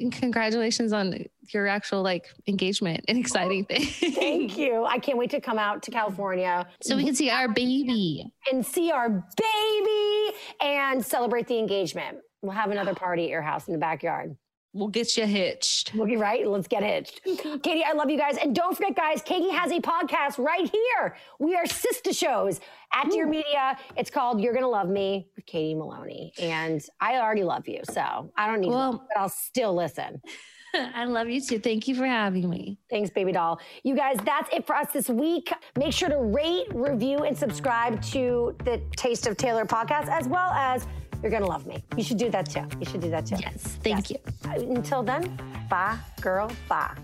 And 0.00 0.12
congratulations 0.12 0.92
on 0.92 1.26
your 1.52 1.66
actual 1.66 2.02
like 2.02 2.28
engagement 2.46 3.04
and 3.08 3.18
exciting 3.18 3.66
oh, 3.70 3.74
thing. 3.74 4.12
Thank 4.14 4.56
you. 4.56 4.84
I 4.84 4.98
can't 4.98 5.18
wait 5.18 5.30
to 5.30 5.40
come 5.40 5.58
out 5.58 5.82
to 5.84 5.90
California 5.90 6.66
so 6.82 6.96
we 6.96 7.04
can 7.04 7.14
see 7.14 7.30
our 7.30 7.48
baby. 7.48 8.24
and 8.50 8.64
see 8.64 8.90
our 8.90 9.08
baby 9.10 10.36
and 10.60 11.04
celebrate 11.04 11.46
the 11.46 11.58
engagement. 11.58 12.18
We'll 12.42 12.52
have 12.52 12.70
another 12.70 12.94
party 12.94 13.24
at 13.24 13.30
your 13.30 13.42
house 13.42 13.66
in 13.66 13.72
the 13.72 13.78
backyard. 13.78 14.36
We'll 14.76 14.88
get 14.88 15.16
you 15.16 15.24
hitched. 15.26 15.94
We'll 15.94 16.06
be 16.06 16.16
right. 16.16 16.46
Let's 16.46 16.68
get 16.68 16.82
hitched. 16.82 17.22
Katie, 17.24 17.82
I 17.82 17.92
love 17.94 18.10
you 18.10 18.18
guys. 18.18 18.36
And 18.36 18.54
don't 18.54 18.76
forget, 18.76 18.94
guys, 18.94 19.22
Katie 19.22 19.48
has 19.50 19.72
a 19.72 19.80
podcast 19.80 20.36
right 20.38 20.68
here. 20.70 21.16
We 21.38 21.54
are 21.56 21.64
sister 21.66 22.12
shows 22.12 22.60
at 22.92 23.10
Dear 23.10 23.26
Media. 23.26 23.78
It's 23.96 24.10
called 24.10 24.40
You're 24.42 24.52
Gonna 24.52 24.68
Love 24.68 24.90
Me 24.90 25.28
with 25.34 25.46
Katie 25.46 25.74
Maloney. 25.74 26.34
And 26.38 26.84
I 27.00 27.16
already 27.20 27.42
love 27.42 27.66
you. 27.66 27.80
So 27.90 28.30
I 28.36 28.46
don't 28.46 28.60
need 28.60 28.68
Well- 28.68 28.92
to, 28.92 28.98
but 29.08 29.18
I'll 29.18 29.28
still 29.30 29.74
listen. 29.74 30.20
I 30.74 31.06
love 31.06 31.30
you 31.30 31.40
too. 31.40 31.58
Thank 31.58 31.88
you 31.88 31.94
for 31.94 32.04
having 32.04 32.50
me. 32.50 32.76
Thanks, 32.90 33.08
baby 33.08 33.32
doll. 33.32 33.58
You 33.82 33.96
guys, 33.96 34.18
that's 34.26 34.52
it 34.54 34.66
for 34.66 34.76
us 34.76 34.88
this 34.92 35.08
week. 35.08 35.50
Make 35.78 35.94
sure 35.94 36.10
to 36.10 36.18
rate, 36.18 36.66
review, 36.74 37.18
and 37.20 37.34
subscribe 37.38 38.02
to 38.12 38.54
the 38.64 38.82
Taste 38.94 39.26
of 39.26 39.38
Taylor 39.38 39.64
podcast, 39.64 40.08
as 40.08 40.28
well 40.28 40.50
as 40.50 40.86
You're 41.22 41.30
Gonna 41.30 41.46
Love 41.46 41.66
Me. 41.66 41.82
You 41.96 42.02
should 42.04 42.18
do 42.18 42.30
that 42.30 42.48
too. 42.50 42.66
You 42.78 42.86
should 42.86 43.00
do 43.00 43.10
that 43.10 43.26
too. 43.26 43.36
Yes. 43.38 43.78
Thank 43.82 44.10
you. 44.10 44.18
Uh, 44.44 44.60
Until 44.60 45.02
then, 45.02 45.38
bye, 45.68 45.96
girl, 46.20 46.50
bye. 46.68 46.94